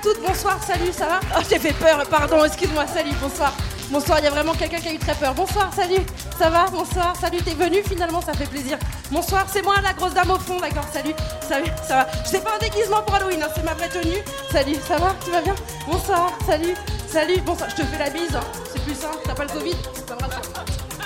à 0.00 0.02
toutes. 0.02 0.20
Bonsoir, 0.26 0.58
salut, 0.62 0.92
ça 0.92 1.06
va 1.06 1.20
Oh, 1.36 1.42
j'ai 1.48 1.58
fait 1.58 1.72
peur, 1.72 2.02
pardon, 2.08 2.44
excuse-moi, 2.44 2.86
salut, 2.86 3.12
bonsoir. 3.20 3.52
Bonsoir, 3.90 4.18
il 4.20 4.24
y 4.24 4.28
a 4.28 4.30
vraiment 4.30 4.54
quelqu'un 4.54 4.78
qui 4.78 4.88
a 4.88 4.92
eu 4.92 4.98
très 4.98 5.14
peur. 5.14 5.34
Bonsoir, 5.34 5.70
salut, 5.74 6.02
ça 6.38 6.48
va 6.48 6.66
Bonsoir, 6.70 7.14
salut, 7.20 7.38
t'es 7.38 7.54
venu 7.54 7.82
finalement, 7.82 8.20
ça 8.20 8.32
fait 8.32 8.46
plaisir. 8.46 8.78
Bonsoir, 9.10 9.46
c'est 9.52 9.62
moi 9.62 9.74
la 9.82 9.92
grosse 9.92 10.14
dame 10.14 10.30
au 10.30 10.38
fond, 10.38 10.58
d'accord, 10.60 10.86
salut, 10.92 11.14
salut, 11.46 11.70
ça 11.86 11.96
va. 11.96 12.06
Je 12.24 12.30
sais 12.30 12.40
pas 12.40 12.54
un 12.56 12.58
déguisement 12.58 13.02
pour 13.02 13.14
Halloween, 13.16 13.42
hein, 13.42 13.48
c'est 13.54 13.64
ma 13.64 13.74
vraie 13.74 13.88
tenue. 13.88 14.18
Salut, 14.52 14.76
ça 14.86 14.96
va 14.98 15.14
Tu 15.24 15.30
vas 15.30 15.42
bien 15.42 15.54
Bonsoir, 15.86 16.32
salut, 16.46 16.74
salut, 17.08 17.40
bonsoir, 17.44 17.68
je 17.70 17.76
te 17.76 17.82
fais 17.82 17.98
la 17.98 18.10
bise, 18.10 18.34
hein. 18.34 18.44
c'est 18.72 18.82
plus 18.82 18.94
simple, 18.94 19.18
t'as 19.24 19.34
pas 19.34 19.44
le 19.44 19.50
Covid. 19.50 19.76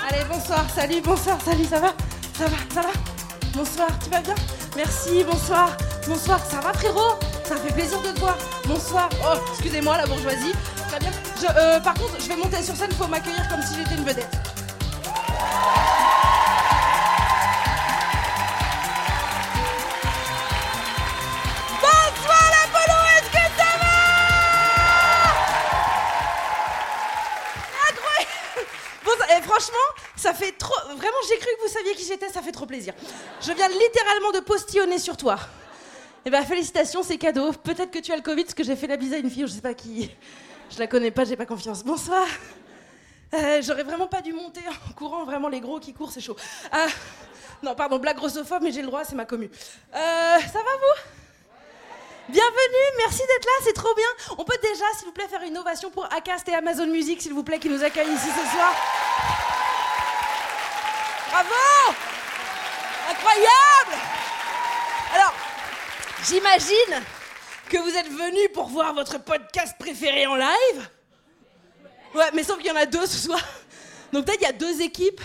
Allez, 0.07 0.23
bonsoir, 0.29 0.65
salut, 0.75 1.01
bonsoir, 1.01 1.37
salut, 1.43 1.65
ça 1.65 1.79
va 1.79 1.93
Ça 2.37 2.45
va, 2.45 2.57
ça 2.73 2.81
va 2.81 2.93
Bonsoir, 3.53 3.87
tu 4.03 4.09
vas 4.09 4.21
bien 4.21 4.35
Merci, 4.75 5.23
bonsoir, 5.23 5.69
bonsoir, 6.05 6.39
ça 6.45 6.59
va 6.59 6.73
frérot? 6.73 7.17
Ça 7.45 7.55
fait 7.55 7.73
plaisir 7.73 8.01
de 8.01 8.11
te 8.11 8.19
voir. 8.19 8.37
Bonsoir. 8.65 9.09
Oh, 9.23 9.37
excusez-moi 9.51 9.97
la 9.97 10.05
bourgeoisie. 10.05 10.53
Très 10.89 10.99
bien. 10.99 11.11
Je, 11.39 11.45
euh, 11.45 11.79
par 11.79 11.93
contre, 11.93 12.19
je 12.19 12.27
vais 12.27 12.35
monter 12.35 12.61
sur 12.61 12.75
scène, 12.75 12.91
faut 12.91 13.07
m'accueillir 13.07 13.47
comme 13.47 13.61
si 13.61 13.75
j'étais 13.75 13.95
une 13.95 14.03
vedette. 14.03 14.35
Et 29.27 29.41
franchement, 29.41 29.87
ça 30.15 30.33
fait 30.33 30.51
trop. 30.53 30.73
Vraiment, 30.95 31.17
j'ai 31.29 31.37
cru 31.37 31.47
que 31.57 31.67
vous 31.67 31.73
saviez 31.73 31.95
qui 31.95 32.05
j'étais, 32.05 32.29
ça 32.29 32.41
fait 32.41 32.51
trop 32.51 32.65
plaisir. 32.65 32.93
Je 33.41 33.51
viens 33.51 33.67
littéralement 33.67 34.31
de 34.31 34.39
postillonner 34.39 34.99
sur 34.99 35.17
toi. 35.17 35.37
Eh 36.25 36.29
ben, 36.29 36.43
félicitations, 36.43 37.03
c'est 37.03 37.17
cadeau. 37.17 37.51
Peut-être 37.51 37.91
que 37.91 37.99
tu 37.99 38.11
as 38.11 38.15
le 38.15 38.21
Covid, 38.21 38.43
parce 38.43 38.55
que 38.55 38.63
j'ai 38.63 38.75
fait 38.75 38.87
la 38.87 38.97
bise 38.97 39.13
à 39.13 39.17
une 39.17 39.29
fille, 39.29 39.45
je 39.47 39.53
sais 39.53 39.61
pas 39.61 39.73
qui. 39.73 40.11
Je 40.71 40.79
la 40.79 40.87
connais 40.87 41.11
pas, 41.11 41.23
j'ai 41.25 41.35
pas 41.35 41.45
confiance. 41.45 41.83
Bonsoir. 41.83 42.25
Euh, 43.33 43.61
J'aurais 43.61 43.83
vraiment 43.83 44.07
pas 44.07 44.21
dû 44.21 44.33
monter 44.33 44.61
en 44.67 44.93
courant, 44.93 45.25
vraiment 45.25 45.49
les 45.49 45.59
gros 45.59 45.79
qui 45.79 45.93
courent, 45.93 46.11
c'est 46.11 46.21
chaud. 46.21 46.35
Ah, 46.71 46.87
non, 47.61 47.75
pardon, 47.75 47.99
blague 47.99 48.17
grossophobe, 48.17 48.63
mais 48.63 48.71
j'ai 48.71 48.81
le 48.81 48.87
droit, 48.87 49.03
c'est 49.03 49.15
ma 49.15 49.25
commu. 49.25 49.45
Euh, 49.45 49.97
ça 50.39 50.59
va 50.59 50.59
vous? 50.59 51.01
Bienvenue, 52.27 52.97
merci 52.97 53.19
d'être 53.19 53.45
là, 53.45 53.51
c'est 53.63 53.73
trop 53.73 53.93
bien. 53.93 54.35
On 54.37 54.43
peut 54.43 54.57
déjà, 54.61 54.85
s'il 54.97 55.05
vous 55.05 55.11
plaît, 55.11 55.27
faire 55.27 55.43
une 55.43 55.57
ovation 55.57 55.91
pour 55.91 56.05
Acast 56.11 56.47
et 56.49 56.55
Amazon 56.55 56.87
Music, 56.87 57.21
s'il 57.21 57.33
vous 57.33 57.43
plaît, 57.43 57.59
qui 57.59 57.69
nous 57.69 57.83
accueillent 57.83 58.13
ici 58.13 58.29
ce 58.29 58.51
soir. 58.55 59.54
Bravo 61.35 61.97
Incroyable 63.11 64.01
Alors, 65.13 65.33
j'imagine 66.23 67.03
que 67.69 67.77
vous 67.77 67.89
êtes 67.89 68.07
venus 68.07 68.47
pour 68.53 68.67
voir 68.67 68.93
votre 68.93 69.21
podcast 69.21 69.75
préféré 69.77 70.27
en 70.27 70.35
live. 70.35 70.89
Ouais, 72.13 72.31
mais 72.33 72.43
sauf 72.43 72.57
qu'il 72.59 72.67
y 72.67 72.71
en 72.71 72.77
a 72.77 72.85
deux 72.85 73.05
ce 73.05 73.17
soir. 73.17 73.41
Donc 74.13 74.23
peut-être 74.25 74.39
il 74.39 74.45
y 74.45 74.49
a 74.49 74.53
deux 74.53 74.81
équipes. 74.81 75.19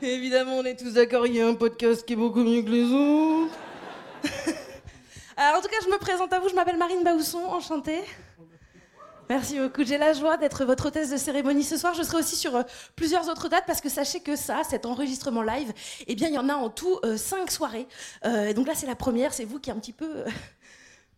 Évidemment, 0.00 0.58
on 0.58 0.64
est 0.64 0.78
tous 0.78 0.92
d'accord, 0.92 1.26
il 1.26 1.34
y 1.34 1.40
a 1.40 1.48
un 1.48 1.54
podcast 1.54 2.06
qui 2.06 2.12
est 2.12 2.16
beaucoup 2.16 2.44
mieux 2.44 2.62
que 2.62 2.70
les 2.70 2.84
autres. 2.84 3.54
Alors, 5.36 5.56
en 5.58 5.60
tout 5.60 5.68
cas, 5.68 5.78
je 5.82 5.88
me 5.88 5.98
présente 5.98 6.32
à 6.32 6.38
vous, 6.38 6.48
je 6.50 6.54
m'appelle 6.54 6.76
Marine 6.76 7.02
Baousson, 7.02 7.42
enchantée. 7.48 8.04
Merci 9.28 9.58
beaucoup. 9.58 9.84
J'ai 9.84 9.98
la 9.98 10.12
joie 10.12 10.36
d'être 10.36 10.64
votre 10.64 10.86
hôtesse 10.86 11.10
de 11.10 11.16
cérémonie 11.16 11.64
ce 11.64 11.76
soir. 11.76 11.94
Je 11.94 12.02
serai 12.04 12.18
aussi 12.18 12.36
sur 12.36 12.54
euh, 12.54 12.62
plusieurs 12.94 13.28
autres 13.28 13.48
dates 13.48 13.64
parce 13.66 13.80
que 13.80 13.88
sachez 13.88 14.20
que 14.20 14.36
ça, 14.36 14.62
cet 14.68 14.86
enregistrement 14.86 15.42
live, 15.42 15.72
eh 16.06 16.14
bien, 16.14 16.28
il 16.28 16.34
y 16.34 16.38
en 16.38 16.48
a 16.48 16.54
en 16.54 16.70
tout 16.70 17.00
euh, 17.04 17.16
cinq 17.16 17.50
soirées. 17.50 17.88
Euh, 18.24 18.52
donc 18.52 18.68
là, 18.68 18.74
c'est 18.76 18.86
la 18.86 18.94
première. 18.94 19.34
C'est 19.34 19.44
vous 19.44 19.58
qui 19.58 19.70
est 19.70 19.72
un 19.72 19.78
petit 19.78 19.92
peu. 19.92 20.24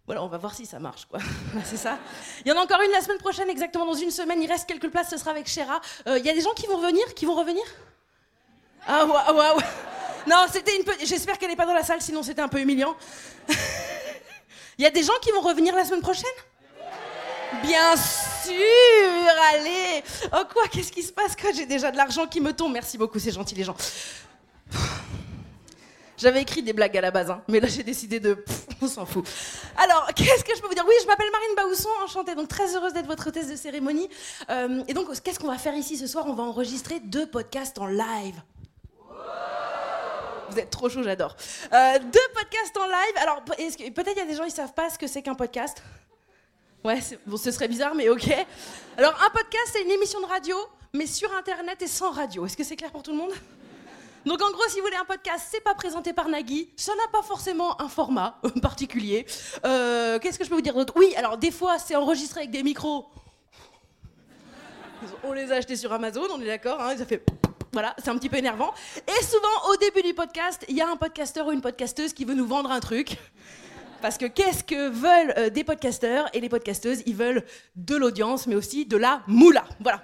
Voilà, 0.06 0.24
on 0.24 0.28
va 0.28 0.38
voir 0.38 0.54
si 0.54 0.64
ça 0.64 0.78
marche, 0.78 1.04
quoi. 1.04 1.18
c'est 1.64 1.76
ça. 1.76 1.98
Il 2.42 2.48
y 2.48 2.52
en 2.52 2.56
a 2.56 2.62
encore 2.62 2.80
une 2.80 2.92
la 2.92 3.02
semaine 3.02 3.18
prochaine, 3.18 3.50
exactement 3.50 3.84
dans 3.84 3.92
une 3.92 4.10
semaine. 4.10 4.42
Il 4.42 4.50
reste 4.50 4.66
quelques 4.66 4.88
places, 4.88 5.10
ce 5.10 5.18
sera 5.18 5.32
avec 5.32 5.46
Chéra. 5.46 5.82
Il 6.06 6.24
y 6.24 6.30
a 6.30 6.32
des 6.32 6.40
gens 6.40 6.54
qui 6.56 6.66
vont 6.66 6.78
venir, 6.78 7.04
qui 7.14 7.26
vont 7.26 7.34
revenir? 7.34 7.62
Ah, 8.86 9.04
waouh, 9.04 9.36
waouh. 9.36 9.60
Non, 10.26 10.46
c'était 10.50 10.74
une 10.74 10.84
petite. 10.84 11.06
J'espère 11.06 11.36
qu'elle 11.36 11.50
n'est 11.50 11.56
pas 11.56 11.66
dans 11.66 11.74
la 11.74 11.82
salle, 11.82 12.00
sinon 12.00 12.22
c'était 12.22 12.40
un 12.40 12.48
peu 12.48 12.58
humiliant. 12.58 12.96
Il 14.78 14.84
y 14.84 14.86
a 14.86 14.90
des 14.90 15.02
gens 15.02 15.12
qui 15.20 15.30
vont 15.30 15.42
revenir 15.42 15.76
la 15.76 15.84
semaine 15.84 16.00
prochaine? 16.00 16.24
Bien 17.62 17.96
sûr, 17.96 18.54
allez. 19.52 20.02
Oh 20.32 20.42
quoi, 20.52 20.68
qu'est-ce 20.70 20.92
qui 20.92 21.02
se 21.02 21.12
passe 21.12 21.34
quand 21.40 21.54
j'ai 21.54 21.66
déjà 21.66 21.90
de 21.90 21.96
l'argent 21.96 22.26
qui 22.26 22.40
me 22.40 22.52
tombe 22.52 22.72
Merci 22.72 22.98
beaucoup, 22.98 23.18
c'est 23.18 23.32
gentil 23.32 23.54
les 23.54 23.64
gens. 23.64 23.76
J'avais 26.18 26.42
écrit 26.42 26.62
des 26.62 26.72
blagues 26.72 26.96
à 26.96 27.00
la 27.00 27.10
base, 27.12 27.30
hein, 27.30 27.42
mais 27.48 27.60
là 27.60 27.68
j'ai 27.68 27.84
décidé 27.84 28.18
de... 28.20 28.44
On 28.82 28.88
s'en 28.88 29.06
fout. 29.06 29.26
Alors, 29.76 30.08
qu'est-ce 30.14 30.44
que 30.44 30.54
je 30.54 30.60
peux 30.60 30.68
vous 30.68 30.74
dire? 30.74 30.84
Oui, 30.86 30.94
je 31.02 31.06
m'appelle 31.06 31.30
Marine 31.32 31.54
Baousson, 31.56 31.88
enchantée, 32.04 32.34
donc 32.34 32.48
très 32.48 32.76
heureuse 32.76 32.92
d'être 32.92 33.06
votre 33.06 33.28
hôtesse 33.28 33.48
de 33.48 33.56
cérémonie. 33.56 34.08
Euh, 34.50 34.82
et 34.86 34.94
donc, 34.94 35.08
qu'est-ce 35.22 35.38
qu'on 35.38 35.48
va 35.48 35.58
faire 35.58 35.74
ici 35.74 35.96
ce 35.96 36.06
soir? 36.06 36.26
On 36.28 36.34
va 36.34 36.42
enregistrer 36.44 37.00
deux 37.00 37.26
podcasts 37.26 37.78
en 37.78 37.86
live. 37.86 38.40
Vous 40.50 40.58
êtes 40.58 40.70
trop 40.70 40.88
chaud, 40.88 41.02
j'adore. 41.02 41.36
Euh, 41.72 41.98
deux 41.98 42.28
podcasts 42.34 42.76
en 42.76 42.86
live. 42.86 43.16
Alors, 43.16 43.42
peut-être 43.44 44.12
il 44.12 44.18
y 44.18 44.20
a 44.20 44.26
des 44.26 44.36
gens 44.36 44.44
qui 44.44 44.50
savent 44.50 44.74
pas 44.74 44.90
ce 44.90 44.98
que 44.98 45.06
c'est 45.06 45.22
qu'un 45.22 45.34
podcast? 45.34 45.82
Ouais, 46.84 47.00
bon, 47.26 47.36
ce 47.36 47.50
serait 47.50 47.68
bizarre, 47.68 47.94
mais 47.94 48.08
ok. 48.08 48.28
Alors, 48.96 49.14
un 49.24 49.30
podcast, 49.30 49.70
c'est 49.72 49.82
une 49.82 49.90
émission 49.90 50.20
de 50.20 50.26
radio, 50.26 50.56
mais 50.94 51.06
sur 51.06 51.32
Internet 51.34 51.82
et 51.82 51.86
sans 51.86 52.10
radio. 52.10 52.46
Est-ce 52.46 52.56
que 52.56 52.64
c'est 52.64 52.76
clair 52.76 52.90
pour 52.92 53.02
tout 53.02 53.10
le 53.10 53.18
monde? 53.18 53.32
Donc 54.26 54.42
en 54.42 54.50
gros, 54.50 54.62
si 54.68 54.76
vous 54.78 54.84
voulez 54.84 54.96
un 54.96 55.04
podcast, 55.04 55.46
c'est 55.50 55.62
pas 55.62 55.74
présenté 55.74 56.12
par 56.12 56.28
Nagui, 56.28 56.70
ça 56.76 56.92
n'a 56.94 57.08
pas 57.10 57.22
forcément 57.22 57.80
un 57.80 57.88
format 57.88 58.40
particulier. 58.62 59.24
Euh, 59.64 60.18
Qu'est-ce 60.18 60.38
que 60.38 60.44
je 60.44 60.50
peux 60.50 60.56
vous 60.56 60.60
dire 60.60 60.74
d'autre? 60.74 60.92
Oui, 60.96 61.14
alors 61.16 61.38
des 61.38 61.50
fois, 61.50 61.78
c'est 61.78 61.96
enregistré 61.96 62.40
avec 62.40 62.50
des 62.50 62.62
micros. 62.62 63.06
On 65.22 65.32
les 65.32 65.50
a 65.52 65.56
achetés 65.56 65.76
sur 65.76 65.92
Amazon, 65.92 66.26
on 66.30 66.40
est 66.40 66.46
d'accord, 66.46 66.80
hein, 66.80 66.96
ça 66.96 67.06
fait... 67.06 67.24
Voilà, 67.72 67.94
c'est 67.98 68.08
un 68.08 68.18
petit 68.18 68.28
peu 68.28 68.36
énervant. 68.36 68.74
Et 69.06 69.24
souvent, 69.24 69.70
au 69.72 69.76
début 69.76 70.02
du 70.02 70.14
podcast, 70.14 70.64
il 70.68 70.76
y 70.76 70.80
a 70.80 70.88
un 70.88 70.96
podcasteur 70.96 71.46
ou 71.46 71.52
une 71.52 71.60
podcasteuse 71.60 72.12
qui 72.12 72.24
veut 72.24 72.34
nous 72.34 72.46
vendre 72.46 72.70
un 72.72 72.80
truc. 72.80 73.16
Parce 74.00 74.16
que 74.16 74.26
qu'est-ce 74.26 74.62
que 74.62 74.88
veulent 74.88 75.34
euh, 75.36 75.50
des 75.50 75.64
podcasteurs 75.64 76.28
et 76.32 76.40
les 76.40 76.48
podcasteuses? 76.48 77.02
Ils 77.06 77.16
veulent 77.16 77.44
de 77.74 77.96
l'audience, 77.96 78.46
mais 78.46 78.54
aussi 78.54 78.86
de 78.86 78.96
la 78.96 79.22
moula. 79.26 79.64
Voilà. 79.80 80.02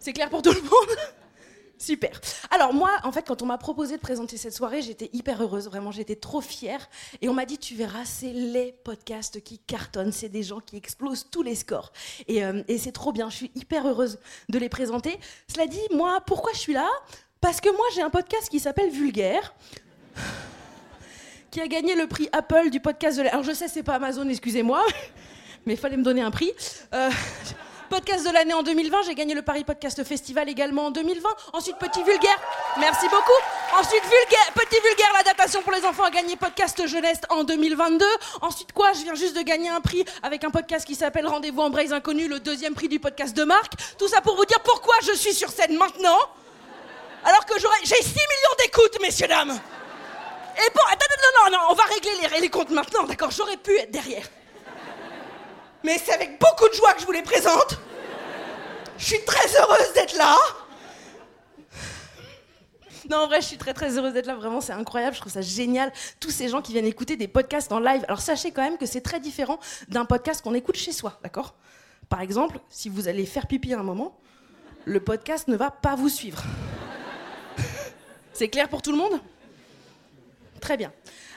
C'est 0.00 0.12
clair 0.12 0.28
pour 0.28 0.42
tout 0.42 0.52
le 0.52 0.60
monde? 0.60 0.96
Super. 1.78 2.20
Alors 2.50 2.74
moi, 2.74 2.90
en 3.04 3.12
fait, 3.12 3.22
quand 3.22 3.40
on 3.40 3.46
m'a 3.46 3.58
proposé 3.58 3.96
de 3.96 4.00
présenter 4.00 4.36
cette 4.36 4.54
soirée, 4.54 4.82
j'étais 4.82 5.10
hyper 5.12 5.40
heureuse, 5.40 5.66
vraiment, 5.66 5.92
j'étais 5.92 6.16
trop 6.16 6.40
fière. 6.40 6.88
Et 7.22 7.28
on 7.28 7.34
m'a 7.34 7.46
dit, 7.46 7.58
tu 7.58 7.76
verras, 7.76 8.04
c'est 8.04 8.32
les 8.32 8.72
podcasts 8.82 9.40
qui 9.44 9.60
cartonnent, 9.60 10.10
c'est 10.10 10.28
des 10.28 10.42
gens 10.42 10.58
qui 10.58 10.76
explosent 10.76 11.28
tous 11.30 11.44
les 11.44 11.54
scores. 11.54 11.92
Et, 12.26 12.44
euh, 12.44 12.62
et 12.66 12.78
c'est 12.78 12.90
trop 12.90 13.12
bien, 13.12 13.30
je 13.30 13.36
suis 13.36 13.52
hyper 13.54 13.86
heureuse 13.86 14.18
de 14.48 14.58
les 14.58 14.68
présenter. 14.68 15.20
Cela 15.46 15.68
dit, 15.68 15.78
moi, 15.94 16.20
pourquoi 16.26 16.52
je 16.52 16.58
suis 16.58 16.74
là? 16.74 16.88
Parce 17.40 17.60
que 17.60 17.70
moi, 17.70 17.86
j'ai 17.94 18.02
un 18.02 18.10
podcast 18.10 18.48
qui 18.48 18.58
s'appelle 18.58 18.90
Vulgaire 18.90 19.54
qui 21.50 21.60
a 21.60 21.68
gagné 21.68 21.94
le 21.94 22.06
prix 22.06 22.28
Apple 22.32 22.70
du 22.70 22.80
podcast 22.80 23.16
de 23.16 23.22
l'année. 23.22 23.32
Alors 23.32 23.44
je 23.44 23.52
sais, 23.52 23.68
c'est 23.68 23.82
pas 23.82 23.94
Amazon, 23.94 24.28
excusez-moi, 24.28 24.84
mais 25.66 25.74
il 25.74 25.78
fallait 25.78 25.96
me 25.96 26.02
donner 26.02 26.22
un 26.22 26.30
prix. 26.30 26.52
Euh, 26.94 27.10
Podcast 27.88 28.26
de 28.26 28.30
l'année 28.30 28.52
en 28.52 28.62
2020, 28.62 29.04
j'ai 29.06 29.14
gagné 29.14 29.34
le 29.34 29.40
Paris 29.40 29.64
Podcast 29.64 30.04
Festival 30.04 30.46
également 30.50 30.86
en 30.86 30.90
2020. 30.90 31.26
Ensuite, 31.54 31.78
Petit 31.78 32.02
Vulgaire, 32.02 32.38
merci 32.78 33.06
beaucoup. 33.08 33.78
Ensuite, 33.80 34.02
vulgaire, 34.02 34.52
Petit 34.54 34.78
Vulgaire, 34.84 35.10
la 35.16 35.22
datation 35.22 35.62
pour 35.62 35.72
les 35.72 35.82
enfants 35.86 36.04
a 36.04 36.10
gagné 36.10 36.36
Podcast 36.36 36.86
Jeunesse 36.86 37.20
en 37.30 37.44
2022. 37.44 38.04
Ensuite, 38.42 38.72
quoi 38.72 38.92
Je 38.92 39.04
viens 39.04 39.14
juste 39.14 39.34
de 39.34 39.42
gagner 39.42 39.70
un 39.70 39.80
prix 39.80 40.04
avec 40.22 40.44
un 40.44 40.50
podcast 40.50 40.86
qui 40.86 40.96
s'appelle 40.96 41.26
Rendez-vous 41.26 41.62
en 41.62 41.70
Braise 41.70 41.94
Inconnu, 41.94 42.28
le 42.28 42.40
deuxième 42.40 42.74
prix 42.74 42.88
du 42.88 43.00
podcast 43.00 43.34
de 43.34 43.44
marque. 43.44 43.72
Tout 43.98 44.08
ça 44.08 44.20
pour 44.20 44.36
vous 44.36 44.44
dire 44.44 44.60
pourquoi 44.60 44.94
je 45.04 45.12
suis 45.12 45.32
sur 45.32 45.48
scène 45.48 45.74
maintenant, 45.78 46.18
alors 47.24 47.46
que 47.46 47.54
j'ai 47.84 47.94
6 47.94 48.04
millions 48.04 48.56
d'écoutes, 48.64 49.00
messieurs, 49.00 49.28
dames. 49.28 49.58
Et 50.58 50.70
bon, 50.74 50.82
attends, 50.90 51.06
non, 51.50 51.56
non, 51.56 51.64
on 51.70 51.74
va 51.74 51.84
régler 51.84 52.10
les, 52.34 52.40
les 52.40 52.50
comptes 52.50 52.70
maintenant, 52.70 53.04
d'accord 53.04 53.30
J'aurais 53.30 53.56
pu 53.56 53.76
être 53.78 53.90
derrière. 53.90 54.26
Mais 55.84 55.98
c'est 55.98 56.12
avec 56.12 56.40
beaucoup 56.40 56.68
de 56.68 56.74
joie 56.74 56.92
que 56.94 57.00
je 57.00 57.06
vous 57.06 57.12
les 57.12 57.22
présente. 57.22 57.78
Je 58.98 59.04
suis 59.04 59.24
très 59.24 59.56
heureuse 59.56 59.92
d'être 59.94 60.16
là. 60.16 60.36
Non, 63.08 63.18
en 63.18 63.26
vrai, 63.26 63.40
je 63.40 63.46
suis 63.46 63.56
très 63.56 63.72
très 63.72 63.96
heureuse 63.96 64.12
d'être 64.12 64.26
là. 64.26 64.34
Vraiment, 64.34 64.60
c'est 64.60 64.72
incroyable. 64.72 65.14
Je 65.14 65.20
trouve 65.20 65.32
ça 65.32 65.40
génial. 65.40 65.92
Tous 66.20 66.30
ces 66.30 66.48
gens 66.48 66.60
qui 66.60 66.72
viennent 66.72 66.84
écouter 66.84 67.16
des 67.16 67.28
podcasts 67.28 67.72
en 67.72 67.78
live. 67.78 68.04
Alors, 68.08 68.20
sachez 68.20 68.50
quand 68.50 68.62
même 68.62 68.76
que 68.76 68.86
c'est 68.86 69.00
très 69.00 69.20
différent 69.20 69.58
d'un 69.88 70.04
podcast 70.04 70.42
qu'on 70.42 70.54
écoute 70.54 70.76
chez 70.76 70.92
soi, 70.92 71.18
d'accord? 71.22 71.54
Par 72.08 72.20
exemple, 72.20 72.58
si 72.68 72.88
vous 72.88 73.06
allez 73.08 73.24
faire 73.24 73.46
pipi 73.46 73.72
à 73.72 73.78
un 73.78 73.82
moment, 73.82 74.18
le 74.84 75.00
podcast 75.00 75.48
ne 75.48 75.56
va 75.56 75.70
pas 75.70 75.94
vous 75.94 76.08
suivre. 76.08 76.42
C'est 78.32 78.48
clair 78.48 78.68
pour 78.68 78.82
tout 78.82 78.92
le 78.92 78.98
monde? 78.98 79.20
Très 80.68 80.76
bien. 80.76 80.92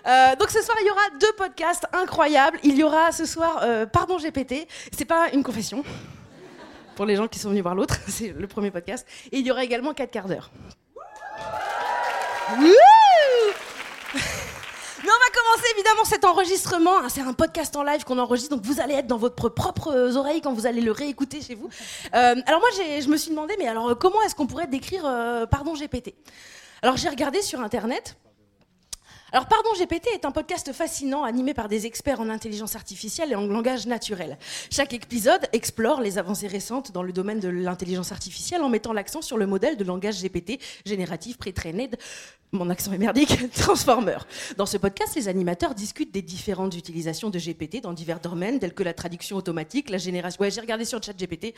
Euh, 0.08 0.36
donc 0.36 0.50
ce 0.50 0.62
soir, 0.62 0.76
il 0.82 0.88
y 0.88 0.92
aura 0.92 1.00
deux 1.18 1.32
podcasts 1.38 1.86
incroyables. 1.94 2.60
Il 2.64 2.76
y 2.76 2.84
aura 2.84 3.14
ce 3.14 3.26
soir 3.26 3.60
euh, 3.64 3.86
Pardon 3.86 4.18
GPT. 4.18 4.68
C'est 4.92 5.06
pas 5.06 5.30
une 5.32 5.42
confession. 5.42 5.86
Pour 6.98 7.06
les 7.06 7.16
gens 7.16 7.30
qui 7.30 7.40
sont 7.40 7.48
venus 7.48 7.64
voir 7.64 7.74
l'autre, 7.76 7.96
c'est 8.10 8.34
le 8.38 8.46
premier 8.46 8.72
podcast. 8.72 9.08
Et 9.32 9.38
il 9.40 9.48
y 9.48 9.52
aura 9.52 9.64
également 9.64 9.94
4 9.94 10.12
quarts 10.12 10.28
d'heure. 10.28 10.52
Mais 12.54 12.60
on 15.08 15.08
va 15.08 15.30
commencer 15.34 15.66
évidemment 15.76 16.04
cet 16.04 16.26
enregistrement. 16.26 16.98
hein, 17.00 17.08
C'est 17.08 17.22
un 17.22 17.32
podcast 17.32 17.74
en 17.78 17.84
live 17.84 18.04
qu'on 18.04 18.18
enregistre, 18.20 18.54
donc 18.58 18.66
vous 18.66 18.82
allez 18.82 18.96
être 18.96 19.08
dans 19.08 19.16
votre 19.18 19.48
propres 19.48 20.18
oreilles 20.18 20.42
quand 20.42 20.52
vous 20.52 20.66
allez 20.68 20.82
le 20.82 20.92
réécouter 20.92 21.40
chez 21.42 21.56
vous. 21.56 21.70
Euh, 22.14 22.36
alors 22.46 22.60
moi, 22.60 22.68
j'ai- 22.76 23.02
je 23.02 23.08
me 23.08 23.16
suis 23.16 23.30
demandé, 23.32 23.56
mais 23.58 23.70
alors 23.70 23.92
euh, 23.92 23.96
comment 23.96 24.22
est-ce 24.24 24.36
qu'on 24.36 24.48
pourrait 24.48 24.68
décrire 24.68 25.04
euh, 25.06 25.46
Pardon 25.46 25.74
GPT 25.74 26.14
Alors 26.82 26.98
j'ai 26.98 27.08
regardé 27.08 27.42
sur 27.42 27.62
internet. 27.62 28.18
Alors, 29.34 29.48
Pardon 29.48 29.70
GPT 29.80 30.08
est 30.14 30.26
un 30.26 30.32
podcast 30.32 30.74
fascinant 30.74 31.24
animé 31.24 31.54
par 31.54 31.70
des 31.70 31.86
experts 31.86 32.20
en 32.20 32.30
intelligence 32.30 32.76
artificielle 32.76 33.32
et 33.32 33.36
en 33.36 33.48
langage 33.48 33.88
naturel. 33.88 34.38
Chaque 34.70 34.94
épisode 34.94 35.48
explore 35.54 36.02
les 36.02 36.18
avancées 36.18 36.48
récentes 36.48 36.92
dans 36.92 37.02
le 37.02 37.14
domaine 37.14 37.40
de 37.40 37.48
l'intelligence 37.48 38.12
artificielle 38.12 38.62
en 38.62 38.68
mettant 38.68 38.92
l'accent 38.92 39.22
sur 39.22 39.38
le 39.38 39.48
modèle 39.48 39.78
de 39.78 39.86
langage 39.86 40.22
GPT 40.22 40.60
génératif 40.86 41.38
pré-trained, 41.38 41.98
mon 42.52 42.70
accent 42.70 42.92
est 42.92 42.98
merdique, 42.98 43.52
Transformer. 43.54 44.18
Dans 44.58 44.66
ce 44.66 44.76
podcast, 44.76 45.16
les 45.16 45.30
animateurs 45.30 45.74
discutent 45.74 46.14
des 46.14 46.22
différentes 46.22 46.76
utilisations 46.76 47.30
de 47.30 47.40
GPT 47.40 47.82
dans 47.82 47.94
divers 47.94 48.20
domaines 48.20 48.60
tels 48.60 48.74
que 48.74 48.84
la 48.84 48.94
traduction 48.94 49.38
automatique, 49.38 49.90
la 49.90 49.98
génération... 49.98 50.42
Ouais, 50.42 50.52
j'ai 50.52 50.60
regardé 50.60 50.84
sur 50.84 51.02
ChatGPT. 51.02 51.54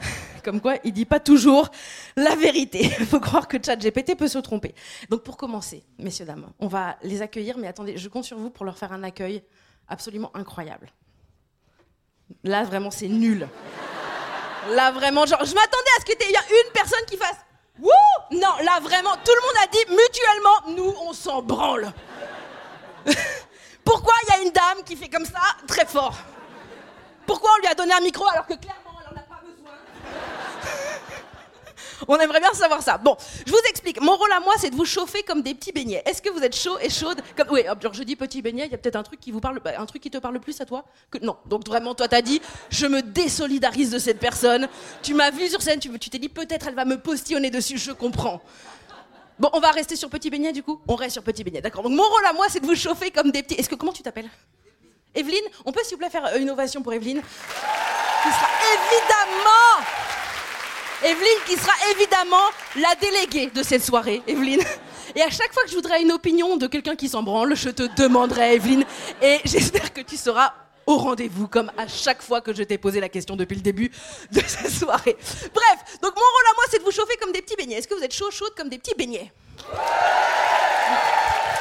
Comme 0.44 0.60
quoi, 0.60 0.76
il 0.84 0.92
dit 0.92 1.04
pas 1.04 1.20
toujours 1.20 1.68
la 2.16 2.34
vérité. 2.36 2.90
Il 3.00 3.06
faut 3.10 3.20
croire 3.20 3.48
que 3.48 3.56
ChatGPT 3.62 4.16
peut 4.16 4.28
se 4.28 4.38
tromper. 4.38 4.74
Donc 5.10 5.22
pour 5.22 5.36
commencer, 5.36 5.84
messieurs, 5.98 6.24
dames, 6.24 6.50
on 6.58 6.68
va 6.68 6.96
les 7.02 7.22
accueillir, 7.22 7.58
mais 7.58 7.68
attendez, 7.68 7.96
je 7.96 8.08
compte 8.08 8.24
sur 8.24 8.38
vous 8.38 8.50
pour 8.50 8.64
leur 8.64 8.78
faire 8.78 8.92
un 8.92 9.02
accueil 9.02 9.42
absolument 9.88 10.30
incroyable. 10.34 10.88
Là, 12.44 12.64
vraiment, 12.64 12.90
c'est 12.90 13.08
nul. 13.08 13.48
Là, 14.70 14.90
vraiment, 14.92 15.24
je 15.24 15.32
m'attendais 15.32 15.92
à 15.96 16.00
ce 16.00 16.04
qu'il 16.04 16.30
y 16.30 16.34
ait 16.34 16.62
une 16.66 16.72
personne 16.72 17.04
qui 17.08 17.16
fasse 17.16 17.38
Non, 17.78 18.64
là, 18.64 18.80
vraiment, 18.80 19.14
tout 19.24 19.32
le 19.34 19.40
monde 19.40 19.56
a 19.62 19.66
dit 19.66 19.86
mutuellement, 19.88 20.76
nous, 20.76 20.94
on 21.06 21.12
s'en 21.12 21.42
branle. 21.42 21.92
Pourquoi 23.84 24.12
il 24.24 24.28
y 24.28 24.32
a 24.38 24.42
une 24.42 24.52
dame 24.52 24.84
qui 24.84 24.96
fait 24.96 25.08
comme 25.08 25.24
ça 25.24 25.40
très 25.66 25.86
fort? 25.86 26.18
Pourquoi 27.26 27.50
on 27.56 27.60
lui 27.60 27.66
a 27.68 27.74
donné 27.74 27.92
un 27.92 28.00
micro 28.00 28.26
alors 28.28 28.46
que 28.46 28.54
clairement, 28.54 28.98
elle 29.00 29.14
en 29.14 29.20
a 29.20 29.22
pas 29.22 29.40
besoin 29.42 29.72
on 32.06 32.16
aimerait 32.18 32.40
bien 32.40 32.52
savoir 32.52 32.82
ça. 32.82 32.98
Bon, 32.98 33.16
je 33.46 33.50
vous 33.50 33.60
explique. 33.70 34.00
Mon 34.00 34.16
rôle 34.16 34.32
à 34.32 34.40
moi, 34.40 34.54
c'est 34.58 34.70
de 34.70 34.76
vous 34.76 34.84
chauffer 34.84 35.22
comme 35.22 35.42
des 35.42 35.54
petits 35.54 35.72
beignets. 35.72 36.02
Est-ce 36.06 36.22
que 36.22 36.30
vous 36.30 36.40
êtes 36.40 36.54
chaud 36.54 36.78
et 36.80 36.90
chaude 36.90 37.20
comme... 37.36 37.48
Oui, 37.50 37.62
genre 37.82 37.94
je 37.94 38.02
dis 38.02 38.16
petit 38.16 38.42
beignet, 38.42 38.66
il 38.66 38.72
y 38.72 38.74
a 38.74 38.78
peut-être 38.78 38.96
un 38.96 39.02
truc 39.02 39.20
qui 39.20 39.32
vous 39.32 39.40
parle, 39.40 39.60
bah, 39.60 39.72
un 39.78 39.86
truc 39.86 40.02
qui 40.02 40.10
te 40.10 40.18
parle 40.18 40.38
plus 40.38 40.60
à 40.60 40.64
toi 40.64 40.84
non. 41.22 41.36
Donc 41.46 41.66
vraiment, 41.66 41.94
toi, 41.94 42.08
t'as 42.08 42.22
dit, 42.22 42.40
je 42.70 42.86
me 42.86 43.02
désolidarise 43.02 43.90
de 43.90 43.98
cette 43.98 44.18
personne. 44.18 44.68
Tu 45.02 45.14
m'as 45.14 45.30
vu 45.30 45.48
sur 45.48 45.62
scène, 45.62 45.80
tu 45.80 45.96
tu 45.98 46.10
t'es 46.10 46.18
dit 46.18 46.28
peut-être 46.28 46.68
elle 46.68 46.74
va 46.74 46.84
me 46.84 46.98
postillonner 46.98 47.50
dessus. 47.50 47.78
Je 47.78 47.92
comprends. 47.92 48.40
Bon, 49.38 49.50
on 49.52 49.60
va 49.60 49.70
rester 49.70 49.96
sur 49.96 50.10
petit 50.10 50.30
beignet 50.30 50.52
du 50.52 50.62
coup? 50.62 50.80
On 50.88 50.96
reste 50.96 51.14
sur 51.14 51.22
petit 51.22 51.44
beignet, 51.44 51.60
d'accord. 51.60 51.82
Donc 51.82 51.92
mon 51.92 52.02
rôle 52.02 52.26
à 52.26 52.32
moi, 52.32 52.46
c'est 52.48 52.60
de 52.60 52.66
vous 52.66 52.74
chauffer 52.74 53.10
comme 53.10 53.30
des 53.30 53.42
petits. 53.42 53.54
Est-ce 53.54 53.68
que 53.68 53.74
comment 53.74 53.92
tu 53.92 54.02
t'appelles? 54.02 54.28
Evelyne, 55.14 55.44
on 55.64 55.72
peut 55.72 55.80
s'il 55.84 55.92
vous 55.94 55.98
plaît 55.98 56.10
faire 56.10 56.26
euh, 56.26 56.38
une 56.38 56.50
ovation 56.50 56.82
pour 56.82 56.92
Evelyne? 56.92 57.22
Qui 58.22 58.28
sera 58.28 58.48
évidemment 58.74 59.86
Evelyne 61.02 61.38
qui 61.46 61.56
sera 61.56 61.72
évidemment 61.92 62.44
la 62.76 62.94
déléguée 62.96 63.50
de 63.54 63.62
cette 63.62 63.84
soirée, 63.84 64.22
Evelyne. 64.26 64.62
Et 65.14 65.22
à 65.22 65.30
chaque 65.30 65.52
fois 65.52 65.62
que 65.62 65.70
je 65.70 65.74
voudrais 65.74 66.02
une 66.02 66.12
opinion 66.12 66.56
de 66.56 66.66
quelqu'un 66.66 66.96
qui 66.96 67.08
s'en 67.08 67.22
branle, 67.22 67.54
je 67.54 67.70
te 67.70 67.84
demanderai, 68.00 68.56
Evelyne. 68.56 68.84
Et 69.22 69.40
j'espère 69.44 69.92
que 69.92 70.00
tu 70.00 70.16
seras 70.16 70.52
au 70.86 70.96
rendez-vous, 70.96 71.48
comme 71.48 71.70
à 71.76 71.86
chaque 71.86 72.22
fois 72.22 72.40
que 72.40 72.52
je 72.54 72.62
t'ai 72.62 72.78
posé 72.78 72.98
la 72.98 73.08
question 73.08 73.36
depuis 73.36 73.54
le 73.54 73.60
début 73.60 73.90
de 74.32 74.40
cette 74.40 74.70
soirée. 74.70 75.16
Bref, 75.54 75.98
donc 76.02 76.14
mon 76.16 76.22
rôle 76.22 76.46
à 76.50 76.54
moi, 76.54 76.64
c'est 76.70 76.78
de 76.78 76.84
vous 76.84 76.90
chauffer 76.90 77.16
comme 77.20 77.32
des 77.32 77.42
petits 77.42 77.56
beignets. 77.56 77.76
Est-ce 77.76 77.88
que 77.88 77.94
vous 77.94 78.02
êtes 78.02 78.14
chaud, 78.14 78.30
chaude 78.30 78.54
comme 78.56 78.68
des 78.68 78.78
petits 78.78 78.94
beignets? 78.96 79.30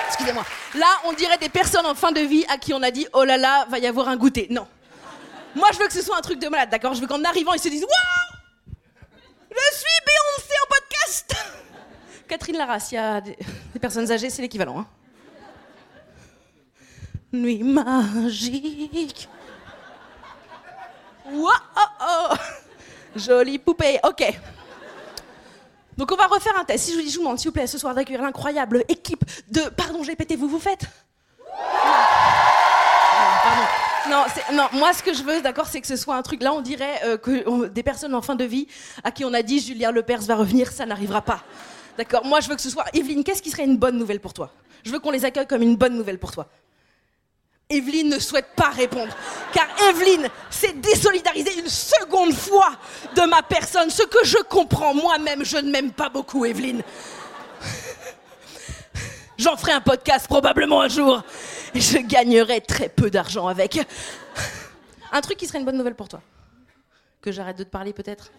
Excusez-moi. 0.08 0.46
Là, 0.76 0.88
on 1.06 1.14
dirait 1.14 1.38
des 1.38 1.50
personnes 1.50 1.86
en 1.86 1.94
fin 1.94 2.12
de 2.12 2.22
vie 2.22 2.46
à 2.50 2.58
qui 2.58 2.74
on 2.74 2.82
a 2.82 2.90
dit 2.90 3.06
oh 3.14 3.24
là 3.24 3.38
là, 3.38 3.68
va 3.70 3.78
y 3.80 3.86
avoir 3.86 4.08
un 4.08 4.16
goûter. 4.16 4.48
Non. 4.50 4.66
Moi, 5.56 5.68
je 5.74 5.80
veux 5.80 5.88
que 5.88 5.94
ce 5.94 6.02
soit 6.02 6.18
un 6.18 6.22
truc 6.22 6.40
de 6.40 6.48
malade, 6.48 6.70
d'accord? 6.70 6.94
Je 6.94 7.02
veux 7.02 7.08
qu'en 7.08 7.24
arrivant, 7.24 7.54
ils 7.54 7.60
se 7.60 7.70
disent 7.70 7.84
waouh 7.84 8.27
je 9.58 9.78
suis 9.78 10.00
Beyoncé 10.06 10.54
en 10.64 10.68
podcast 10.70 11.36
Catherine 12.28 12.58
Lara, 12.58 12.80
s'il 12.80 12.98
y 12.98 13.02
a 13.02 13.22
des, 13.22 13.36
personnes 13.80 14.12
âgées, 14.12 14.30
c'est 14.30 14.42
l'équivalent. 14.42 14.80
Hein. 14.80 14.88
Nuit 17.32 17.64
magique. 17.64 19.30
Wow, 21.32 21.50
oh, 21.76 21.82
oh. 22.02 22.36
Jolie 23.16 23.60
poupée, 23.60 24.00
ok. 24.04 24.40
Donc 25.98 26.12
on 26.12 26.16
va 26.16 26.28
refaire 26.28 26.58
un 26.58 26.64
test. 26.64 26.86
Si 26.86 26.92
je 26.92 26.98
vous 26.98 27.04
dis, 27.04 27.10
je 27.10 27.16
vous 27.16 27.24
demande, 27.24 27.40
s'il 27.40 27.50
vous 27.50 27.54
plaît, 27.54 27.68
ce 27.68 27.78
soir 27.78 27.96
d'accueillir 27.96 28.22
l'incroyable 28.22 28.84
équipe 28.88 29.24
de 29.50 29.62
Pardon 29.70 30.02
GPT, 30.04 30.36
vous 30.36 30.48
vous 30.48 30.60
faites? 30.60 30.86
Non, 34.10 34.70
moi 34.74 34.94
ce 34.94 35.04
que 35.04 35.14
je 35.14 35.24
veux, 35.24 35.42
d'accord, 35.42 35.68
c'est 35.68 35.82
que 35.82 35.88
ce 35.88 35.98
soit 35.98 36.16
un 36.16 36.22
truc. 36.22 36.42
Là, 36.42 36.54
on 36.54 36.62
dirait 36.62 37.02
euh, 37.04 37.18
que 37.18 37.68
des 37.68 37.84
personnes 37.84 38.16
en 38.16 38.22
fin 38.22 38.36
de 38.36 38.46
vie 38.46 38.68
à 39.04 39.12
qui 39.12 39.26
on 39.26 39.34
a 39.34 39.42
dit 39.42 39.60
Julien 39.60 39.92
Lepers 39.92 40.22
va 40.22 40.36
revenir, 40.36 40.72
ça 40.72 40.86
n'arrivera 40.86 41.22
pas. 41.22 41.44
D'accord 41.98 42.24
Moi, 42.26 42.40
je 42.40 42.48
veux 42.48 42.56
que 42.56 42.62
ce 42.62 42.70
soit. 42.70 42.86
Evelyne, 42.94 43.24
qu'est-ce 43.24 43.42
qui 43.42 43.50
serait 43.50 43.66
une 43.66 43.78
bonne 43.78 43.98
nouvelle 43.98 44.20
pour 44.20 44.34
toi? 44.34 44.52
Je 44.84 44.92
veux 44.92 45.00
qu'on 45.00 45.12
les 45.12 45.26
accueille 45.26 45.48
comme 45.48 45.62
une 45.62 45.76
bonne 45.76 45.98
nouvelle 45.98 46.20
pour 46.20 46.32
toi. 46.32 46.48
Evelyne 47.70 48.08
ne 48.08 48.20
souhaite 48.20 48.54
pas 48.56 48.70
répondre, 48.70 49.14
car 49.52 49.68
Evelyne 49.90 50.30
s'est 50.50 50.72
désolidarisée 50.72 51.60
une 51.60 51.68
seconde 51.68 52.32
fois 52.32 52.72
de 53.14 53.24
ma 53.24 53.42
personne, 53.42 53.90
ce 53.90 54.04
que 54.04 54.24
je 54.24 54.38
comprends 54.38 54.94
moi-même, 54.94 55.44
je 55.44 55.58
ne 55.58 55.70
m'aime 55.70 55.92
pas 55.92 56.08
beaucoup, 56.08 56.46
Evelyne. 56.46 56.82
J'en 59.38 59.58
ferai 59.58 59.74
un 59.74 59.82
podcast 59.82 60.28
probablement 60.28 60.80
un 60.82 60.88
jour. 60.88 61.22
Je 61.76 61.98
gagnerai 62.00 62.62
très 62.62 62.90
peu 62.90 63.10
d'argent 63.10 63.48
avec. 63.48 63.80
Un 65.12 65.22
truc 65.22 65.38
qui 65.38 65.48
serait 65.48 65.60
une 65.60 65.66
bonne 65.66 65.78
nouvelle 65.78 65.96
pour 65.96 66.08
toi. 66.08 66.22
Que 67.22 67.32
j'arrête 67.32 67.58
de 67.58 67.64
te 67.64 67.70
parler 67.70 67.94
peut-être. 67.94 68.32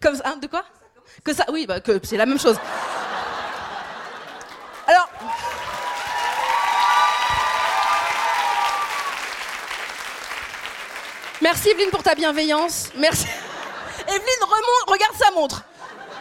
Comme 0.00 0.16
ça, 0.16 0.22
hein, 0.26 0.36
de 0.36 0.46
quoi? 0.46 0.64
Que 1.24 1.32
ça, 1.32 1.44
oui, 1.52 1.66
bah, 1.66 1.80
que 1.80 2.00
c'est 2.02 2.16
la 2.16 2.26
même 2.26 2.38
chose. 2.38 2.56
Alors. 4.86 5.08
Merci 11.40 11.70
Evelyne 11.70 11.90
pour 11.90 12.02
ta 12.02 12.14
bienveillance. 12.14 12.90
Merci. 12.96 13.26
Evelyne, 14.06 14.42
remonte, 14.42 14.88
regarde 14.88 15.16
sa 15.16 15.30
montre. 15.32 15.62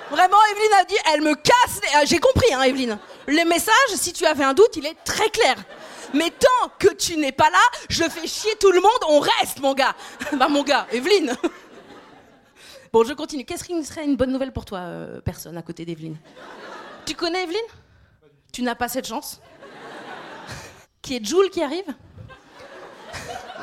Vraiment, 0.10 0.38
Evelyne 0.51 0.74
a 0.79 0.86
dit, 0.86 0.98
elle 1.13 1.22
me 1.22 1.36
casse. 1.36 1.79
Ah, 1.96 2.05
J'ai 2.05 2.20
compris, 2.20 2.53
hein, 2.53 2.63
Evelyne. 2.63 3.00
Le 3.27 3.47
message, 3.47 3.95
si 3.95 4.13
tu 4.13 4.25
avais 4.25 4.43
un 4.43 4.53
doute, 4.53 4.75
il 4.75 4.85
est 4.85 4.97
très 5.03 5.29
clair. 5.29 5.55
Mais 6.13 6.29
tant 6.31 6.69
que 6.79 6.93
tu 6.93 7.17
n'es 7.17 7.31
pas 7.31 7.49
là, 7.49 7.59
je 7.89 8.03
fais 8.03 8.27
chier 8.27 8.55
tout 8.59 8.71
le 8.71 8.81
monde, 8.81 8.91
on 9.07 9.19
reste, 9.19 9.59
mon 9.59 9.73
gars. 9.73 9.95
bah, 10.33 10.47
mon 10.49 10.63
gars, 10.63 10.87
Evelyne. 10.91 11.35
bon, 12.93 13.03
je 13.03 13.13
continue. 13.13 13.45
Qu'est-ce 13.45 13.63
qui 13.63 13.83
serait 13.83 14.03
une 14.03 14.17
bonne 14.17 14.31
nouvelle 14.31 14.51
pour 14.51 14.65
toi, 14.65 14.79
euh, 14.79 15.21
personne 15.21 15.57
à 15.57 15.61
côté 15.61 15.85
d'Evelyne? 15.85 16.17
Tu 17.05 17.15
connais 17.15 17.43
Evelyne? 17.43 17.59
Tu 18.51 18.61
n'as 18.63 18.75
pas 18.75 18.89
cette 18.89 19.07
chance? 19.07 19.39
Qui 21.01 21.15
est 21.15 21.25
Jules 21.25 21.49
qui 21.49 21.63
arrive? 21.63 21.85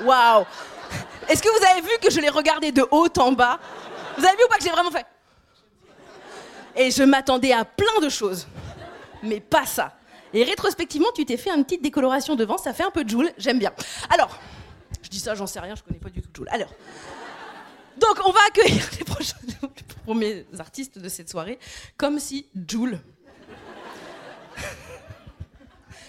Waouh 0.02 0.44
Est-ce 1.28 1.42
que 1.42 1.48
vous 1.48 1.66
avez 1.66 1.80
vu 1.82 1.98
que 2.00 2.10
je 2.10 2.20
l'ai 2.20 2.28
regardé 2.28 2.72
de 2.72 2.86
haut 2.90 3.08
en 3.18 3.32
bas? 3.32 3.58
Vous 4.16 4.24
avez 4.24 4.36
vu 4.36 4.44
ou 4.44 4.48
pas 4.48 4.56
que 4.56 4.64
j'ai 4.64 4.70
vraiment 4.70 4.90
fait? 4.90 5.06
Et 6.74 6.90
je 6.90 7.02
m'attendais 7.02 7.52
à 7.52 7.64
plein 7.64 8.00
de 8.00 8.08
choses. 8.08 8.46
Mais 9.22 9.40
pas 9.40 9.66
ça. 9.66 9.98
Et 10.32 10.44
rétrospectivement, 10.44 11.08
tu 11.14 11.24
t'es 11.24 11.36
fait 11.36 11.50
une 11.50 11.64
petite 11.64 11.82
décoloration 11.82 12.36
devant, 12.36 12.58
ça 12.58 12.72
fait 12.72 12.84
un 12.84 12.90
peu 12.90 13.04
de 13.04 13.08
Joule, 13.08 13.30
j'aime 13.38 13.58
bien. 13.58 13.72
Alors, 14.10 14.38
je 15.02 15.08
dis 15.08 15.18
ça, 15.20 15.34
j'en 15.34 15.46
sais 15.46 15.60
rien, 15.60 15.74
je 15.74 15.82
connais 15.82 15.98
pas 15.98 16.10
du 16.10 16.20
tout 16.20 16.28
Joule. 16.34 16.48
Alors, 16.50 16.68
donc 17.98 18.20
on 18.24 18.30
va 18.30 18.40
accueillir 18.48 18.88
les 18.98 19.04
prochains 19.04 19.36
les 19.62 19.68
premiers 20.04 20.46
artistes 20.58 20.98
de 20.98 21.08
cette 21.08 21.30
soirée, 21.30 21.58
comme 21.96 22.18
si 22.18 22.46
Joule. 22.68 23.00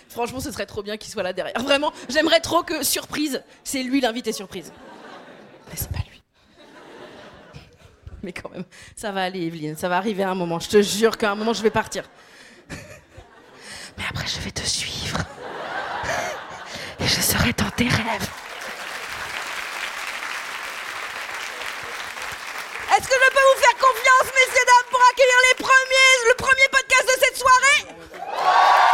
Franchement, 0.09 0.39
ce 0.39 0.51
serait 0.51 0.65
trop 0.65 0.83
bien 0.83 0.97
qu'il 0.97 1.11
soit 1.11 1.23
là 1.23 1.33
derrière. 1.33 1.61
Vraiment, 1.61 1.93
j'aimerais 2.09 2.41
trop 2.41 2.63
que 2.63 2.83
surprise, 2.83 3.43
c'est 3.63 3.83
lui 3.83 4.01
l'invité 4.01 4.33
surprise. 4.33 4.73
Mais 5.69 5.75
c'est 5.75 5.91
pas 5.91 5.99
lui. 6.09 6.21
Mais 8.21 8.33
quand 8.33 8.49
même, 8.49 8.65
ça 8.97 9.13
va 9.13 9.23
aller, 9.23 9.45
Evelyne, 9.45 9.77
ça 9.77 9.87
va 9.87 9.95
arriver 9.97 10.23
à 10.23 10.31
un 10.31 10.35
moment. 10.35 10.59
Je 10.59 10.67
te 10.67 10.81
jure 10.81 11.17
qu'à 11.17 11.31
un 11.31 11.35
moment, 11.35 11.53
je 11.53 11.63
vais 11.63 11.69
partir. 11.69 12.03
Mais 13.99 14.05
après, 14.09 14.27
je 14.27 14.39
vais 14.39 14.51
te 14.51 14.65
suivre. 14.65 15.17
Et 17.01 17.07
je 17.07 17.21
serai 17.21 17.51
dans 17.53 17.69
tes 17.71 17.89
rêves. 17.89 18.29
Est-ce 22.91 23.07
que 23.07 23.13
je 23.13 23.29
peux 23.29 23.45
vous 23.53 23.61
faire 23.61 23.77
confiance, 23.77 24.33
messieurs, 24.33 24.65
dames, 24.65 24.89
pour 24.89 25.01
accueillir 25.11 25.39
le 26.29 26.33
premier 26.35 26.67
podcast 26.71 27.05
de 27.05 27.15
cette 27.25 27.37
soirée? 27.37 28.88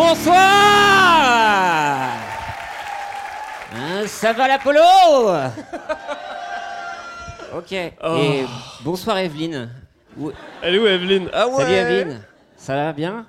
Bonsoir 0.00 0.32
Hein, 3.74 4.06
Ça 4.06 4.32
va 4.32 4.48
l'Apollo 4.48 4.80
Ok. 7.58 7.72
Et 7.72 8.46
bonsoir 8.82 9.18
Evelyne. 9.18 9.68
Où- 10.18 10.30
Elle 10.62 10.76
est 10.76 10.78
où 10.78 10.86
Evelyne? 10.86 11.28
Ah 11.34 11.46
ouais 11.48 11.64
Salut 11.64 11.74
Evelyne. 11.74 12.22
Ça 12.56 12.76
va 12.76 12.94
bien? 12.94 13.26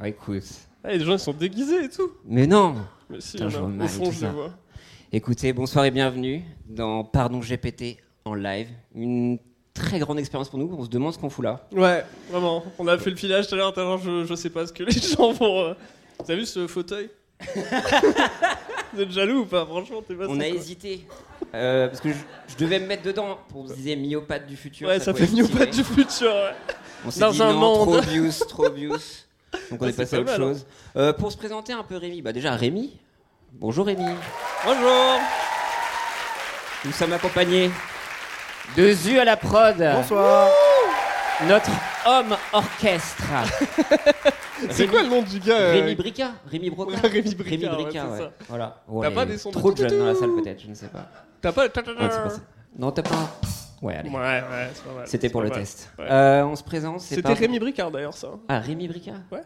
Ah 0.00 0.06
écoute. 0.06 0.44
Ah, 0.84 0.92
les 0.92 1.00
gens 1.00 1.14
ils 1.14 1.18
sont 1.18 1.32
déguisés 1.32 1.86
et 1.86 1.90
tout. 1.90 2.12
Mais 2.24 2.46
non 2.46 2.76
Mais 3.10 3.20
si, 3.20 3.32
Putain, 3.32 3.48
je 3.48 3.58
vois 3.58 3.68
mal 3.68 3.88
fond 3.88 4.04
tout 4.04 4.12
je 4.12 4.18
ça. 4.20 4.26
les 4.28 4.32
vois. 4.32 4.50
Écoutez, 5.10 5.52
bonsoir 5.52 5.84
et 5.84 5.90
bienvenue 5.90 6.44
dans 6.68 7.02
Pardon 7.02 7.40
GPT 7.40 7.96
en 8.24 8.34
live. 8.34 8.68
Une 8.94 9.40
très 9.76 9.98
grande 9.98 10.18
expérience 10.18 10.48
pour 10.48 10.58
nous. 10.58 10.74
On 10.78 10.84
se 10.84 10.88
demande 10.90 11.12
ce 11.14 11.18
qu'on 11.18 11.30
fout 11.30 11.44
là. 11.44 11.60
Ouais, 11.72 12.04
vraiment. 12.30 12.64
On 12.78 12.86
a 12.88 12.98
fait 12.98 13.10
le 13.10 13.16
filage 13.16 13.46
tout 13.48 13.54
à 13.54 13.58
l'heure, 13.58 13.72
tout 13.72 13.80
à 13.80 13.84
l'heure, 13.84 13.98
je, 13.98 14.24
je 14.24 14.34
sais 14.34 14.50
pas 14.50 14.66
ce 14.66 14.72
que 14.72 14.82
les 14.82 14.92
gens 15.16 15.32
vont. 15.32 15.64
euh. 15.70 15.74
T'as 16.26 16.34
vu 16.34 16.46
ce 16.46 16.66
fauteuil 16.66 17.10
Vous 18.94 19.00
êtes 19.02 19.10
jaloux 19.10 19.40
ou 19.40 19.44
pas 19.46 19.66
Franchement, 19.66 20.02
t'es 20.06 20.14
pas 20.14 20.24
On 20.28 20.40
a 20.40 20.46
hésité. 20.48 21.06
Euh, 21.54 21.86
parce 21.88 22.00
que 22.00 22.10
je, 22.10 22.16
je 22.48 22.56
devais 22.56 22.80
me 22.80 22.86
mettre 22.86 23.02
dedans 23.02 23.38
pour 23.50 23.68
se 23.68 23.74
dire 23.74 23.96
myopathe 23.98 24.46
du 24.46 24.56
futur. 24.56 24.88
Ouais, 24.88 24.98
ça, 24.98 25.12
fait 25.12 25.26
stylé. 25.26 25.66
du 25.66 25.84
futur, 25.84 26.32
ouais. 26.32 26.52
On 27.04 27.10
s'est 27.10 27.20
Dans 27.20 27.30
dit 27.30 27.42
un 27.42 27.52
non, 27.52 27.58
monde. 27.60 27.88
trop 27.88 27.96
obvious, 27.98 28.32
trop 28.48 28.66
obvious. 28.66 28.92
Donc 29.70 29.80
on 29.82 29.84
Ah, 29.84 29.88
est 29.88 29.92
c'est 29.92 29.96
passé 29.98 30.16
à 30.16 30.20
autre 30.20 30.30
mal, 30.32 30.42
hein. 30.42 30.44
chose. 30.52 30.66
Euh, 30.96 31.12
pour 31.12 31.30
se 31.30 31.36
présenter 31.36 31.72
un 31.72 31.82
peu 31.82 31.96
Rémi, 31.96 32.22
bah 32.22 32.32
déjà 32.32 32.52
Rémi. 32.56 32.96
Bonjour 33.52 33.86
Rémi. 33.86 34.04
Bonjour 34.64 35.18
Nous 36.84 36.92
sommes 36.92 37.12
accompagnés 37.12 37.70
de 38.76 38.92
Zu 38.92 39.18
à 39.18 39.24
la 39.24 39.36
prod. 39.36 39.76
Bonsoir 39.78 40.48
Notre 41.48 41.70
homme 42.06 42.36
orchestre. 42.52 43.22
C'est 44.70 44.86
quoi 44.86 45.02
le 45.02 45.08
nom 45.08 45.22
du 45.22 45.38
gars 45.38 45.54
euh, 45.58 45.72
Rémi 45.72 45.94
Brica 45.94 46.30
Rémi 46.50 46.70
Broca 46.70 46.96
Rémi 47.02 47.34
Brica, 47.34 47.50
Rémi 47.50 47.64
ouais, 47.66 47.70
Brica, 47.84 48.02
c'est 48.06 48.10
ouais. 48.12 48.18
ça. 48.18 48.32
Voilà. 48.48 48.82
T'as 49.02 49.10
pas 49.10 49.26
des 49.26 49.36
sons 49.36 49.50
de 49.50 49.54
Trop 49.58 49.70
de 49.70 49.76
jeunes 49.76 49.98
dans 49.98 50.06
la 50.06 50.14
salle 50.14 50.30
peut-être, 50.42 50.62
je 50.62 50.68
ne 50.68 50.74
sais 50.74 50.86
pas. 50.86 51.06
T'as 51.42 51.52
pas. 51.52 51.64
Ouais, 51.64 51.70
c'est 51.74 51.82
pas 51.84 52.30
ça. 52.30 52.40
Non, 52.78 52.90
t'as 52.90 53.02
pas. 53.02 53.38
Ouais, 53.82 53.96
allez. 53.96 54.08
Ouais, 54.08 54.16
ouais, 54.16 54.70
c'est 54.72 54.82
pas 54.84 54.92
mal. 54.94 55.06
C'était 55.06 55.26
c'est 55.26 55.32
pour 55.32 55.42
pas 55.42 55.44
le 55.48 55.50
mal. 55.50 55.58
test. 55.60 55.90
Ouais. 55.98 56.06
Euh, 56.10 56.44
on 56.46 56.56
se 56.56 56.64
présente. 56.64 57.00
c'est 57.00 57.16
C'était 57.16 57.34
pas- 57.34 57.38
Rémi 57.38 57.58
Bricard 57.58 57.90
d'ailleurs, 57.90 58.14
ça. 58.14 58.28
Ah, 58.48 58.58
Rémi 58.60 58.88
Brica 58.88 59.12
Ouais. 59.30 59.42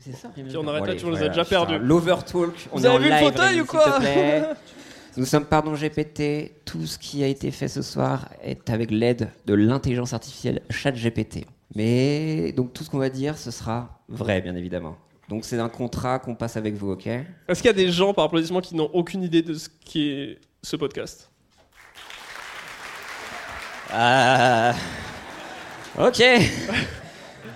C'est 0.00 0.12
ça, 0.16 0.28
Rémi 0.34 0.48
Puis 0.48 0.56
on 0.58 0.64
Bricard. 0.64 0.74
arrête 0.74 0.86
là, 0.86 0.90
allez, 0.92 1.00
tu 1.00 1.06
nous 1.06 1.16
as 1.22 1.28
déjà 1.28 1.44
putain, 1.44 1.64
perdu. 1.64 1.78
L'overtalk. 1.78 2.68
On 2.72 2.78
Vous 2.78 2.84
est 2.84 2.88
avez 2.88 2.98
vu 2.98 3.04
le 3.04 3.10
live, 3.10 3.24
fauteuil 3.24 3.46
Rémi, 3.48 3.60
ou 3.60 3.64
s'il 3.64 3.66
quoi 3.78 3.90
te 3.92 4.00
plaît. 4.00 4.42
Nous 5.16 5.26
sommes 5.26 5.44
Pardon 5.44 5.74
GPT. 5.74 6.64
Tout 6.64 6.86
ce 6.86 6.98
qui 6.98 7.22
a 7.22 7.26
été 7.26 7.50
fait 7.50 7.68
ce 7.68 7.82
soir 7.82 8.30
est 8.42 8.70
avec 8.70 8.90
l'aide 8.90 9.28
de 9.44 9.52
l'intelligence 9.52 10.14
artificielle 10.14 10.62
ChatGPT. 10.70 11.46
Mais 11.74 12.52
donc 12.52 12.72
tout 12.72 12.82
ce 12.82 12.88
qu'on 12.88 12.98
va 12.98 13.10
dire, 13.10 13.36
ce 13.36 13.50
sera 13.50 14.00
vrai, 14.08 14.40
bien 14.40 14.56
évidemment. 14.56 14.96
Donc 15.28 15.44
c'est 15.44 15.58
un 15.58 15.68
contrat 15.68 16.18
qu'on 16.18 16.34
passe 16.34 16.56
avec 16.56 16.74
vous, 16.74 16.92
ok? 16.92 17.06
Est-ce 17.06 17.60
qu'il 17.60 17.66
y 17.66 17.74
a 17.74 17.76
des 17.76 17.90
gens 17.90 18.14
par 18.14 18.24
applaudissement 18.24 18.62
qui 18.62 18.74
n'ont 18.74 18.90
aucune 18.94 19.22
idée 19.22 19.42
de 19.42 19.54
ce 19.54 19.68
qui 19.84 20.08
est 20.08 20.38
ce 20.62 20.76
podcast? 20.76 21.30
Ah. 23.90 24.74
Ok. 25.98 26.22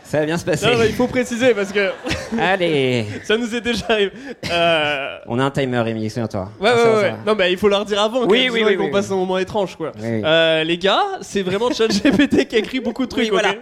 Ça 0.05 0.21
va 0.21 0.27
bien 0.27 0.39
se 0.39 0.45
passer. 0.45 0.67
Non, 0.67 0.79
mais 0.79 0.87
il 0.89 0.95
faut 0.95 1.07
préciser 1.09 1.55
parce 1.55 1.73
que 1.73 1.91
Allez. 2.39 3.07
ça 3.25 3.37
nous 3.37 3.55
est 3.55 3.61
déjà 3.61 3.87
arrivé. 3.89 4.13
Euh, 4.51 5.19
On 5.27 5.39
a 5.39 5.45
un 5.45 5.51
timer, 5.51 5.81
Rémi, 5.81 6.09
souviens-toi. 6.09 6.51
Ouais, 6.61 6.71
Ah, 6.73 6.77
ouais, 6.77 6.85
va, 6.85 7.01
ouais. 7.01 7.15
Non, 7.27 7.35
mais 7.35 7.53
il 7.53 7.59
faut 7.59 7.69
leur 7.69 7.85
dire 7.85 8.01
avant. 8.01 8.21
Oui, 8.27 8.49
oui, 8.53 8.63
oui, 8.65 8.73
ils 8.73 8.79
oui. 8.79 8.91
un 8.95 9.15
moment 9.17 9.39
étrange, 9.39 9.77
quoi. 9.77 9.93
Oui. 9.99 10.23
Euh, 10.25 10.65
les 10.65 10.79
gars, 10.79 11.03
c'est 11.23 11.43
vraiment 11.43 11.71
ChatGPT 11.71 12.47
qui 12.47 12.57
a 12.57 12.59
écrit 12.59 12.81
beaucoup 12.81 13.05
de 13.05 13.11
trucs. 13.11 13.31
Voilà. 13.31 13.51
ok 13.51 13.59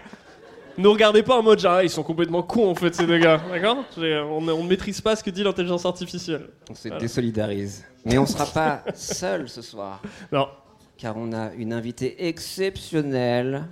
ne 0.77 0.89
regardez 0.89 1.23
pas 1.23 1.39
en 1.39 1.43
mode 1.43 1.61
genre, 1.61 1.75
ah, 1.75 1.85
ils 1.85 1.91
sont 1.91 2.03
complètement 2.03 2.43
cons 2.43 2.69
en 2.71 2.75
fait 2.75 2.95
ces 2.95 3.07
deux 3.07 3.19
gars, 3.19 3.41
d'accord 3.49 3.85
on, 3.97 4.41
ne 4.41 4.69
maîtrise 4.69 5.01
pas 5.01 5.15
ce 5.15 5.23
que 5.23 5.31
dit 5.31 5.45
l'intelligence 5.45 5.87
artificielle. 5.87 6.49
On 6.71 6.75
se 6.75 6.89
Voilà. 6.89 7.01
désolidarise. 7.01 7.85
Mais 8.05 8.19
on 8.19 8.27
sera 8.27 8.47
pas 8.47 8.83
seul 8.95 9.49
ce 9.49 9.63
soir, 9.63 10.03
Non. 10.33 10.49
car 10.99 11.17
on 11.17 11.33
a 11.33 11.53
une 11.57 11.73
invitée 11.73 12.27
exceptionnelle. 12.27 13.65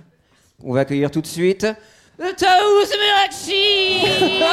On 0.63 0.73
va 0.73 0.81
accueillir 0.81 1.11
tout 1.11 1.21
de 1.21 1.27
suite. 1.27 1.67
Taous 2.17 2.89
Merachi 2.99 4.05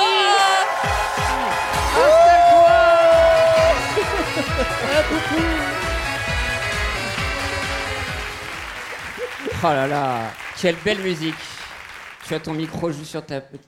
Oh 9.63 9.67
là 9.67 9.87
là, 9.87 10.31
quelle 10.61 10.77
belle 10.85 11.01
musique. 11.01 11.35
Tu 12.27 12.35
as 12.35 12.41
ton 12.41 12.55
micro 12.55 12.91
juste 12.91 13.11
sur 13.11 13.25
ta 13.25 13.41
pe- 13.41 13.59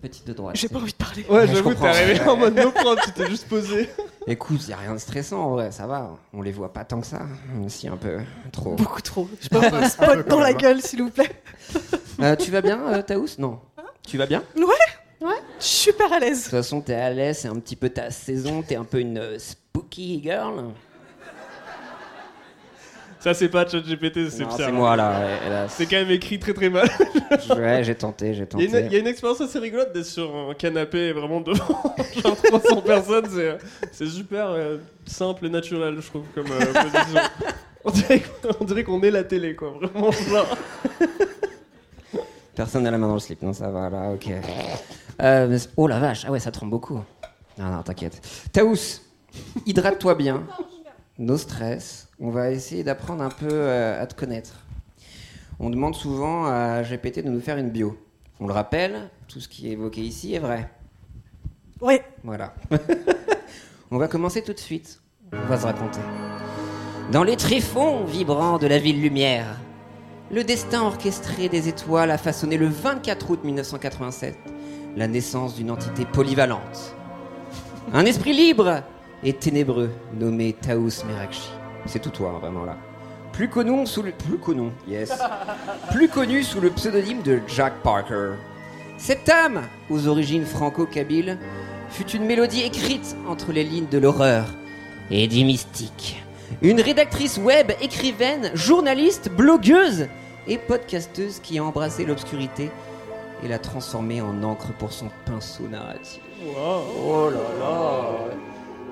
petite 0.00 0.26
de 0.26 0.32
droite. 0.32 0.56
J'ai 0.56 0.68
pas 0.68 0.78
envie 0.78 0.92
de 0.92 0.96
parler. 0.96 1.26
Ouais, 1.28 1.46
je 1.46 1.54
j'avoue, 1.54 1.70
t'es 1.70 1.74
comprends. 1.74 1.88
arrivé 1.88 2.20
en 2.20 2.36
mode 2.36 2.54
no 2.56 2.70
prod, 2.70 2.98
tu 3.04 3.12
t'es 3.12 3.28
juste 3.28 3.48
posé. 3.48 3.90
Écoute, 4.26 4.66
y 4.68 4.72
a 4.72 4.76
rien 4.78 4.94
de 4.94 4.98
stressant 4.98 5.40
en 5.42 5.50
vrai, 5.50 5.70
ça 5.72 5.86
va. 5.86 6.12
On 6.32 6.40
les 6.40 6.52
voit 6.52 6.72
pas 6.72 6.84
tant 6.84 7.00
que 7.00 7.06
ça, 7.06 7.20
même 7.52 7.68
si 7.68 7.88
un 7.88 7.96
peu 7.96 8.18
trop. 8.52 8.76
Beaucoup 8.76 9.02
trop. 9.02 9.28
Je 9.40 9.48
peux 9.48 9.58
un 9.58 9.88
spot 9.88 10.26
dans 10.28 10.40
la 10.40 10.54
gueule, 10.54 10.80
s'il 10.80 11.02
vous 11.02 11.10
plaît. 11.10 11.42
Euh, 12.22 12.36
tu 12.36 12.50
vas 12.50 12.60
bien, 12.62 12.80
euh, 12.88 13.02
Taous? 13.02 13.26
Non. 13.38 13.58
Tu 14.06 14.16
vas 14.18 14.26
bien? 14.26 14.42
De 14.56 14.62
Ouais, 14.62 15.28
ouais. 15.28 15.34
Super 15.58 16.12
à 16.12 16.18
l'aise. 16.18 16.42
toute 16.42 16.50
façon, 16.50 16.80
t'es 16.80 16.94
à 16.94 17.10
l'aise, 17.10 17.38
c'est 17.38 17.48
un 17.48 17.56
petit 17.56 17.76
peu 17.76 17.88
ta 17.88 18.10
saison, 18.10 18.62
t'es 18.62 18.76
un 18.76 18.84
peu 18.84 18.98
une 19.00 19.18
euh, 19.18 19.38
spooky 19.38 20.20
girl. 20.22 20.64
Ça, 23.20 23.34
c'est 23.34 23.48
pas 23.48 23.64
ChatGPT, 23.68 24.28
c'est 24.30 24.42
Non, 24.42 24.48
Pierre. 24.48 24.66
c'est 24.66 24.72
moi 24.72 24.96
là, 24.96 25.20
ouais, 25.20 25.38
hélas. 25.46 25.74
C'est 25.76 25.86
quand 25.86 25.94
même 25.96 26.10
écrit 26.10 26.40
très 26.40 26.52
très 26.54 26.68
mal. 26.68 26.88
Ouais, 27.56 27.82
j'ai 27.84 27.94
tenté, 27.94 28.34
j'ai 28.34 28.40
Il 28.40 28.40
y, 28.40 28.42
a 28.42 28.46
tenté. 28.46 28.64
une, 28.64 28.86
il 28.86 28.92
y 28.92 28.96
a 28.96 28.98
une 28.98 29.06
expérience 29.06 29.40
assez 29.40 29.58
rigolote 29.60 29.92
d'être 29.94 30.04
sur 30.06 30.34
un 30.50 30.54
canapé 30.54 31.12
vraiment 31.12 31.40
devant 31.40 31.94
genre 32.22 32.36
300 32.42 32.80
personnes. 32.82 33.26
C'est, 33.30 33.58
c'est 33.92 34.06
super 34.06 34.48
euh, 34.50 34.76
simple 35.06 35.46
et 35.46 35.50
naturel, 35.50 35.96
je 36.00 36.06
trouve, 36.08 36.24
comme 36.34 36.50
euh, 36.50 36.58
position. 36.72 37.20
On 37.84 37.90
dirait, 37.90 38.20
qu'on- 38.20 38.48
on 38.60 38.64
dirait 38.64 38.84
qu'on 38.84 39.00
est 39.02 39.10
la 39.10 39.22
télé, 39.24 39.54
quoi. 39.54 39.70
Vraiment, 39.80 40.10
genre. 40.10 40.56
Personne 42.54 42.82
n'a 42.82 42.90
la 42.90 42.98
main 42.98 43.08
dans 43.08 43.14
le 43.14 43.20
slip, 43.20 43.40
non, 43.42 43.52
ça 43.52 43.70
va 43.70 43.88
là, 43.88 44.10
ok. 44.10 44.30
Euh, 45.22 45.58
oh 45.76 45.86
la 45.86 45.98
vache, 45.98 46.24
ah 46.26 46.30
ouais, 46.30 46.40
ça 46.40 46.50
tremble 46.50 46.70
beaucoup. 46.70 47.00
Non, 47.58 47.70
non, 47.70 47.82
t'inquiète. 47.82 48.20
Taous, 48.52 49.00
hydrate-toi 49.66 50.14
bien. 50.14 50.42
No 51.18 51.36
stress. 51.36 52.08
On 52.20 52.30
va 52.30 52.50
essayer 52.50 52.84
d'apprendre 52.84 53.22
un 53.22 53.30
peu 53.30 53.48
euh, 53.50 54.02
à 54.02 54.06
te 54.06 54.14
connaître. 54.14 54.64
On 55.60 55.70
demande 55.70 55.94
souvent 55.94 56.46
à 56.46 56.82
GPT 56.82 57.24
de 57.24 57.30
nous 57.30 57.40
faire 57.40 57.56
une 57.56 57.70
bio. 57.70 57.96
On 58.40 58.46
le 58.46 58.52
rappelle, 58.52 59.10
tout 59.28 59.40
ce 59.40 59.48
qui 59.48 59.68
est 59.68 59.72
évoqué 59.72 60.00
ici 60.00 60.34
est 60.34 60.38
vrai. 60.38 60.70
Ouais. 61.80 62.02
Voilà. 62.24 62.54
on 63.90 63.98
va 63.98 64.08
commencer 64.08 64.42
tout 64.42 64.52
de 64.52 64.58
suite. 64.58 65.00
On 65.32 65.46
va 65.46 65.58
se 65.58 65.64
raconter. 65.64 66.00
Dans 67.12 67.24
les 67.24 67.36
tréfonds 67.36 68.04
vibrants 68.04 68.58
de 68.58 68.66
la 68.66 68.78
ville 68.78 69.00
lumière, 69.00 69.58
le 70.32 70.44
destin 70.44 70.82
orchestré 70.82 71.50
des 71.50 71.68
étoiles 71.68 72.10
a 72.10 72.16
façonné 72.16 72.56
le 72.56 72.66
24 72.66 73.30
août 73.30 73.40
1987 73.44 74.36
la 74.96 75.06
naissance 75.06 75.54
d'une 75.54 75.70
entité 75.70 76.06
polyvalente. 76.06 76.94
Un 77.92 78.06
esprit 78.06 78.32
libre 78.32 78.82
et 79.22 79.34
ténébreux 79.34 79.90
nommé 80.18 80.54
Taous 80.54 81.04
Merakchi. 81.06 81.50
C'est 81.86 82.00
tout 82.00 82.10
toi, 82.10 82.34
hein, 82.34 82.38
vraiment 82.40 82.64
là. 82.64 82.76
Plus 83.32 83.48
connu 83.48 83.86
sous 83.86 84.02
le 84.02 84.12
plus 84.12 84.38
connu, 84.38 84.70
yes. 84.88 85.12
Plus 85.90 86.08
connu 86.08 86.42
sous 86.42 86.60
le 86.60 86.70
pseudonyme 86.70 87.22
de 87.22 87.40
Jack 87.46 87.74
Parker. 87.82 88.32
Cette 88.98 89.28
âme, 89.28 89.62
aux 89.90 90.06
origines 90.06 90.44
franco-kabyles, 90.44 91.38
fut 91.90 92.10
une 92.10 92.24
mélodie 92.24 92.62
écrite 92.62 93.16
entre 93.26 93.52
les 93.52 93.64
lignes 93.64 93.88
de 93.90 93.98
l'horreur 93.98 94.46
et 95.10 95.26
du 95.28 95.44
mystique. 95.44 96.22
Une 96.60 96.80
rédactrice 96.80 97.38
web, 97.38 97.72
écrivaine, 97.80 98.50
journaliste, 98.54 99.30
blogueuse 99.30 100.08
et 100.46 100.58
podcasteuse 100.58 101.40
qui 101.40 101.58
a 101.58 101.64
embrassé 101.64 102.04
l'obscurité 102.04 102.70
et 103.42 103.48
l'a 103.48 103.58
transformée 103.58 104.20
en 104.20 104.42
encre 104.42 104.72
pour 104.78 104.92
son 104.92 105.08
pinceau 105.24 105.68
narratif. 105.68 106.20
Oh 106.56 107.30
là 107.30 107.40
là 107.58 108.10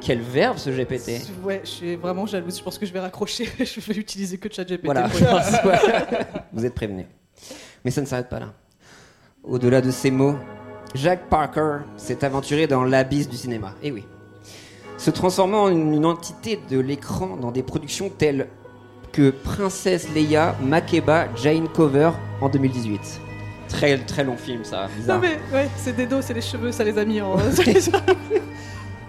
Quel 0.00 0.20
verbe 0.20 0.58
ce 0.58 0.70
GPT 0.70 1.22
Ouais, 1.42 1.60
je 1.64 1.70
suis 1.70 1.96
vraiment 1.96 2.26
jalouse. 2.26 2.58
Je 2.58 2.62
pense 2.62 2.78
que 2.78 2.86
je 2.86 2.92
vais 2.92 3.00
raccrocher. 3.00 3.48
je 3.58 3.80
vais 3.80 3.94
utiliser 3.94 4.38
que 4.38 4.52
ChatGPT. 4.52 4.84
Voilà. 4.84 5.08
Vous 6.52 6.64
êtes 6.64 6.74
prévenus. 6.74 7.06
Mais 7.84 7.90
ça 7.90 8.00
ne 8.00 8.06
s'arrête 8.06 8.28
pas 8.28 8.40
là. 8.40 8.52
Au-delà 9.42 9.80
de 9.80 9.90
ces 9.90 10.10
mots, 10.10 10.36
Jack 10.94 11.28
Parker 11.28 11.78
s'est 11.96 12.24
aventuré 12.24 12.66
dans 12.66 12.84
l'abysse 12.84 13.28
du 13.28 13.36
cinéma. 13.36 13.74
Eh 13.82 13.90
oui. 13.90 14.04
Se 14.98 15.10
transformant 15.10 15.64
en 15.64 15.70
une 15.70 16.04
entité 16.04 16.60
de 16.68 16.78
l'écran 16.78 17.36
dans 17.36 17.52
des 17.52 17.62
productions 17.62 18.10
telles 18.10 18.48
que 19.12 19.30
Princesse 19.30 20.08
Leia, 20.14 20.54
Makeba, 20.62 21.26
Jane 21.36 21.68
Cover 21.68 22.10
en 22.40 22.48
2018. 22.48 23.20
Très 23.68 23.98
très 23.98 24.24
long 24.24 24.36
film 24.36 24.64
ça, 24.64 24.88
Non 25.06 25.18
mais 25.18 25.38
ouais, 25.52 25.68
c'est 25.76 25.94
des 25.94 26.06
dos, 26.06 26.20
c'est 26.22 26.34
les 26.34 26.40
cheveux, 26.40 26.72
ça 26.72 26.82
les 26.82 26.98
a 26.98 27.04
mis 27.04 27.20
en. 27.20 27.36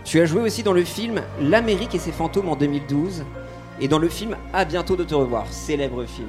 Tu 0.04 0.20
as 0.20 0.26
joué 0.26 0.42
aussi 0.42 0.62
dans 0.62 0.74
le 0.74 0.84
film 0.84 1.22
L'Amérique 1.40 1.96
et 1.96 2.00
ses 2.00 2.12
fantômes 2.12 2.50
en 2.50 2.56
2012 2.56 3.24
et 3.80 3.88
dans 3.88 3.98
le 4.00 4.10
film 4.10 4.36
À 4.54 4.66
bientôt 4.66 4.96
de 4.96 5.04
te 5.04 5.16
revoir, 5.16 5.46
célèbre 5.50 6.06
film. 6.06 6.28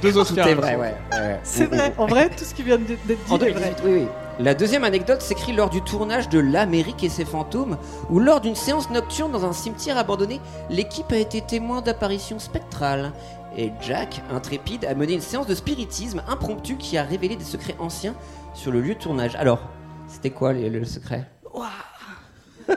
Deux 0.00 0.16
Oscars. 0.16 0.48
est 0.48 0.54
vrai, 0.54 0.76
ouais. 0.76 0.94
ouais. 1.12 1.40
C'est 1.42 1.66
vrai, 1.66 1.92
en 1.98 2.06
vrai, 2.06 2.30
tout 2.30 2.44
ce 2.44 2.54
qui 2.54 2.62
vient 2.62 2.78
d'être 2.78 3.06
dit 3.06 3.16
En 3.30 3.36
est 3.38 3.50
vrai. 3.50 3.74
2018, 3.76 3.82
oui, 3.84 3.92
oui. 3.92 4.06
La 4.38 4.54
deuxième 4.54 4.84
anecdote 4.84 5.22
s'écrit 5.22 5.52
lors 5.54 5.70
du 5.70 5.80
tournage 5.80 6.28
de 6.28 6.38
L'Amérique 6.38 7.02
et 7.02 7.08
ses 7.08 7.24
fantômes, 7.24 7.78
où 8.10 8.18
lors 8.18 8.42
d'une 8.42 8.54
séance 8.54 8.90
nocturne 8.90 9.32
dans 9.32 9.46
un 9.46 9.52
cimetière 9.54 9.96
abandonné, 9.96 10.40
l'équipe 10.68 11.10
a 11.10 11.16
été 11.16 11.40
témoin 11.40 11.80
d'apparitions 11.80 12.38
spectrales. 12.38 13.12
Et 13.56 13.72
Jack, 13.80 14.20
intrépide, 14.30 14.84
a 14.84 14.94
mené 14.94 15.14
une 15.14 15.22
séance 15.22 15.46
de 15.46 15.54
spiritisme 15.54 16.22
impromptue 16.28 16.76
qui 16.76 16.98
a 16.98 17.02
révélé 17.02 17.36
des 17.36 17.44
secrets 17.44 17.76
anciens 17.78 18.14
sur 18.52 18.70
le 18.72 18.82
lieu 18.82 18.94
de 18.94 18.98
tournage. 19.00 19.34
Alors, 19.36 19.60
c'était 20.06 20.30
quoi 20.30 20.52
le, 20.52 20.68
le 20.68 20.84
secret 20.84 21.24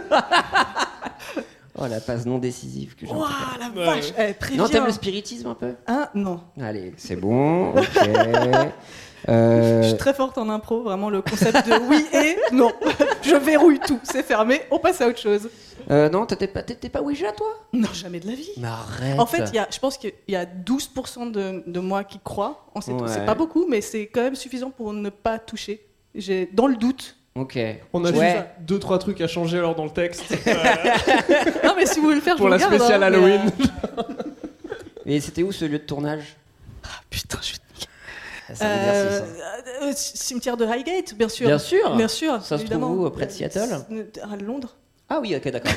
Oh, 1.81 1.87
la 1.89 2.01
passe 2.01 2.25
non 2.25 2.39
décisive 2.39 2.93
que 2.95 3.05
j'ai. 3.05 3.11
Waouh, 3.13 3.29
la 3.57 3.69
vache 3.69 4.11
Eh, 4.17 4.33
très 4.33 4.55
Non, 4.55 4.67
t'aimes 4.67 4.85
le 4.87 4.91
spiritisme 4.91 5.47
un 5.47 5.53
peu? 5.53 5.75
Hein? 5.87 6.09
Non. 6.13 6.41
Allez, 6.61 6.93
c'est 6.97 7.15
bon, 7.21 7.69
ok. 7.69 8.09
Euh, 9.27 9.81
Je 9.83 9.87
suis 9.89 9.97
très 9.97 10.13
forte 10.13 10.37
en 10.37 10.47
impro, 10.49 10.81
vraiment 10.83 11.09
le 11.09 11.21
concept 11.21 11.67
de 11.67 11.73
oui 11.89 12.05
et 12.13 12.37
non. 12.53 12.71
Je 13.21 13.35
verrouille 13.35 13.79
tout, 13.79 13.99
c'est 14.03 14.23
fermé, 14.23 14.61
on 14.71 14.79
passe 14.79 15.01
à 15.01 15.07
autre 15.07 15.19
chose. 15.19 15.49
euh, 15.91 16.09
non, 16.09 16.25
t'étais 16.25 16.47
pas, 16.47 16.63
t'étais 16.63 16.89
pas 16.89 17.01
Ouija, 17.01 17.31
toi? 17.33 17.47
Non, 17.73 17.89
jamais 17.93 18.19
de 18.19 18.27
la 18.27 18.33
vie. 18.35 18.49
Mais 18.57 18.67
arrête 18.67 19.19
En 19.19 19.25
fait, 19.25 19.43
il 19.49 19.55
y 19.55 19.59
a, 19.59 19.67
je 19.71 19.79
pense 19.79 19.97
qu'il 19.97 20.13
y 20.29 20.35
a 20.35 20.45
12% 20.45 21.31
de, 21.31 21.63
de 21.67 21.79
moi 21.79 22.03
qui 22.03 22.19
croient 22.19 22.65
en 22.73 22.81
ces. 22.81 22.93
Ouais. 22.93 23.07
C'est 23.07 23.25
pas 23.25 23.35
beaucoup, 23.35 23.65
mais 23.67 23.81
c'est 23.81 24.07
quand 24.07 24.21
même 24.21 24.35
suffisant 24.35 24.69
pour 24.71 24.93
ne 24.93 25.09
pas 25.09 25.37
toucher. 25.37 25.81
J'ai 26.15 26.49
dans 26.53 26.67
le 26.67 26.75
doute. 26.75 27.15
Ok. 27.35 27.57
On 27.93 28.03
a 28.05 28.11
Ouais. 28.11 28.31
juste 28.31 28.45
deux 28.61 28.79
trois 28.79 28.97
trucs 28.99 29.21
à 29.21 29.27
changer 29.27 29.57
alors 29.59 29.75
dans 29.75 29.85
le 29.85 29.91
texte. 29.91 30.23
Non, 31.63 31.73
mais 31.77 31.85
si 31.85 31.99
vous 31.99 32.05
voulez 32.05 32.15
le 32.15 32.21
faire, 32.21 32.33
je 32.35 32.39
Pour 32.39 32.49
la 32.49 32.57
spéciale 32.59 33.03
hein, 33.03 33.09
mais, 33.11 33.17
Halloween. 33.17 33.41
euh, 33.97 34.03
Et 35.05 35.19
c'était 35.21 35.43
où 35.43 35.51
ce 35.51 35.65
lieu 35.65 35.77
de 35.79 35.83
tournage? 35.83 36.35
Putain, 37.09 37.37
je 37.41 37.45
suis. 37.47 37.57
Euh, 38.61 39.21
euh, 39.83 39.91
cimetière 39.95 40.57
de 40.57 40.65
Highgate, 40.65 41.13
bien 41.15 41.29
sûr. 41.29 41.47
Bien 41.47 41.59
sûr. 41.59 41.95
Bien 41.95 42.07
sûr. 42.07 42.41
Ça 42.43 42.57
se 42.57 42.65
trouve 42.65 42.83
où, 43.05 43.09
près 43.09 43.25
de 43.27 43.31
Seattle 43.31 43.85
Euh, 43.91 44.03
À 44.31 44.35
Londres 44.37 44.75
Ah 45.09 45.19
oui, 45.21 45.35
ok, 45.35 45.49
d'accord. 45.51 45.71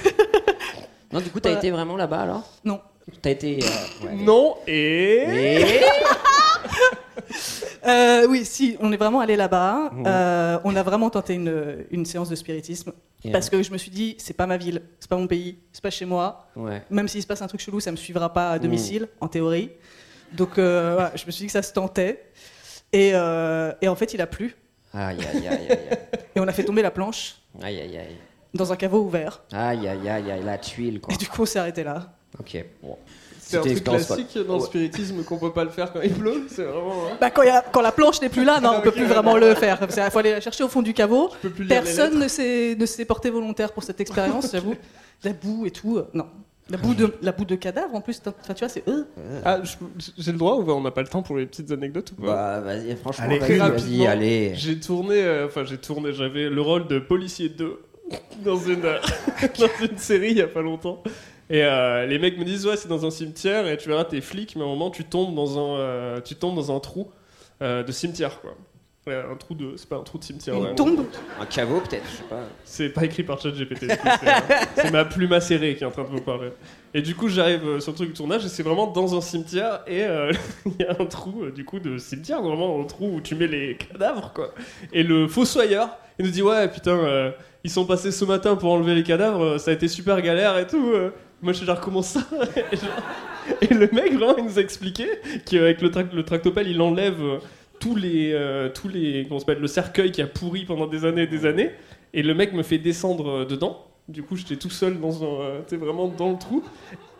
non, 1.13 1.21
du 1.21 1.31
coup, 1.31 1.41
t'as 1.41 1.51
Voilà. 1.51 1.59
été 1.61 1.71
vraiment 1.71 1.97
là-bas 1.97 2.21
alors? 2.23 2.49
Non. 2.65 2.81
T'as 3.21 3.31
été. 3.31 3.59
euh, 3.63 4.07
ouais. 4.07 4.15
Non 4.15 4.57
et. 4.67 5.63
Et... 5.63 5.81
Euh, 7.85 8.27
oui, 8.29 8.45
si, 8.45 8.77
on 8.81 8.93
est 8.93 8.97
vraiment 8.97 9.21
allé 9.21 9.35
là-bas. 9.37 9.91
Euh, 10.07 10.59
on 10.65 10.77
a 10.77 10.83
vraiment 10.85 11.11
tenté 11.11 11.35
une, 11.35 11.85
une 11.91 12.07
séance 12.07 12.29
de 12.29 12.37
spiritisme. 12.37 12.93
Parce 13.33 13.51
que 13.51 13.61
je 13.63 13.73
me 13.73 13.79
suis 13.79 13.91
dit, 13.91 14.15
c'est 14.19 14.35
pas 14.37 14.47
ma 14.47 14.57
ville, 14.57 14.83
c'est 15.01 15.09
pas 15.11 15.17
mon 15.17 15.27
pays, 15.27 15.59
c'est 15.73 15.83
pas 15.83 15.91
chez 15.91 16.05
moi. 16.05 16.47
Ouais. 16.55 16.83
Même 16.91 17.09
s'il 17.09 17.23
se 17.23 17.27
passe 17.27 17.43
un 17.43 17.47
truc 17.49 17.61
chelou, 17.61 17.81
ça 17.81 17.91
me 17.91 17.97
suivra 17.97 18.33
pas 18.33 18.51
à 18.51 18.57
Mhm. 18.57 18.63
domicile, 18.63 19.09
en 19.21 19.27
théorie. 19.29 19.71
Donc 20.33 20.59
euh, 20.59 21.09
je 21.17 21.27
me 21.27 21.31
suis 21.33 21.43
dit 21.43 21.47
que 21.47 21.53
ça 21.53 21.63
se 21.63 21.73
tentait. 21.73 22.25
Et, 22.93 23.13
euh, 23.15 23.73
et 23.81 23.89
en 23.89 23.95
fait, 23.97 24.13
il 24.15 24.21
a 24.21 24.27
plu. 24.27 24.57
Aïe, 24.95 25.19
aïe, 25.33 25.49
aïe, 25.49 25.69
aïe. 25.71 25.79
Et 26.37 26.41
on 26.41 26.47
a 26.49 26.53
fait 26.53 26.65
tomber 26.65 26.83
la 26.83 26.91
planche 26.91 27.37
Aïe, 27.63 27.81
aïe, 27.81 27.97
aïe. 27.97 28.17
dans 28.55 28.73
un 28.73 28.77
caveau 28.77 29.01
ouvert. 29.01 29.43
Aïe, 29.53 29.89
aïe, 29.89 30.09
aïe, 30.09 30.31
aïe, 30.31 30.43
la 30.45 30.59
tuile, 30.59 31.01
quoi. 31.01 31.15
Et 31.15 31.17
du 31.17 31.27
coup, 31.29 31.43
on 31.43 31.47
s'est 31.47 31.59
arrêté 31.59 31.83
là. 31.85 32.13
Ok, 32.39 32.65
bon. 32.83 32.97
C'est 33.39 33.59
un 33.59 33.61
truc 33.63 33.85
classique 33.85 34.39
dans 34.47 34.55
le 34.55 34.61
spiritisme 34.61 35.25
qu'on 35.25 35.37
peut 35.37 35.53
pas 35.53 35.65
le 35.65 35.71
faire 35.71 35.93
quand 35.93 36.01
il 36.01 36.13
pleut. 36.15 36.47
C'est 36.49 36.63
vraiment. 36.65 37.07
hein. 37.11 37.17
Bah, 37.21 37.31
quand, 37.31 37.43
il 37.43 37.49
y 37.49 37.51
a- 37.51 37.61
quand 37.73 37.83
la 37.83 37.93
planche 37.93 38.21
n'est 38.23 38.31
plus 38.31 38.45
là, 38.45 38.61
non, 38.61 38.77
on 38.79 38.81
peut 38.83 38.93
plus 38.93 39.05
vraiment 39.05 39.37
le 39.37 39.55
faire. 39.55 39.79
Il 39.83 40.11
faut 40.11 40.19
aller 40.19 40.31
la 40.33 40.41
chercher 40.41 40.65
au 40.65 40.69
fond 40.69 40.81
du 40.81 40.95
caveau. 40.95 41.31
Personne 41.69 42.13
lettres. 42.13 42.23
ne 42.23 42.29
s'est 42.29 42.77
ne 42.79 42.87
s'est 42.87 43.05
porté 43.05 43.29
volontaire 43.31 43.73
pour 43.73 43.83
cette 43.83 44.01
expérience, 44.01 44.53
j'avoue. 44.53 44.75
La 45.25 45.33
boue 45.35 45.67
et 45.67 45.71
tout, 45.71 45.99
euh, 45.99 46.09
non. 46.15 46.27
La 46.73 46.79
boue 46.79 46.95
de, 46.95 47.15
la 47.23 47.33
boue 47.33 47.45
de 47.45 47.55
cadavre 47.55 47.95
en 47.95 48.01
plus, 48.01 48.21
enfin, 48.27 48.55
tu 48.55 48.61
vois, 48.61 48.69
c'est 48.69 48.89
eux. 48.89 49.07
Ah, 49.45 49.61
j'ai 50.19 50.33
le 50.33 50.39
droit 50.39 50.57
ou 50.57 50.71
on 50.71 50.81
n'a 50.81 50.91
pas 50.91 51.03
le 51.03 51.09
temps 51.09 51.23
pour 51.23 51.37
les 51.37 51.47
petites 51.47 51.71
anecdotes 51.71 52.13
ou 52.13 52.23
pas? 52.23 52.61
Bah, 52.61 52.61
vas-y, 52.61 52.97
franchement, 52.97 53.25
Allez, 53.27 53.59
vas-y, 53.59 54.07
allez. 54.07 54.53
J'ai 54.55 54.81
tourné, 54.81 55.23
euh, 55.23 55.47
enfin 55.47 55.65
j'ai 55.65 55.79
tourné, 55.79 56.13
j'avais 56.13 56.49
le 56.49 56.61
rôle 56.61 56.89
de 56.89 56.99
policier 56.99 57.51
2 57.51 57.79
dans 58.45 58.57
une, 58.57 58.85
euh, 58.85 58.99
dans 59.59 59.87
une 59.87 59.99
série 59.99 60.31
il 60.31 60.39
y 60.39 60.43
a 60.43 60.49
pas 60.49 60.63
longtemps. 60.63 61.03
Et 61.53 61.63
euh, 61.63 62.07
les 62.07 62.19
mecs 62.19 62.39
me 62.39 62.45
disent 62.45 62.67
ouais 62.67 62.77
c'est 62.77 62.89
dans 62.89 63.05
un 63.05 63.11
cimetière 63.11 63.67
et 63.67 63.77
tu 63.77 63.89
verras 63.91 64.05
t'es 64.05 64.23
flic 64.23 64.57
mais 64.57 64.63
à 64.63 64.65
un 64.65 64.69
moment 64.69 64.91
tu 64.91 65.05
tombes 65.05 65.35
dans 65.35 65.59
un, 65.59 65.79
euh, 65.79 66.21
tu 66.23 66.35
tombes 66.35 66.55
dans 66.57 66.75
un 66.75 66.81
trou 66.81 67.11
euh, 67.61 67.83
de 67.83 67.93
cimetière 67.93 68.41
quoi. 68.41 68.55
Ouais, 69.05 69.17
un 69.17 69.35
trou 69.35 69.55
de, 69.57 69.73
c'est 69.77 69.89
pas 69.89 69.97
un 69.97 70.03
trou 70.05 70.17
de 70.19 70.23
cimetière. 70.23 70.55
Une 70.55 70.61
vraiment. 70.61 70.77
tombe. 70.77 71.07
Un 71.41 71.47
caveau, 71.47 71.81
peut-être, 71.81 72.05
je 72.09 72.17
sais 72.19 72.23
pas. 72.31 72.43
C'est 72.65 72.89
pas 72.91 73.05
écrit 73.05 73.25
par 73.25 73.41
ChatGPT. 73.41 73.89
coup, 73.89 74.09
c'est, 74.77 74.85
euh, 74.87 74.91
ma 74.93 75.05
plume 75.05 75.33
acérée 75.33 75.75
qui 75.75 75.83
est 75.83 75.87
en 75.87 75.91
train 75.91 76.05
de 76.05 76.09
vous 76.09 76.21
parler. 76.21 76.51
Et 76.95 77.03
du 77.03 77.17
coup, 77.17 77.29
j'arrive 77.29 77.67
euh, 77.67 77.81
sur 77.81 77.91
le 77.91 77.97
truc 77.97 78.09
du 78.11 78.15
tournage 78.15 78.45
et 78.45 78.49
c'est 78.49 78.63
vraiment 78.63 78.87
dans 78.87 79.17
un 79.17 79.21
cimetière 79.21 79.81
et 79.89 80.05
euh, 80.05 80.31
il 80.67 80.77
y 80.79 80.85
a 80.85 80.93
un 81.01 81.07
trou 81.07 81.43
euh, 81.43 81.51
du 81.51 81.65
coup 81.65 81.81
de 81.81 81.99
cimetière, 81.99 82.41
vraiment 82.43 82.81
un 82.81 82.85
trou 82.85 83.17
où 83.17 83.21
tu 83.21 83.35
mets 83.35 83.49
les 83.49 83.77
cadavres 83.77 84.31
quoi. 84.33 84.55
Et 84.93 85.03
le 85.03 85.27
fossoyeur, 85.27 85.97
il 86.21 86.27
nous 86.27 86.31
dit 86.31 86.43
ouais 86.43 86.69
putain, 86.71 86.93
euh, 86.97 87.33
ils 87.65 87.71
sont 87.71 87.85
passés 87.87 88.13
ce 88.13 88.25
matin 88.25 88.55
pour 88.55 88.71
enlever 88.71 88.95
les 88.95 89.03
cadavres, 89.03 89.59
ça 89.59 89.73
a 89.73 89.75
été 89.75 89.89
super 89.89 90.23
galère 90.23 90.57
et 90.59 90.67
tout. 90.69 90.91
euh. 90.95 91.11
Moi 91.41 91.53
je 91.53 91.59
suis 91.59 91.67
genre 91.67 91.81
comment 91.81 92.03
ça? 92.03 92.21
Et, 92.73 92.77
genre- 92.77 93.03
et 93.61 93.75
le 93.75 93.89
mec 93.93 94.13
vraiment 94.15 94.37
il 94.39 94.45
nous 94.45 94.59
a 94.61 94.63
expliqué 94.63 95.05
qu'avec 95.45 95.83
le, 95.83 95.89
trac- 95.91 96.15
le 96.15 96.23
tractopelle 96.23 96.69
il 96.69 96.81
enlève 96.81 97.21
euh, 97.21 97.39
tous 97.83 97.97
les 97.97 98.33
euh, 98.33 98.69
tous 98.69 98.87
les 98.89 99.25
comment 99.27 99.41
s'appelle, 99.41 99.59
le 99.59 99.67
cercueil 99.67 100.13
qui 100.13 100.23
a 100.23 100.27
pourri 100.29 100.65
pendant 100.65 100.87
des 100.87 101.05
années 101.05 101.23
et 101.23 101.27
des 101.27 101.47
années 101.47 101.73
et 102.15 102.23
le 102.23 102.35
mec 102.35 102.53
me 102.53 102.63
fait 102.63 102.79
descendre 102.79 103.29
euh, 103.29 103.45
dedans. 103.45 103.87
Du 104.09 104.23
coup, 104.23 104.37
j'étais 104.37 104.57
tout 104.57 104.71
seul 104.71 105.01
dans 105.01 105.23
un, 105.25 105.27
euh, 105.27 105.61
vraiment 105.73 106.09
dans 106.09 106.31
le 106.31 106.39
trou. 106.39 106.63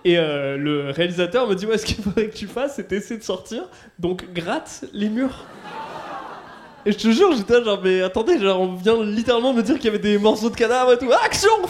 Et 0.05 0.19
euh, 0.19 0.57
le 0.57 0.91
réalisateur 0.91 1.49
me 1.49 1.55
dit 1.55 1.67
ouais, 1.67 1.79
ce 1.79 1.87
qu'il 1.87 2.03
faudrait 2.03 2.29
que 2.29 2.37
tu 2.37 2.47
fasses, 2.47 2.75
c'est 2.77 2.93
essayer 2.93 3.19
de 3.19 3.25
sortir. 3.25 3.65
Donc 3.99 4.33
gratte 4.33 4.85
les 4.93 5.09
murs. 5.09 5.47
Et 6.85 6.93
je 6.93 6.99
te 6.99 7.11
jure, 7.11 7.35
j'étais 7.37 7.63
genre 7.63 7.81
mais 7.83 8.03
attendez, 8.03 8.41
genre 8.41 8.61
on 8.61 8.75
vient 8.75 9.03
littéralement 9.03 9.53
me 9.53 9.63
dire 9.63 9.77
qu'il 9.77 9.85
y 9.87 9.89
avait 9.89 10.01
des 10.01 10.19
morceaux 10.19 10.51
de 10.51 10.57
cadavres 10.57 10.93
et 10.93 10.99
tout. 10.99 11.11
Action 11.25 11.51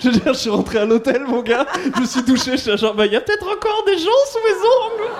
Je 0.00 0.10
veux 0.10 0.20
dire, 0.20 0.34
je 0.34 0.38
suis 0.38 0.50
rentré 0.50 0.78
à 0.78 0.84
l'hôtel, 0.84 1.24
mon 1.26 1.42
gars. 1.42 1.66
Je 1.96 2.00
me 2.00 2.06
suis 2.06 2.22
douché, 2.22 2.52
je 2.52 2.56
suis 2.58 2.76
genre 2.76 2.94
bah 2.94 3.06
il 3.06 3.12
y 3.12 3.16
a 3.16 3.20
peut-être 3.22 3.46
encore 3.46 3.84
des 3.86 3.96
gens 3.98 4.10
sous 4.30 4.38
mes 4.44 4.54
ongles. 4.54 5.10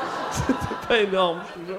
Pas 0.88 0.98
énorme. 1.00 1.40
je 1.56 1.60
te 1.60 1.66
jure. 1.66 1.76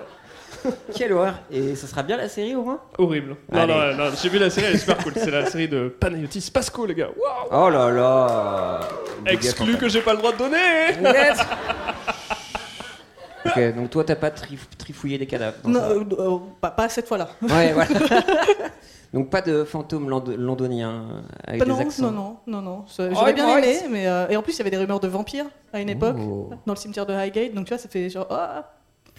Quelle 0.94 1.14
horreur. 1.14 1.36
Et 1.52 1.74
ça 1.76 1.88
sera 1.88 2.04
bien 2.04 2.18
la 2.18 2.28
série 2.28 2.54
au 2.56 2.64
moins 2.64 2.80
Horrible. 2.98 3.36
Non, 3.52 3.62
Allez. 3.62 3.74
non, 3.74 4.06
non, 4.06 4.12
j'ai 4.22 4.28
vu 4.30 4.40
la 4.40 4.50
série, 4.50 4.68
elle 4.68 4.76
est 4.76 4.80
super 4.80 4.98
cool. 4.98 5.14
C'est 5.16 5.32
la 5.32 5.46
série 5.46 5.70
de 5.70 5.88
Panayotis 5.88 6.52
Pasco, 6.54 6.86
les 6.86 6.96
gars. 6.96 7.10
Waouh 7.18 7.66
Oh 7.68 7.70
là 7.70 7.90
là. 7.92 8.80
Exclu 9.26 9.78
que 9.78 9.88
j'ai 9.88 10.02
pas 10.02 10.12
le 10.14 10.18
droit 10.20 10.34
de 10.34 10.38
donner 10.38 10.58
Ok, 13.46 13.76
donc 13.76 13.90
toi, 13.90 14.04
t'as 14.04 14.16
pas 14.18 14.30
trif- 14.32 14.68
trifouillé 14.78 15.18
des 15.18 15.26
cadavres 15.26 15.56
dans 15.64 15.70
Non, 15.70 15.80
ça? 15.80 15.90
euh, 15.92 16.04
euh, 16.20 16.38
pas, 16.60 16.72
pas 16.72 16.90
cette 16.90 17.08
fois-là. 17.08 17.30
Ouais, 17.42 17.72
voilà. 17.72 17.90
donc 19.14 19.30
pas 19.30 19.42
de 19.42 19.64
fantôme 19.64 20.10
lond- 20.10 20.24
londonien 20.38 21.24
avec 21.48 21.60
Pas- 21.60 21.66
des 21.66 21.72
non, 21.72 21.80
accents. 21.80 22.12
non, 22.12 22.12
non, 22.12 22.38
non, 22.48 22.62
non. 22.62 22.86
Ça- 22.88 23.10
J'aurais 23.12 23.32
bien 23.34 23.58
aimé, 23.58 23.78
mais 23.90 24.08
euh, 24.08 24.28
et 24.28 24.36
en 24.36 24.42
plus 24.42 24.54
il 24.56 24.58
y 24.58 24.62
avait 24.62 24.72
des 24.72 24.78
rumeurs 24.78 25.00
de 25.00 25.08
vampires 25.08 25.46
à 25.72 25.80
une 25.80 25.88
époque 25.90 26.18
Oh. 26.20 26.50
dans 26.66 26.74
le 26.74 26.78
cimetière 26.78 27.06
de 27.06 27.14
Highgate, 27.14 27.54
donc 27.54 27.66
tu 27.66 27.70
vois, 27.74 27.78
ça 27.82 27.88
fait 27.88 28.10
genre 28.10 28.28
ah, 28.30 28.66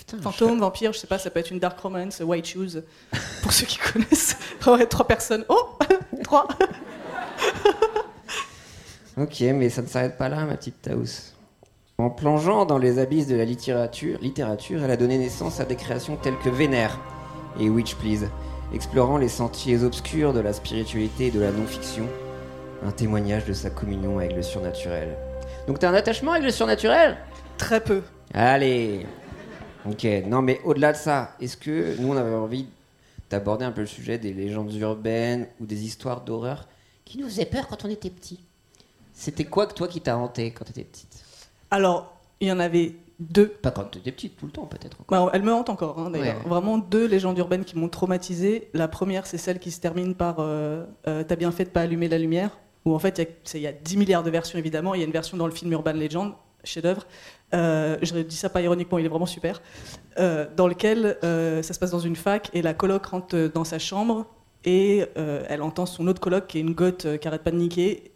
Putain, 0.00 0.16
fantôme, 0.22 0.60
vampire, 0.60 0.94
je 0.94 0.98
sais 0.98 1.06
pas, 1.06 1.18
ça 1.18 1.28
peut 1.28 1.40
être 1.40 1.50
une 1.50 1.58
dark 1.58 1.78
romance, 1.78 2.20
white 2.20 2.46
shoes, 2.46 2.82
pour 3.42 3.52
ceux 3.52 3.66
qui 3.66 3.78
connaissent. 3.78 4.36
Ouais, 4.66 4.86
trois 4.86 5.06
personnes. 5.06 5.44
Oh, 5.48 5.76
trois. 6.24 6.48
Ok, 9.18 9.40
mais 9.40 9.68
ça 9.68 9.82
ne 9.82 9.86
s'arrête 9.86 10.16
pas 10.16 10.30
là, 10.30 10.44
ma 10.46 10.56
petite 10.56 10.80
Taous. 10.80 11.34
En 11.98 12.08
plongeant 12.08 12.64
dans 12.64 12.78
les 12.78 12.98
abysses 12.98 13.26
de 13.26 13.36
la 13.36 13.44
littérature, 13.44 14.18
littérature, 14.22 14.82
elle 14.82 14.90
a 14.90 14.96
donné 14.96 15.18
naissance 15.18 15.60
à 15.60 15.66
des 15.66 15.76
créations 15.76 16.16
telles 16.16 16.38
que 16.38 16.48
Vénère 16.48 16.98
et 17.58 17.68
Witch 17.68 17.94
Please, 17.96 18.26
explorant 18.74 19.18
les 19.18 19.28
sentiers 19.28 19.82
obscurs 19.84 20.32
de 20.32 20.40
la 20.40 20.54
spiritualité 20.54 21.26
et 21.26 21.30
de 21.30 21.40
la 21.40 21.50
non-fiction, 21.50 22.06
un 22.86 22.90
témoignage 22.90 23.44
de 23.44 23.52
sa 23.52 23.68
communion 23.68 24.18
avec 24.18 24.34
le 24.34 24.42
surnaturel. 24.42 25.14
Donc 25.66 25.78
t'as 25.78 25.90
un 25.90 25.94
attachement 25.94 26.32
avec 26.32 26.44
le 26.44 26.52
surnaturel? 26.52 27.18
Très 27.58 27.80
peu. 27.80 28.02
Allez 28.32 29.04
Ok, 29.88 30.04
non 30.26 30.42
mais 30.42 30.60
au-delà 30.64 30.92
de 30.92 30.96
ça, 30.96 31.34
est-ce 31.40 31.56
que 31.56 31.96
nous 32.00 32.08
on 32.12 32.16
avait 32.16 32.34
envie 32.34 32.66
d'aborder 33.30 33.64
un 33.64 33.72
peu 33.72 33.80
le 33.80 33.86
sujet 33.86 34.18
des 34.18 34.32
légendes 34.32 34.72
urbaines 34.74 35.46
ou 35.60 35.66
des 35.66 35.84
histoires 35.84 36.20
d'horreur 36.22 36.68
qui 37.04 37.18
nous 37.18 37.26
faisaient 37.28 37.46
peur 37.46 37.66
quand 37.68 37.84
on 37.84 37.88
était 37.88 38.10
petit? 38.10 38.40
C'était 39.14 39.44
quoi 39.44 39.66
que 39.66 39.74
toi 39.74 39.88
qui 39.88 40.00
t'a 40.00 40.16
hanté 40.16 40.50
quand 40.52 40.64
t'étais 40.64 40.84
petite? 40.84 41.22
Alors, 41.70 42.14
il 42.40 42.48
y 42.48 42.52
en 42.52 42.58
avait 42.60 42.94
deux. 43.18 43.48
Pas 43.48 43.70
quand 43.70 43.84
t'étais 43.84 44.12
petite, 44.12 44.36
tout 44.36 44.46
le 44.46 44.52
temps 44.52 44.66
peut-être. 44.66 44.96
Bah, 45.08 45.28
elle 45.34 45.42
me 45.42 45.52
hante 45.52 45.68
encore, 45.68 45.98
hein, 45.98 46.10
d'ailleurs. 46.10 46.38
Ouais. 46.42 46.48
Vraiment 46.48 46.78
deux 46.78 47.06
légendes 47.06 47.36
urbaines 47.38 47.64
qui 47.64 47.76
m'ont 47.78 47.88
traumatisé. 47.88 48.68
La 48.72 48.88
première, 48.88 49.26
c'est 49.26 49.36
celle 49.38 49.58
qui 49.58 49.70
se 49.70 49.80
termine 49.80 50.14
par 50.14 50.36
euh, 50.40 50.84
euh, 51.06 51.22
T'as 51.22 51.36
bien 51.36 51.50
fait 51.52 51.64
de 51.64 51.70
pas 51.70 51.82
allumer 51.82 52.08
la 52.08 52.18
lumière. 52.18 52.58
Où 52.86 52.94
en 52.94 52.98
fait, 52.98 53.18
il 53.18 53.24
y 53.24 53.24
a- 53.26 53.30
c'est- 53.44 53.58
il 53.58 53.62
y, 53.62 53.66
a 53.66 53.72
10 53.72 53.96
milliards 53.98 54.22
de 54.22 54.30
versions 54.30 54.58
évidemment. 54.58 54.94
Il 54.94 55.00
y 55.00 55.02
a 55.02 55.06
une 55.06 55.12
version 55.12 55.36
dans 55.36 55.46
le 55.46 55.52
film 55.52 55.70
Urban 55.72 55.92
Legend, 55.92 56.32
chef-d'œuvre. 56.64 57.06
Euh, 57.52 57.96
je 58.02 58.14
dis 58.18 58.36
ça 58.36 58.48
pas 58.48 58.62
ironiquement, 58.62 58.98
il 58.98 59.06
est 59.06 59.08
vraiment 59.08 59.26
super. 59.26 59.60
Euh, 60.18 60.46
dans 60.56 60.66
lequel 60.66 61.16
euh, 61.24 61.62
ça 61.62 61.72
se 61.72 61.78
passe 61.78 61.92
dans 61.92 62.00
une 62.00 62.16
fac 62.16 62.50
et 62.52 62.62
la 62.62 62.74
coloc 62.74 63.06
rentre 63.06 63.36
euh, 63.36 63.48
dans 63.48 63.64
sa 63.64 63.78
chambre 63.78 64.26
et 64.64 65.04
elle 65.16 65.62
entend 65.62 65.86
son 65.86 66.06
autre 66.06 66.20
coloc 66.20 66.46
qui 66.46 66.58
est 66.58 66.60
une 66.60 66.74
goth 66.74 67.16
qui 67.16 67.26
arrête 67.26 67.42
pas 67.42 67.50
de 67.50 67.56
niquer, 67.56 68.12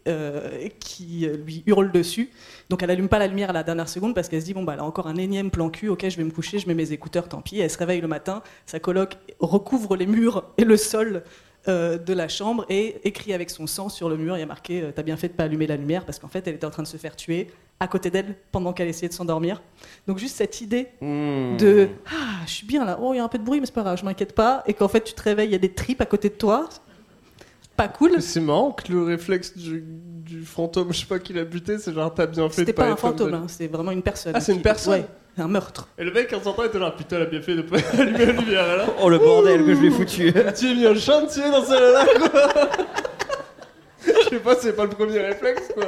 qui 0.79 1.27
lui 1.43 1.63
hurle 1.65 1.91
dessus. 1.91 2.29
Donc 2.69 2.83
elle 2.83 2.91
allume 2.91 3.07
pas 3.07 3.17
la 3.17 3.25
lumière 3.25 3.49
à 3.49 3.53
la 3.53 3.63
dernière 3.63 3.89
seconde 3.89 4.13
parce 4.13 4.29
qu'elle 4.29 4.41
se 4.41 4.45
dit 4.45 4.53
bon 4.53 4.61
bah 4.61 4.73
elle 4.75 4.81
a 4.81 4.83
encore 4.83 5.07
un 5.07 5.15
énième 5.15 5.49
plan 5.49 5.71
cul, 5.71 5.89
ok 5.89 6.07
je 6.07 6.17
vais 6.17 6.23
me 6.23 6.29
coucher, 6.29 6.59
je 6.59 6.67
mets 6.67 6.75
mes 6.75 6.91
écouteurs, 6.91 7.29
tant 7.29 7.41
pis. 7.41 7.57
Elle 7.61 7.71
se 7.71 7.79
réveille 7.79 7.99
le 7.99 8.07
matin, 8.07 8.43
sa 8.67 8.79
coloc 8.79 9.17
recouvre 9.39 9.95
les 9.95 10.05
murs 10.05 10.43
et 10.59 10.65
le 10.65 10.77
sol 10.77 11.23
de 11.65 12.13
la 12.13 12.27
chambre 12.27 12.63
et 12.69 12.97
écrit 13.05 13.33
avec 13.33 13.49
son 13.49 13.65
sang 13.65 13.89
sur 13.89 14.07
le 14.07 14.15
mur, 14.15 14.37
il 14.37 14.41
y 14.41 14.43
a 14.43 14.45
marqué 14.45 14.91
t'as 14.95 15.01
bien 15.01 15.17
fait 15.17 15.29
de 15.29 15.33
pas 15.33 15.45
allumer 15.45 15.65
la 15.65 15.77
lumière 15.77 16.05
parce 16.05 16.19
qu'en 16.19 16.27
fait 16.27 16.47
elle 16.47 16.53
était 16.53 16.67
en 16.67 16.69
train 16.69 16.83
de 16.83 16.87
se 16.87 16.97
faire 16.97 17.15
tuer 17.15 17.47
à 17.79 17.87
côté 17.87 18.09
d'elle 18.09 18.35
pendant 18.51 18.71
qu'elle 18.73 18.87
essayait 18.87 19.09
de 19.09 19.13
s'endormir. 19.13 19.61
Donc 20.07 20.17
juste 20.17 20.37
cette 20.37 20.61
idée 20.61 20.87
Hmm. 21.01 21.57
de 21.57 21.89
ah 22.07 22.43
je 22.45 22.51
suis 22.51 22.65
bien 22.67 22.85
là, 22.85 22.97
oh 23.01 23.13
il 23.13 23.17
y 23.17 23.19
a 23.19 23.23
un 23.23 23.27
peu 23.27 23.37
de 23.37 23.43
bruit 23.43 23.59
mais 23.59 23.65
c'est 23.65 23.73
pas 23.75 23.83
grave, 23.83 23.97
je 23.99 24.05
m'inquiète 24.05 24.33
pas 24.33 24.63
et 24.65 24.73
qu'en 24.73 24.87
fait 24.87 25.01
tu 25.03 25.13
te 25.13 25.21
réveilles, 25.21 25.49
il 25.49 25.51
y 25.51 25.55
a 25.55 25.59
des 25.59 25.73
tripes 25.73 26.01
à 26.01 26.05
côté 26.05 26.29
de 26.29 26.35
toi. 26.35 26.69
Pas 27.75 27.89
cool. 27.89 28.21
C'est 28.21 28.39
marrant 28.39 28.71
que 28.71 28.89
le 28.89 29.03
réflexe 29.03 29.57
du, 29.57 29.83
du 29.85 30.43
fantôme, 30.45 30.93
je 30.93 30.99
sais 30.99 31.05
pas 31.05 31.19
qui 31.19 31.33
l'a 31.33 31.43
buté, 31.43 31.77
c'est 31.77 31.93
genre 31.93 32.13
t'as 32.13 32.25
bien 32.25 32.43
fait 32.47 32.61
de 32.61 32.67
C'était 32.67 32.71
pas 32.73 32.87
un 32.89 32.95
fantôme, 32.95 33.33
hein, 33.33 33.43
c'est 33.49 33.67
vraiment 33.67 33.91
une 33.91 34.01
personne. 34.01 34.31
Ah, 34.33 34.39
c'est 34.39 34.53
une 34.53 34.59
qui- 34.59 34.63
personne 34.63 34.93
Ouais, 35.01 35.05
un 35.37 35.49
meurtre. 35.49 35.89
Et 35.97 36.05
le 36.05 36.13
mec 36.13 36.31
en 36.31 36.41
s'entend 36.41 36.63
était 36.63 36.79
genre 36.79 36.95
putain, 36.95 37.17
elle 37.17 37.23
a 37.23 37.25
bien 37.25 37.41
fait 37.41 37.55
de 37.55 37.63
pas 37.63 37.75
allumer 37.99 38.25
la 38.27 38.31
lumière 38.31 38.77
là. 38.77 38.85
Oh 39.01 39.09
le 39.09 39.17
bordel 39.19 39.65
que 39.65 39.75
je 39.75 39.79
lui 39.81 39.87
ai 39.87 39.91
foutu 39.91 40.31
Tu 40.57 40.67
as 40.69 40.73
mis 40.73 40.85
un 40.85 40.95
chantier 40.95 41.43
dans 41.51 41.65
celle-là 41.65 42.05
quoi 42.17 42.51
Je 44.05 44.29
sais 44.29 44.39
pas, 44.39 44.55
c'est 44.59 44.73
pas 44.73 44.83
le 44.83 44.89
premier 44.89 45.19
réflexe 45.19 45.63
quoi. 45.73 45.85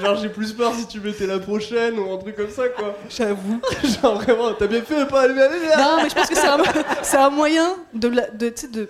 Genre 0.00 0.16
j'ai 0.16 0.28
plus 0.28 0.52
peur 0.52 0.72
si 0.74 0.86
tu 0.86 1.00
mettais 1.00 1.26
la 1.26 1.38
prochaine 1.38 1.98
ou 1.98 2.12
un 2.12 2.18
truc 2.18 2.36
comme 2.36 2.50
ça 2.50 2.68
quoi. 2.68 2.96
J'avoue. 3.08 3.60
Genre 4.02 4.14
vraiment, 4.20 4.52
t'as 4.54 4.66
bien 4.66 4.82
fait 4.82 5.00
de 5.00 5.04
pas 5.04 5.26
la 5.26 5.28
lumière 5.28 5.78
Non, 5.78 6.02
mais 6.02 6.08
je 6.10 6.14
pense 6.14 6.28
que 6.28 6.36
c'est 6.36 6.46
un, 6.46 6.58
c'est 7.02 7.16
un 7.16 7.30
moyen 7.30 7.76
de, 7.94 8.08
la- 8.08 8.28
de, 8.30 8.52
de, 8.72 8.88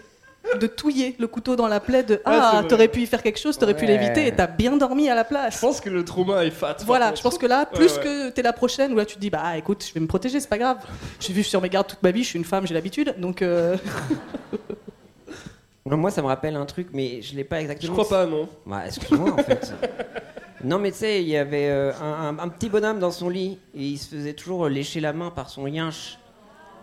de 0.58 0.66
touiller 0.66 1.16
le 1.18 1.26
couteau 1.26 1.56
dans 1.56 1.68
la 1.68 1.80
plaie 1.80 2.02
de 2.02 2.20
Ah, 2.24 2.62
t'aurais 2.68 2.88
pu 2.88 3.00
y 3.02 3.06
faire 3.06 3.22
quelque 3.22 3.38
chose, 3.38 3.58
t'aurais 3.58 3.76
pu 3.76 3.86
l'éviter 3.86 4.26
et 4.26 4.32
t'as 4.34 4.46
bien 4.46 4.76
dormi 4.76 5.08
à 5.08 5.14
la 5.14 5.22
Je 5.22 5.28
place. 5.28 5.60
pense 5.60 5.80
que 5.80 5.90
le 5.90 6.04
trauma 6.04 6.44
est 6.44 6.50
fat. 6.50 6.76
Voilà, 6.84 7.14
je 7.14 7.22
pense 7.22 7.38
que 7.38 7.46
là, 7.46 7.66
plus 7.66 7.96
ouais. 7.98 8.02
que 8.02 8.30
t'es 8.30 8.42
la 8.42 8.52
prochaine, 8.52 8.92
où 8.92 8.96
là 8.96 9.04
tu 9.04 9.14
te 9.16 9.20
dis 9.20 9.30
Bah 9.30 9.56
écoute, 9.56 9.84
je 9.86 9.92
vais 9.94 10.00
me 10.00 10.06
protéger, 10.06 10.40
c'est 10.40 10.48
pas 10.48 10.58
grave. 10.58 10.78
J'ai 11.20 11.32
vu 11.32 11.42
sur 11.44 11.60
mes 11.62 11.68
gardes 11.68 11.86
toute 11.86 12.02
ma 12.02 12.10
vie, 12.10 12.22
je 12.24 12.28
suis 12.30 12.38
une 12.38 12.44
femme, 12.44 12.66
j'ai 12.66 12.74
l'habitude, 12.74 13.14
donc. 13.18 13.42
euh, 13.42 13.76
Moi 15.86 16.10
ça 16.10 16.22
me 16.22 16.26
rappelle 16.28 16.56
un 16.56 16.64
truc 16.66 16.88
mais 16.92 17.20
je 17.22 17.34
l'ai 17.36 17.44
pas 17.44 17.56
Je 17.58 17.62
exactement. 17.62 17.92
crois 17.92 18.08
pas, 18.08 18.26
non. 18.26 18.48
Bah, 18.66 18.86
excuse-moi 18.86 19.32
en 19.32 19.36
fait. 19.42 19.72
Non 20.64 20.78
mais 20.78 20.92
tu 20.92 20.98
sais, 20.98 21.20
il 21.22 21.28
y 21.28 21.36
avait 21.36 21.68
euh, 21.68 21.92
un, 22.00 22.28
un- 22.28 22.38
un 22.38 22.48
petit 22.48 22.70
bonhomme 22.70 22.98
dans 22.98 23.10
son 23.10 23.28
lit 23.28 23.58
et 23.74 23.82
il 23.82 23.98
se 23.98 24.08
faisait 24.16 24.32
toujours 24.32 24.66
lécher 24.66 24.98
la 24.98 25.12
main 25.12 25.30
par 25.30 25.50
son 25.50 25.66
yinche. 25.66 26.16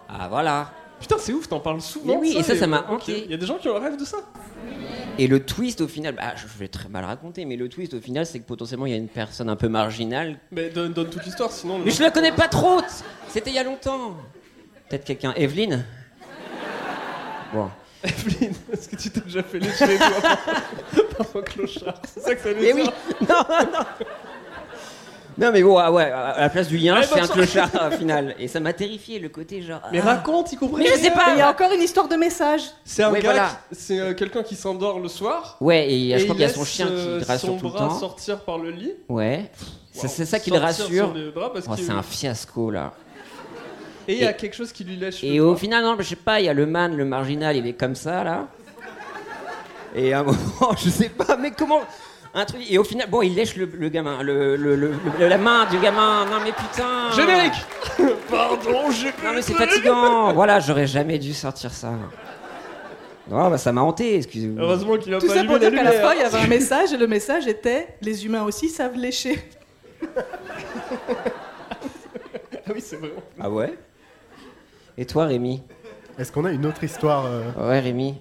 Ah 0.07 0.27
voilà. 0.29 0.71
Putain, 0.99 1.15
c'est 1.17 1.33
ouf, 1.33 1.49
t'en 1.49 1.59
parles 1.59 1.81
souvent. 1.81 2.13
Mais 2.13 2.19
oui, 2.19 2.33
de 2.35 2.39
et 2.41 2.43
ça, 2.43 2.55
ça 2.55 2.67
m'a 2.67 2.85
hanté. 2.91 3.23
Il 3.25 3.31
y 3.31 3.33
a 3.33 3.37
des 3.37 3.45
gens 3.47 3.57
qui 3.57 3.67
ont 3.69 3.79
rêve 3.79 3.97
de 3.97 4.05
ça. 4.05 4.17
Et 5.17 5.25
le 5.25 5.43
twist 5.43 5.81
au 5.81 5.87
final, 5.87 6.13
bah, 6.13 6.35
je 6.35 6.45
vais 6.59 6.67
très 6.67 6.89
mal 6.89 7.05
raconter, 7.05 7.43
mais 7.45 7.55
le 7.55 7.69
twist 7.69 7.95
au 7.95 7.99
final 8.01 8.27
c'est 8.27 8.37
que 8.39 8.45
potentiellement 8.45 8.85
il 8.85 8.91
y 8.91 8.95
a 8.95 8.97
une 8.99 9.07
personne 9.07 9.49
un 9.49 9.55
peu 9.55 9.67
marginale. 9.67 10.37
Mais 10.51 10.69
donne, 10.69 10.93
donne 10.93 11.09
toute 11.09 11.25
l'histoire, 11.25 11.51
sinon. 11.51 11.79
Mais 11.83 11.89
je 11.89 12.03
la 12.03 12.11
connais 12.11 12.33
pas 12.33 12.49
trop 12.49 12.81
C'était 13.29 13.49
il 13.49 13.55
y 13.55 13.59
a 13.59 13.63
longtemps 13.63 14.15
Peut-être 14.89 15.05
quelqu'un. 15.05 15.33
Evelyne? 15.37 15.85
Bon. 17.51 17.67
Evelyne, 18.03 18.53
est-ce 18.73 18.89
que 18.89 18.95
tu 18.95 19.09
t'es 19.11 19.21
déjà 19.21 19.43
fait 19.43 19.59
lécher 19.59 19.87
les 19.87 19.97
doigts 19.97 20.07
par, 20.21 20.37
par 21.17 21.27
un 21.35 21.41
clochard? 21.43 21.93
C'est 22.13 22.19
ça 22.21 22.35
que 22.35 22.41
ça 22.41 22.49
veut 22.49 22.55
Mais 22.61 22.73
dire 22.73 22.75
oui 22.75 23.27
Non, 23.29 23.35
non 23.49 23.79
Non 25.37 25.51
mais 25.51 25.63
bon, 25.63 25.77
ah 25.77 25.91
ouais, 25.91 26.03
à 26.11 26.41
la 26.41 26.49
place 26.49 26.67
du 26.67 26.77
lien, 26.77 26.99
Ouais, 26.99 27.05
c'est 27.07 27.19
un 27.19 27.27
clochard 27.27 27.69
au 27.87 27.95
final. 27.97 28.35
Et 28.37 28.47
ça 28.47 28.59
m'a 28.59 28.73
terrifié 28.73 29.17
le 29.19 29.29
côté 29.29 29.61
genre. 29.61 29.81
Mais 29.91 29.99
ah. 30.03 30.15
raconte, 30.15 30.51
y 30.51 30.57
compris. 30.57 30.83
Mais 30.83 30.89
je 30.89 30.95
sais 30.99 31.11
pas 31.11 31.33
Il 31.33 31.37
y 31.37 31.41
a 31.41 31.49
encore 31.49 31.71
une 31.71 31.81
histoire 31.81 32.07
de 32.07 32.15
message. 32.15 32.61
C'est 32.83 33.03
un 33.03 33.11
Ouais, 33.11 33.21
gars, 33.21 33.31
voilà. 33.33 33.49
qui- 33.69 33.75
c'est 33.79 33.99
euh, 33.99 34.13
quelqu'un 34.13 34.43
qui 34.43 34.55
s'endort 34.55 34.99
le 34.99 35.07
soir. 35.07 35.57
Ouais, 35.61 35.87
et, 35.89 36.09
et 36.09 36.17
je 36.19 36.23
crois 36.25 36.35
il 36.35 36.39
qu'il 36.39 36.41
y 36.41 36.43
a 36.43 36.49
son 36.53 36.65
chien 36.65 36.87
euh, 36.87 37.19
qui 37.19 37.25
rassure 37.25 37.49
son 37.49 37.57
tout 37.57 37.65
le 37.65 37.71
bras 37.71 37.87
temps. 37.87 37.99
sortir 37.99 38.39
par 38.41 38.57
le 38.57 38.71
lit. 38.71 38.93
Ouais. 39.09 39.49
C'est 39.93 40.07
Wow. 40.07 40.13
c'est 40.15 40.25
ça 40.25 40.39
qui 40.39 40.49
le 40.51 40.57
rassure. 40.57 41.13
bras 41.33 41.51
Oh, 41.55 41.73
c'est 41.77 41.91
un 41.91 42.01
fiasco 42.03 42.69
là. 42.71 42.93
Et 44.11 44.15
il 44.15 44.21
y 44.21 44.25
a 44.25 44.33
quelque 44.33 44.55
chose 44.55 44.71
qui 44.71 44.83
lui 44.83 44.95
lèche. 44.97 45.23
Et 45.23 45.35
le 45.35 45.45
au 45.45 45.55
final, 45.55 45.83
non, 45.83 45.95
je 45.97 46.03
sais 46.03 46.15
pas, 46.15 46.39
il 46.39 46.45
y 46.45 46.49
a 46.49 46.53
le 46.53 46.65
man, 46.65 46.95
le 46.95 47.05
marginal, 47.05 47.55
il 47.55 47.65
est 47.67 47.73
comme 47.73 47.95
ça 47.95 48.23
là. 48.23 48.47
Et 49.95 50.13
à 50.13 50.19
un 50.19 50.23
moment, 50.23 50.75
je 50.77 50.89
sais 50.89 51.09
pas, 51.09 51.37
mais 51.37 51.51
comment. 51.51 51.81
Un 52.33 52.45
truc. 52.45 52.61
Et 52.69 52.77
au 52.77 52.83
final, 52.85 53.09
bon, 53.09 53.21
il 53.21 53.35
lèche 53.35 53.55
le, 53.57 53.65
le 53.65 53.89
gamin, 53.89 54.23
le, 54.23 54.55
le- 54.55 54.75
le- 54.77 54.93
le- 55.19 55.27
la 55.27 55.37
main 55.37 55.65
du 55.69 55.77
gamin. 55.79 56.25
Non 56.25 56.37
mais 56.43 56.51
putain. 56.53 57.11
Générique 57.13 57.53
Pardon, 58.29 58.89
j'ai 58.91 59.07
Non 59.23 59.33
mais 59.35 59.41
c'est 59.41 59.53
fatigant. 59.53 60.31
Voilà, 60.33 60.59
j'aurais 60.61 60.87
jamais 60.87 61.19
dû 61.19 61.33
sortir 61.33 61.71
ça. 61.73 61.91
Oh 63.33 63.49
bah 63.49 63.57
ça 63.57 63.71
m'a 63.73 63.81
hanté, 63.81 64.15
excusez-moi. 64.15 64.61
Heureusement 64.63 64.97
qu'il 64.97 65.13
a 65.13 65.19
Tout 65.19 65.27
pas 65.27 65.33
ça 65.33 65.39
allumé 65.41 65.55
pour 65.55 65.63
la 65.63 65.69
dire 65.69 65.77
qu'à 65.79 65.83
la 65.83 65.91
lumière. 65.91 66.07
fin, 66.09 66.15
il 66.15 66.21
y 66.21 66.23
avait 66.23 66.37
un 66.37 66.47
message 66.47 66.93
et 66.93 66.97
le 66.97 67.07
message 67.07 67.47
était 67.47 67.87
Les 68.01 68.25
humains 68.25 68.43
aussi 68.43 68.67
savent 68.69 68.95
lécher. 68.97 69.39
Ah 72.67 72.71
oui, 72.73 72.81
c'est 72.81 72.95
vrai. 72.97 73.11
Ah 73.39 73.49
ouais? 73.49 73.73
Et 74.97 75.05
toi, 75.05 75.25
Rémi 75.25 75.61
Est-ce 76.17 76.31
qu'on 76.31 76.45
a 76.45 76.51
une 76.51 76.65
autre 76.65 76.83
histoire 76.83 77.25
euh, 77.25 77.69
Ouais, 77.69 77.79
Rémi. 77.79 78.15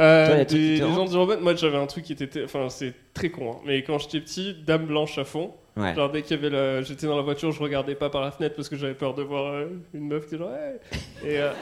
Euh, 0.00 0.26
Toi, 0.26 0.36
des 0.36 0.46
te 0.46 0.54
légendes 0.54 1.12
urbaines, 1.12 1.40
moi 1.40 1.56
j'avais 1.56 1.76
un 1.76 1.86
truc 1.86 2.04
qui 2.04 2.12
était. 2.12 2.44
Enfin, 2.44 2.68
c'est 2.68 2.94
très 3.14 3.30
con, 3.30 3.52
hein. 3.52 3.60
mais 3.66 3.82
quand 3.82 3.98
j'étais 3.98 4.20
petit, 4.20 4.54
Dame 4.64 4.86
Blanche 4.86 5.18
à 5.18 5.24
fond. 5.24 5.52
Ouais. 5.76 5.94
Genre, 5.94 6.10
dès 6.10 6.22
qu'il 6.22 6.36
y 6.36 6.38
avait 6.40 6.50
la... 6.50 6.82
J'étais 6.82 7.06
dans 7.06 7.16
la 7.16 7.22
voiture, 7.22 7.52
je 7.52 7.62
regardais 7.62 7.94
pas 7.94 8.10
par 8.10 8.20
la 8.20 8.32
fenêtre 8.32 8.56
parce 8.56 8.68
que 8.68 8.76
j'avais 8.76 8.94
peur 8.94 9.14
de 9.14 9.22
voir 9.22 9.52
euh, 9.52 9.66
une 9.94 10.08
meuf 10.08 10.28
qui 10.28 10.34
était 10.34 10.44
genre. 10.44 10.52
Hey 10.52 11.28
Et. 11.30 11.38
euh, 11.38 11.52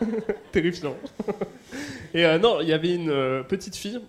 Terrifiant. 0.52 0.94
Et 2.14 2.24
euh, 2.24 2.38
non, 2.38 2.60
il 2.60 2.68
y 2.68 2.72
avait 2.72 2.94
une 2.94 3.10
euh, 3.10 3.42
petite 3.42 3.76
fille 3.76 4.00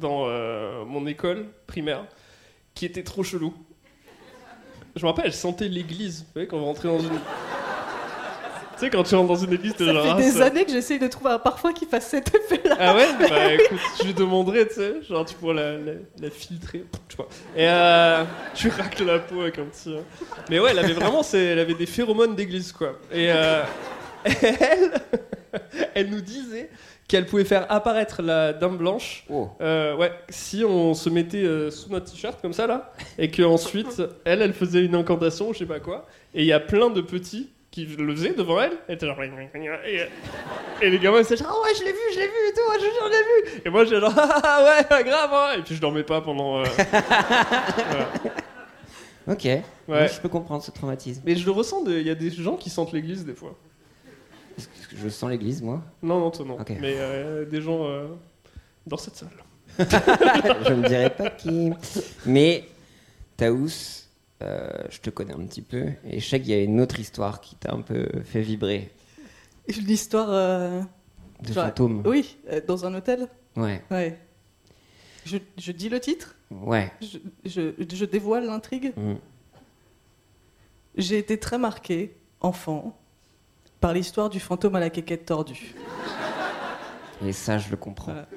dans 0.00 0.26
euh, 0.26 0.84
mon 0.84 1.06
école 1.06 1.46
primaire 1.66 2.04
qui 2.74 2.84
était 2.86 3.02
trop 3.02 3.22
chelou. 3.22 3.54
Je 4.94 5.02
me 5.02 5.08
rappelle, 5.08 5.26
elle 5.26 5.32
sentait 5.32 5.68
l'église. 5.68 6.20
Vous 6.20 6.26
voyez, 6.34 6.48
quand 6.48 6.58
vous 6.58 6.64
rentrez 6.64 6.88
dans 6.88 6.98
une. 7.00 7.18
Tu 8.78 8.84
sais, 8.84 8.90
quand 8.90 9.02
tu 9.02 9.14
rentres 9.14 9.28
dans 9.28 9.34
une 9.36 9.52
église, 9.52 9.74
t'es 9.74 9.84
Ça 9.86 9.92
genre. 9.92 10.02
fait 10.04 10.10
ah, 10.12 10.16
des 10.16 10.30
ça- 10.30 10.44
années 10.46 10.64
que 10.64 10.70
j'essaye 10.70 10.98
de 10.98 11.06
trouver 11.08 11.30
un 11.30 11.38
parfum 11.38 11.72
qui 11.72 11.86
fasse 11.86 12.06
cet 12.08 12.34
effet-là. 12.34 12.76
ah 12.78 12.94
ouais? 12.94 13.06
Bah 13.28 13.52
écoute, 13.54 13.78
je 14.00 14.04
lui 14.06 14.14
demanderai, 14.14 14.68
tu 14.68 14.74
sais, 14.74 14.94
genre 15.08 15.24
tu 15.24 15.34
pourras 15.34 15.54
la, 15.54 15.72
la, 15.78 15.92
la 16.20 16.30
filtrer, 16.30 16.84
je 17.08 17.16
sais 17.16 17.22
pas. 17.22 17.28
Et 17.56 17.68
euh, 17.68 18.24
tu 18.54 18.68
racles 18.68 19.04
la 19.04 19.18
peau 19.18 19.40
avec 19.42 19.58
un 19.58 19.64
petit... 19.64 19.92
euh. 19.94 20.00
Mais 20.50 20.58
ouais, 20.60 20.70
elle 20.70 20.78
avait 20.78 20.92
vraiment, 20.92 21.22
c'est- 21.22 21.44
elle 21.44 21.58
avait 21.58 21.74
des 21.74 21.86
phéromones 21.86 22.34
d'église, 22.36 22.72
quoi. 22.72 22.98
Et 23.12 23.30
euh, 23.32 23.62
elle, 24.24 24.90
elle 25.94 26.10
nous 26.10 26.20
disait 26.20 26.70
qu'elle 27.06 27.24
pouvait 27.24 27.44
faire 27.44 27.64
apparaître 27.72 28.20
la 28.20 28.52
dame 28.52 28.76
blanche, 28.76 29.24
Oh. 29.30 29.48
euh, 29.62 29.96
ouais, 29.96 30.12
si 30.28 30.62
on 30.64 30.92
se 30.92 31.08
mettait 31.08 31.38
euh, 31.44 31.70
sous 31.70 31.90
notre 31.90 32.10
t-shirt 32.12 32.38
comme 32.42 32.52
ça, 32.52 32.66
là, 32.66 32.92
et 33.18 33.30
qu'ensuite, 33.30 34.02
elle, 34.26 34.42
elle 34.42 34.52
faisait 34.52 34.84
une 34.84 34.94
incantation, 34.94 35.52
je 35.54 35.58
sais 35.60 35.66
pas 35.66 35.80
quoi, 35.80 36.06
et 36.34 36.42
il 36.42 36.46
y 36.46 36.52
a 36.52 36.60
plein 36.60 36.90
de 36.90 37.00
petits 37.00 37.48
qui 37.86 37.96
le 37.96 38.14
faisait 38.14 38.34
devant 38.34 38.60
elle. 38.60 38.72
Elle 38.88 38.94
était 38.96 39.06
genre. 39.06 39.20
Et, 39.22 40.06
et 40.82 40.90
les 40.90 40.98
gamins, 40.98 41.18
ils 41.18 41.22
étaient 41.22 41.36
genre, 41.36 41.48
ah 41.62 41.62
ouais, 41.66 41.74
je 41.78 41.84
l'ai 41.84 41.92
vu, 41.92 41.98
je 42.12 42.18
l'ai 42.18 42.26
vu 42.26 42.32
et 42.48 42.52
tout, 42.52 42.70
ouais, 42.70 42.78
je 42.78 42.86
j'en 43.00 43.08
ai 43.08 43.22
vu. 43.56 43.62
Et 43.64 43.70
moi, 43.70 43.84
j'étais 43.84 44.00
genre, 44.00 44.14
ah 44.16 44.84
ouais, 44.90 45.04
grave, 45.04 45.30
hein. 45.32 45.58
Et 45.58 45.62
puis 45.62 45.74
je 45.74 45.80
dormais 45.80 46.02
pas 46.04 46.20
pendant. 46.20 46.60
euh, 46.60 46.64
voilà. 46.76 48.08
Ok. 49.28 49.46
Moi, 49.86 50.06
je 50.06 50.20
peux 50.20 50.28
comprendre 50.30 50.62
ce 50.62 50.70
traumatisme. 50.70 51.20
Mais 51.26 51.36
je 51.36 51.44
le 51.44 51.50
ressens, 51.52 51.82
de- 51.82 51.92
il 51.98 52.06
y 52.06 52.10
a 52.10 52.14
des 52.14 52.30
gens 52.30 52.56
qui 52.56 52.70
sentent 52.70 52.92
l'église 52.94 53.26
des 53.26 53.34
fois. 53.34 53.54
Parce 54.56 54.66
que 54.68 54.96
Je 54.96 55.08
sens 55.10 55.28
l'église, 55.28 55.60
moi? 55.62 55.82
Non, 56.02 56.18
non, 56.18 56.30
toi 56.30 56.46
non. 56.46 56.58
Ok. 56.58 56.72
Mais 56.80 56.94
euh, 56.96 57.44
des 57.44 57.60
gens 57.60 57.84
euh, 57.84 58.06
dans 58.86 58.96
cette 58.96 59.16
salle. 59.16 59.28
je 59.78 60.72
ne 60.72 60.88
dirais 60.88 61.10
pas 61.10 61.28
qui. 61.28 61.72
Mais 62.24 62.64
Taous, 63.36 64.06
euh, 64.42 64.68
je 64.90 65.00
te 65.00 65.10
connais 65.10 65.34
un 65.34 65.44
petit 65.46 65.62
peu. 65.62 65.86
Et 66.04 66.20
je 66.20 66.28
sais 66.28 66.40
qu'il 66.40 66.50
y 66.50 66.54
a 66.54 66.62
une 66.62 66.80
autre 66.80 66.98
histoire 67.00 67.40
qui 67.40 67.56
t'a 67.56 67.72
un 67.72 67.80
peu 67.82 68.08
fait 68.24 68.40
vibrer. 68.42 68.90
Une 69.68 69.90
histoire. 69.90 70.28
euh, 70.30 70.80
De 71.42 71.52
genre- 71.52 71.64
fantôme. 71.66 72.02
Oui, 72.06 72.36
euh, 72.50 72.60
dans 72.66 72.84
un 72.86 72.94
hôtel 72.94 73.28
Ouais. 73.56 73.82
Ouais. 73.90 74.18
Je, 75.26 75.36
je 75.58 75.72
dis 75.72 75.88
le 75.88 76.00
titre 76.00 76.36
Ouais. 76.50 76.90
je, 77.02 77.18
je- 77.44 77.96
je 77.96 78.04
dévoile 78.04 78.46
l'intrigue 78.46 78.92
Mm. 78.96 79.14
J'ai 80.96 81.18
été 81.18 81.38
très 81.38 81.58
marqué, 81.58 82.16
enfant, 82.40 82.98
par 83.80 83.92
l'histoire 83.92 84.30
du 84.30 84.40
fantôme 84.40 84.74
à 84.74 84.80
la 84.80 84.90
quéquette 84.90 85.26
tordue. 85.26 85.74
Et 87.24 87.32
ça, 87.32 87.58
je 87.58 87.70
le 87.70 87.76
comprends. 87.76 88.12
Voilà. 88.12 88.28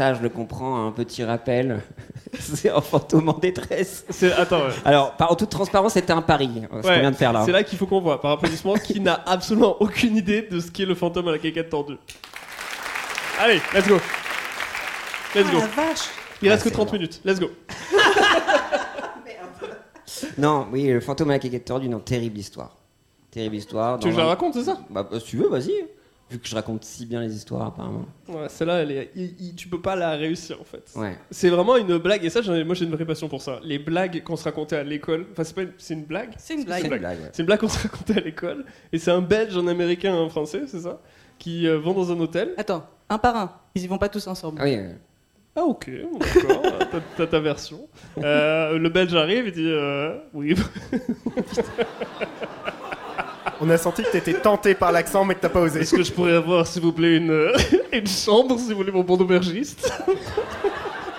Ça, 0.00 0.14
je 0.14 0.22
le 0.22 0.30
comprends. 0.30 0.86
Un 0.86 0.92
petit 0.92 1.22
rappel. 1.24 1.82
C'est 2.38 2.70
un 2.70 2.80
fantôme 2.80 3.28
en 3.28 3.36
détresse. 3.36 4.06
Attends, 4.38 4.60
ouais. 4.60 4.72
Alors, 4.86 5.12
par, 5.12 5.30
en 5.30 5.36
toute 5.36 5.50
transparence, 5.50 5.92
c'était 5.92 6.14
un 6.14 6.22
pari, 6.22 6.48
ce 6.62 6.68
qu'on 6.68 6.80
vient 7.00 7.10
de 7.10 7.16
faire 7.16 7.34
là. 7.34 7.42
C'est 7.44 7.52
là 7.52 7.62
qu'il 7.62 7.76
faut 7.76 7.84
qu'on 7.84 8.00
voit, 8.00 8.18
par 8.18 8.30
applaudissement, 8.30 8.72
qui 8.76 8.98
n'a 8.98 9.22
absolument 9.26 9.76
aucune 9.78 10.16
idée 10.16 10.40
de 10.40 10.58
ce 10.58 10.70
qu'est 10.70 10.86
le 10.86 10.94
fantôme 10.94 11.28
à 11.28 11.32
la 11.32 11.38
quéquette 11.38 11.68
tordue. 11.68 11.98
Allez, 13.38 13.60
let's 13.74 13.86
go. 13.86 13.98
Let's 15.34 15.50
go. 15.50 15.58
vache 15.76 16.08
Il 16.40 16.48
Ah, 16.48 16.52
reste 16.52 16.62
que 16.62 16.68
c'est 16.70 16.74
30 16.74 16.88
énorme. 16.88 16.96
minutes. 16.96 17.20
Let's 17.26 17.38
go. 17.38 17.50
Non, 20.38 20.66
oui, 20.72 20.86
le 20.86 21.00
fantôme 21.00 21.28
à 21.28 21.34
la 21.34 21.38
quéquette 21.40 21.66
tordue, 21.66 21.90
non, 21.90 21.98
terrible 21.98 22.38
histoire. 22.38 22.74
Terrible 23.30 23.56
histoire. 23.56 23.98
Tu 23.98 24.06
veux 24.06 24.12
que 24.12 24.16
je 24.16 24.22
la 24.22 24.28
raconte, 24.28 24.54
c'est 24.54 24.64
ça? 24.64 24.78
Bah, 24.88 25.06
bah, 25.10 25.20
si 25.20 25.26
tu 25.26 25.36
veux, 25.36 25.48
vas-y. 25.48 25.72
Vu 26.30 26.38
que 26.38 26.46
je 26.48 26.54
raconte 26.54 26.84
si 26.84 27.06
bien 27.06 27.20
les 27.20 27.34
histoires, 27.34 27.66
apparemment. 27.66 28.04
Ouais, 28.28 28.48
celle-là, 28.48 28.82
elle 28.82 28.92
est... 28.92 29.10
il- 29.16 29.34
il- 29.40 29.54
tu 29.56 29.66
peux 29.66 29.80
pas 29.80 29.96
la 29.96 30.12
réussir 30.12 30.60
en 30.60 30.64
fait. 30.64 30.84
Ouais. 30.94 31.16
C'est 31.30 31.48
vraiment 31.48 31.76
une 31.76 31.98
blague, 31.98 32.24
et 32.24 32.30
ça, 32.30 32.40
moi 32.64 32.74
j'ai 32.74 32.84
une 32.84 32.92
vraie 32.92 33.04
passion 33.04 33.28
pour 33.28 33.42
ça. 33.42 33.58
Les 33.64 33.78
blagues 33.80 34.22
qu'on 34.22 34.36
se 34.36 34.44
racontait 34.44 34.76
à 34.76 34.84
l'école, 34.84 35.26
enfin, 35.32 35.42
c'est 35.44 35.54
pas 35.54 35.62
une... 35.62 35.72
c'est 35.76 35.94
une 35.94 36.04
blague? 36.04 36.30
C'est 36.38 36.54
une 36.54 36.60
C'est 36.60 36.66
blague. 36.66 36.84
une 36.84 36.98
blague. 36.98 37.18
ouais. 37.20 37.30
C'est 37.32 37.42
une 37.42 37.46
blague 37.46 37.58
qu'on 37.60 37.68
se 37.68 37.82
racontait 37.82 38.18
à 38.18 38.20
l'école, 38.20 38.64
et 38.92 38.98
c'est 38.98 39.10
un 39.10 39.20
belge, 39.22 39.56
un 39.56 39.66
américain, 39.66 40.14
un 40.14 40.28
français, 40.28 40.62
c'est 40.68 40.80
ça 40.80 41.00
Qui 41.38 41.66
euh, 41.66 41.78
vont 41.78 41.94
dans 41.94 42.12
un 42.12 42.20
hôtel. 42.20 42.54
Attends, 42.56 42.86
un 43.08 43.18
par 43.18 43.36
un. 43.36 43.52
Ils 43.74 43.82
y 43.82 43.86
vont 43.88 43.98
pas 43.98 44.08
tous 44.08 44.26
ensemble. 44.28 44.58
Ah 44.60 44.64
oui, 44.66 44.78
Ah, 45.56 45.62
ok, 45.64 45.90
d'accord, 46.20 46.62
t'as- 46.92 47.00
t'as 47.16 47.26
ta 47.26 47.40
version. 47.40 47.88
Euh, 48.18 48.78
le 48.78 48.88
belge 48.88 49.14
arrive 49.16 49.48
et 49.48 49.50
dit 49.50 49.66
euh, 49.66 50.16
Oui, 50.32 50.54
On 53.62 53.68
a 53.68 53.76
senti 53.76 54.02
que 54.02 54.10
t'étais 54.10 54.34
tenté 54.34 54.74
par 54.74 54.90
l'accent, 54.90 55.24
mais 55.24 55.34
que 55.34 55.40
t'as 55.40 55.50
pas 55.50 55.60
osé. 55.60 55.80
est-ce 55.80 55.94
que 55.94 56.02
je 56.02 56.12
pourrais 56.12 56.32
avoir, 56.32 56.66
s'il 56.66 56.80
vous 56.82 56.92
plaît, 56.92 57.16
une, 57.16 57.30
euh, 57.30 57.52
une 57.92 58.06
chambre, 58.06 58.58
si 58.58 58.70
vous 58.70 58.76
voulez, 58.76 58.92
mon 58.92 59.02
bon 59.02 59.20
aubergiste? 59.20 59.92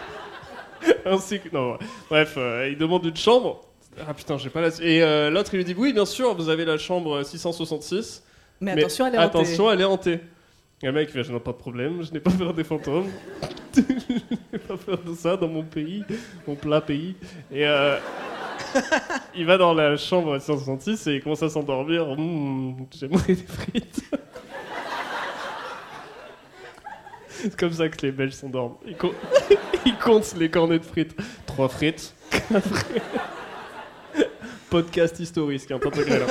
Ainsi 1.05 1.39
que. 1.39 1.49
Non, 1.53 1.77
bref, 2.09 2.33
euh, 2.37 2.69
il 2.71 2.77
demande 2.77 3.05
une 3.05 3.15
chambre. 3.15 3.61
Ah 4.07 4.13
putain, 4.13 4.37
j'ai 4.37 4.49
pas 4.49 4.61
la. 4.61 4.69
Et 4.81 5.03
euh, 5.03 5.29
l'autre, 5.29 5.53
il 5.53 5.57
lui 5.57 5.65
dit 5.65 5.75
Oui, 5.77 5.93
bien 5.93 6.05
sûr, 6.05 6.33
vous 6.35 6.49
avez 6.49 6.65
la 6.65 6.77
chambre 6.77 7.23
666. 7.23 8.23
Mais, 8.59 8.75
Mais 8.75 8.81
attention, 8.81 9.05
elle 9.05 9.15
est 9.15 9.17
hantée. 9.17 9.25
attention, 9.25 9.71
elle 9.71 9.81
est 9.81 9.85
hantée. 9.85 10.19
Et 10.81 10.87
le 10.87 10.91
mec, 10.93 11.09
il 11.09 11.13
fait 11.13 11.23
Je 11.23 11.31
n'ai 11.31 11.39
pas 11.39 11.51
de 11.51 11.57
problème, 11.57 12.01
je 12.01 12.11
n'ai 12.11 12.19
pas 12.19 12.31
peur 12.31 12.53
des 12.53 12.63
fantômes. 12.63 13.09
je 13.75 13.81
n'ai 13.81 14.59
pas 14.59 14.77
peur 14.77 14.97
de 15.05 15.13
ça 15.13 15.37
dans 15.37 15.47
mon 15.47 15.63
pays, 15.63 16.03
mon 16.47 16.55
plat 16.55 16.81
pays. 16.81 17.15
Et 17.51 17.67
euh, 17.67 17.97
il 19.35 19.45
va 19.45 19.57
dans 19.57 19.73
la 19.73 19.97
chambre 19.97 20.37
666 20.39 21.07
et 21.07 21.15
il 21.15 21.23
commence 21.23 21.43
à 21.43 21.49
s'endormir. 21.49 22.09
Hum, 22.09 22.75
J'aimerais 22.91 23.33
des 23.33 23.35
frites. 23.35 24.01
C'est 27.29 27.55
comme 27.59 27.73
ça 27.73 27.89
que 27.89 28.05
les 28.05 28.11
Belges 28.11 28.33
s'endorment. 28.33 28.75
Ils, 28.85 28.95
co- 28.95 29.13
comptent 29.99 30.35
les 30.37 30.49
cornets 30.49 30.79
de 30.79 30.85
frites. 30.85 31.15
Trois 31.47 31.67
frites. 31.69 32.13
Podcast 34.69 35.19
historique, 35.19 35.61
un. 35.61 36.27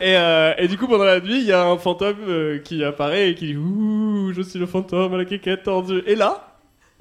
Et, 0.00 0.16
euh, 0.16 0.54
et 0.58 0.66
du 0.66 0.76
coup, 0.78 0.88
pendant 0.88 1.04
la 1.04 1.20
nuit, 1.20 1.38
il 1.40 1.44
y 1.46 1.52
a 1.52 1.64
un 1.66 1.76
fantôme 1.78 2.16
euh, 2.26 2.58
qui 2.58 2.82
apparaît 2.82 3.30
et 3.30 3.34
qui 3.34 3.46
dit 3.48 3.56
Ouh, 3.56 4.32
je 4.34 4.40
suis 4.42 4.58
le 4.58 4.66
fantôme 4.66 5.12
à 5.14 5.18
la 5.18 5.24
quéquette 5.24 5.62
tordue. 5.64 6.02
Et 6.06 6.16
là, 6.16 6.49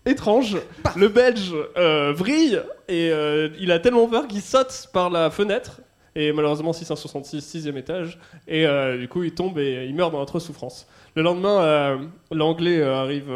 étrange, 0.06 0.58
le 0.96 1.08
Belge 1.08 1.54
euh, 1.78 2.14
vrille 2.14 2.62
et 2.88 3.12
euh, 3.12 3.50
il 3.60 3.72
a 3.72 3.80
tellement 3.80 4.08
peur 4.08 4.28
qu'il 4.28 4.42
saute 4.42 4.88
par 4.94 5.10
la 5.10 5.30
fenêtre. 5.30 5.82
Et 6.16 6.32
malheureusement, 6.34 6.74
666, 6.74 7.42
6 7.42 7.68
étage. 7.68 8.20
Et 8.48 8.66
euh, 8.66 8.98
du 8.98 9.08
coup, 9.08 9.24
il 9.24 9.34
tombe 9.34 9.58
et 9.60 9.86
il 9.88 9.96
meurt 9.96 10.12
dans 10.12 10.22
atroce 10.22 10.46
souffrance. 10.46 10.88
Le 11.16 11.22
lendemain, 11.22 12.00
l'anglais 12.32 12.82
arrive 12.82 13.32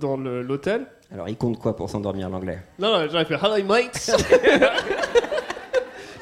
dans 0.00 0.16
l'hôtel. 0.16 0.86
Alors, 1.12 1.28
il 1.28 1.36
compte 1.36 1.58
quoi 1.58 1.74
pour 1.74 1.90
s'endormir 1.90 2.30
l'anglais? 2.30 2.60
Non, 2.78 2.92
non, 2.92 3.08
j'aurais 3.10 3.24
fait 3.24 3.34
Hello, 3.34 3.64
mate. 3.64 4.10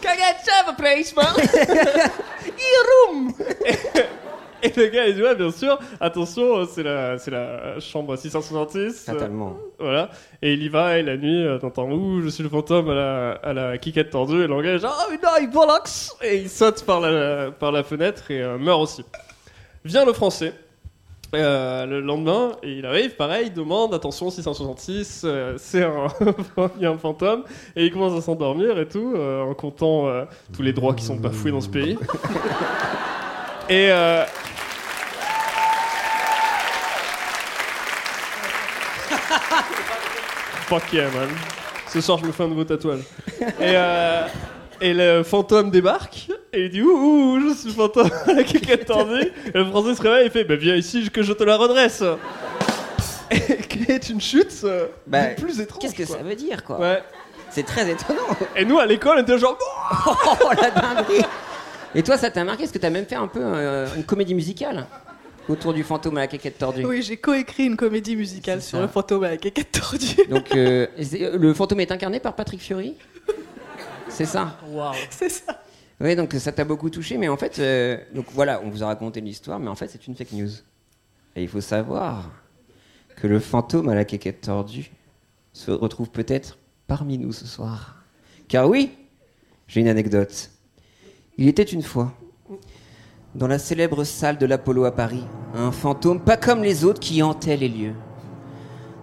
Can 0.00 0.14
I 0.16 0.32
have 0.48 0.68
a 0.68 0.72
place, 0.72 1.14
man? 1.14 1.26
Your 2.58 2.84
room. 3.12 3.34
Et 4.62 4.72
le 4.76 4.86
gars, 4.88 5.06
il 5.06 5.14
dit 5.14 5.22
Ouais, 5.22 5.34
bien 5.34 5.50
sûr, 5.50 5.78
attention, 6.00 6.66
c'est 6.66 6.82
la, 6.82 7.18
c'est 7.18 7.30
la 7.30 7.78
chambre 7.80 8.16
666. 8.16 8.78
euh, 9.08 9.12
Fatalement. 9.12 9.56
voilà. 9.78 10.10
Et 10.42 10.52
il 10.54 10.62
y 10.62 10.68
va, 10.68 10.98
et 10.98 11.02
la 11.02 11.16
nuit, 11.16 11.44
euh, 11.44 11.58
t'entends 11.58 11.90
Ouh, 11.90 12.20
je 12.22 12.28
suis 12.28 12.42
le 12.42 12.48
fantôme 12.48 12.90
à 12.90 12.94
la, 12.94 13.30
à 13.42 13.52
la 13.52 13.78
quiquette 13.78 14.10
tordue. 14.10 14.42
Et 14.44 14.78
genre 14.78 14.96
Ah, 14.98 15.06
mais 15.10 15.16
non, 15.16 15.30
il 15.40 15.50
bollocks 15.50 16.10
Et 16.22 16.36
il 16.38 16.48
saute 16.48 16.84
par 16.84 17.00
la, 17.00 17.50
par 17.50 17.70
la 17.72 17.82
fenêtre 17.82 18.30
et 18.30 18.42
euh, 18.42 18.58
meurt 18.58 18.80
aussi. 18.82 19.04
Vient 19.84 20.04
le 20.04 20.12
français. 20.12 20.52
euh, 21.34 21.84
le 21.86 22.00
lendemain, 22.00 22.52
et 22.62 22.72
il 22.72 22.86
arrive, 22.86 23.14
pareil, 23.14 23.48
il 23.48 23.52
demande 23.52 23.92
attention 23.92 24.30
666, 24.30 25.22
euh, 25.24 25.54
c'est 25.58 25.84
un, 25.84 26.06
il 26.76 26.82
y 26.82 26.86
a 26.86 26.90
un 26.90 26.96
fantôme, 26.96 27.44
et 27.76 27.84
il 27.84 27.92
commence 27.92 28.18
à 28.18 28.22
s'endormir 28.22 28.78
et 28.78 28.88
tout, 28.88 29.12
euh, 29.14 29.42
en 29.42 29.52
comptant 29.52 30.08
euh, 30.08 30.24
tous 30.54 30.62
les 30.62 30.72
droits 30.72 30.94
qui 30.94 31.04
sont 31.04 31.16
bafoués 31.16 31.50
dans 31.50 31.60
ce 31.60 31.68
pays. 31.68 31.98
et 33.68 33.90
Fuck 40.68 40.92
yeah, 40.92 41.08
man. 41.10 41.28
Ce 41.88 41.98
soir, 42.02 42.18
je 42.18 42.26
me 42.26 42.32
fais 42.32 42.42
un 42.42 42.48
nouveau 42.48 42.64
tatouage. 42.64 43.00
Et, 43.40 43.44
euh, 43.60 44.26
et 44.82 44.92
le 44.92 45.22
fantôme 45.22 45.70
débarque, 45.70 46.28
et 46.52 46.66
il 46.66 46.70
dit 46.70 46.82
Ouh, 46.82 46.90
ouh, 46.90 47.40
je 47.48 47.54
suis 47.54 47.70
fantôme 47.72 48.10
à 48.26 48.32
la. 48.34 48.42
Et 48.42 49.32
le 49.54 49.64
français 49.64 49.94
se 49.94 50.02
réveille 50.02 50.26
et 50.26 50.30
fait 50.30 50.44
Bah, 50.44 50.56
viens 50.56 50.74
ici 50.74 51.08
que 51.10 51.22
je 51.22 51.32
te 51.32 51.42
la 51.42 51.56
redresse. 51.56 52.02
Et 53.30 53.40
qui 53.68 53.90
est 53.90 54.10
une 54.10 54.20
chute 54.20 54.52
euh, 54.64 54.88
Bah, 55.06 55.28
plus 55.28 55.58
étrange. 55.58 55.80
Qu'est-ce 55.80 55.94
que 55.94 56.02
quoi. 56.02 56.18
ça 56.18 56.22
veut 56.22 56.34
dire, 56.34 56.62
quoi 56.64 56.78
Ouais. 56.78 57.02
C'est 57.48 57.64
très 57.64 57.90
étonnant. 57.90 58.20
Et 58.54 58.66
nous, 58.66 58.78
à 58.78 58.84
l'école, 58.84 59.16
on 59.18 59.22
était 59.22 59.38
genre 59.38 59.56
oh, 60.06 60.50
la 60.60 60.70
dinguerie 60.70 61.24
Et 61.94 62.02
toi, 62.02 62.18
ça 62.18 62.30
t'a 62.30 62.44
marqué? 62.44 62.64
Est-ce 62.64 62.74
que 62.74 62.78
t'as 62.78 62.90
même 62.90 63.06
fait 63.06 63.14
un 63.14 63.26
peu 63.26 63.40
euh, 63.42 63.86
une 63.96 64.04
comédie 64.04 64.34
musicale? 64.34 64.86
Autour 65.48 65.72
du 65.72 65.82
fantôme 65.82 66.16
à 66.18 66.20
la 66.20 66.26
quéquette 66.26 66.58
tordue 66.58 66.84
Oui, 66.84 67.02
j'ai 67.02 67.16
coécrit 67.16 67.66
une 67.66 67.76
comédie 67.76 68.16
musicale 68.16 68.62
sur 68.62 68.78
ça. 68.78 68.82
le 68.82 68.88
fantôme 68.88 69.24
à 69.24 69.30
la 69.30 69.36
quéquette 69.36 69.72
tordue. 69.72 70.16
Donc, 70.30 70.54
euh, 70.54 70.86
euh, 71.14 71.38
le 71.38 71.54
fantôme 71.54 71.80
est 71.80 71.90
incarné 71.92 72.20
par 72.20 72.34
Patrick 72.34 72.60
Fury 72.60 72.94
C'est 74.08 74.26
ça? 74.26 74.58
C'est 75.10 75.28
ça. 75.28 75.62
Oui, 76.00 76.14
donc 76.14 76.32
ça 76.34 76.52
t'a 76.52 76.64
beaucoup 76.64 76.90
touché, 76.90 77.18
mais 77.18 77.26
en 77.28 77.36
fait, 77.36 77.58
euh, 77.58 77.98
donc 78.14 78.26
voilà, 78.32 78.60
on 78.64 78.70
vous 78.70 78.84
a 78.84 78.86
raconté 78.86 79.20
l'histoire, 79.20 79.58
mais 79.58 79.68
en 79.68 79.74
fait, 79.74 79.88
c'est 79.88 80.06
une 80.06 80.14
fake 80.14 80.32
news. 80.32 80.50
Et 81.34 81.42
il 81.42 81.48
faut 81.48 81.60
savoir 81.60 82.30
que 83.16 83.26
le 83.26 83.40
fantôme 83.40 83.88
à 83.88 83.96
la 83.96 84.04
quéquette 84.04 84.42
tordue 84.42 84.92
se 85.52 85.72
retrouve 85.72 86.10
peut-être 86.10 86.56
parmi 86.86 87.18
nous 87.18 87.32
ce 87.32 87.46
soir. 87.46 87.96
Car 88.46 88.68
oui, 88.68 88.92
j'ai 89.66 89.80
une 89.80 89.88
anecdote. 89.88 90.50
Il 91.36 91.48
était 91.48 91.64
une 91.64 91.82
fois, 91.82 92.14
dans 93.34 93.46
la 93.46 93.58
célèbre 93.58 94.04
salle 94.04 94.38
de 94.38 94.46
l'Apollo 94.46 94.84
à 94.84 94.92
Paris, 94.92 95.24
un 95.54 95.70
fantôme 95.70 96.20
pas 96.20 96.36
comme 96.36 96.62
les 96.62 96.84
autres 96.84 97.00
qui 97.00 97.22
hantait 97.22 97.56
les 97.56 97.68
lieux. 97.68 97.94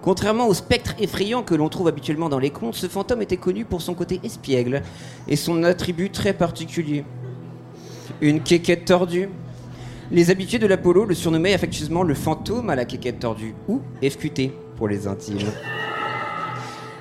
Contrairement 0.01 0.47
au 0.47 0.53
spectre 0.53 0.95
effrayant 0.99 1.43
que 1.43 1.55
l'on 1.55 1.69
trouve 1.69 1.87
habituellement 1.87 2.29
dans 2.29 2.39
les 2.39 2.51
contes, 2.51 2.75
ce 2.75 2.87
fantôme 2.87 3.21
était 3.21 3.37
connu 3.37 3.65
pour 3.65 3.81
son 3.81 3.93
côté 3.93 4.19
espiègle 4.23 4.81
et 5.27 5.35
son 5.35 5.63
attribut 5.63 6.11
très 6.11 6.33
particulier. 6.33 7.05
Une 8.21 8.41
quéquette 8.41 8.85
tordue. 8.85 9.29
Les 10.11 10.29
habitués 10.29 10.59
de 10.59 10.67
l'Apollo 10.67 11.05
le 11.05 11.15
surnommaient 11.15 11.53
affectueusement 11.53 12.03
le 12.03 12.13
fantôme 12.13 12.69
à 12.69 12.75
la 12.75 12.85
quéquette 12.85 13.19
tordue, 13.19 13.55
ou 13.67 13.81
FQT 14.03 14.51
pour 14.77 14.87
les 14.87 15.07
intimes. 15.07 15.39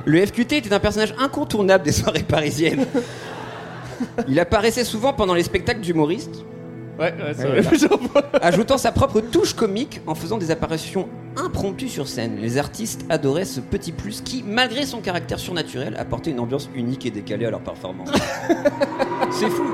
Le 0.06 0.24
FQT 0.24 0.56
était 0.56 0.72
un 0.72 0.80
personnage 0.80 1.14
incontournable 1.18 1.84
des 1.84 1.92
soirées 1.92 2.22
parisiennes. 2.22 2.86
Il 4.28 4.40
apparaissait 4.40 4.84
souvent 4.84 5.12
pendant 5.12 5.34
les 5.34 5.42
spectacles 5.42 5.80
d'humoristes, 5.80 6.44
Ouais, 6.98 7.12
plusieurs 7.66 8.00
fois. 8.00 8.22
Ajoutant 8.42 8.78
sa 8.78 8.92
propre 8.92 9.20
touche 9.20 9.54
comique 9.54 10.00
en 10.06 10.14
faisant 10.14 10.38
des 10.38 10.50
apparitions 10.50 11.08
impromptues 11.36 11.88
sur 11.88 12.06
scène. 12.06 12.36
Les 12.40 12.58
artistes 12.58 13.04
adoraient 13.08 13.44
ce 13.44 13.60
petit 13.60 13.92
plus 13.92 14.20
qui, 14.20 14.44
malgré 14.46 14.86
son 14.86 15.00
caractère 15.00 15.38
surnaturel, 15.38 15.96
apportait 15.98 16.30
une 16.30 16.40
ambiance 16.40 16.70
unique 16.74 17.04
et 17.06 17.10
décalée 17.10 17.46
à 17.46 17.50
leur 17.50 17.60
performance. 17.60 18.10
C'est 19.30 19.50
fou. 19.50 19.64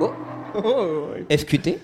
Oh, 0.00 0.10
Oh, 0.54 1.06
ouais. 1.28 1.36
FQT 1.36 1.78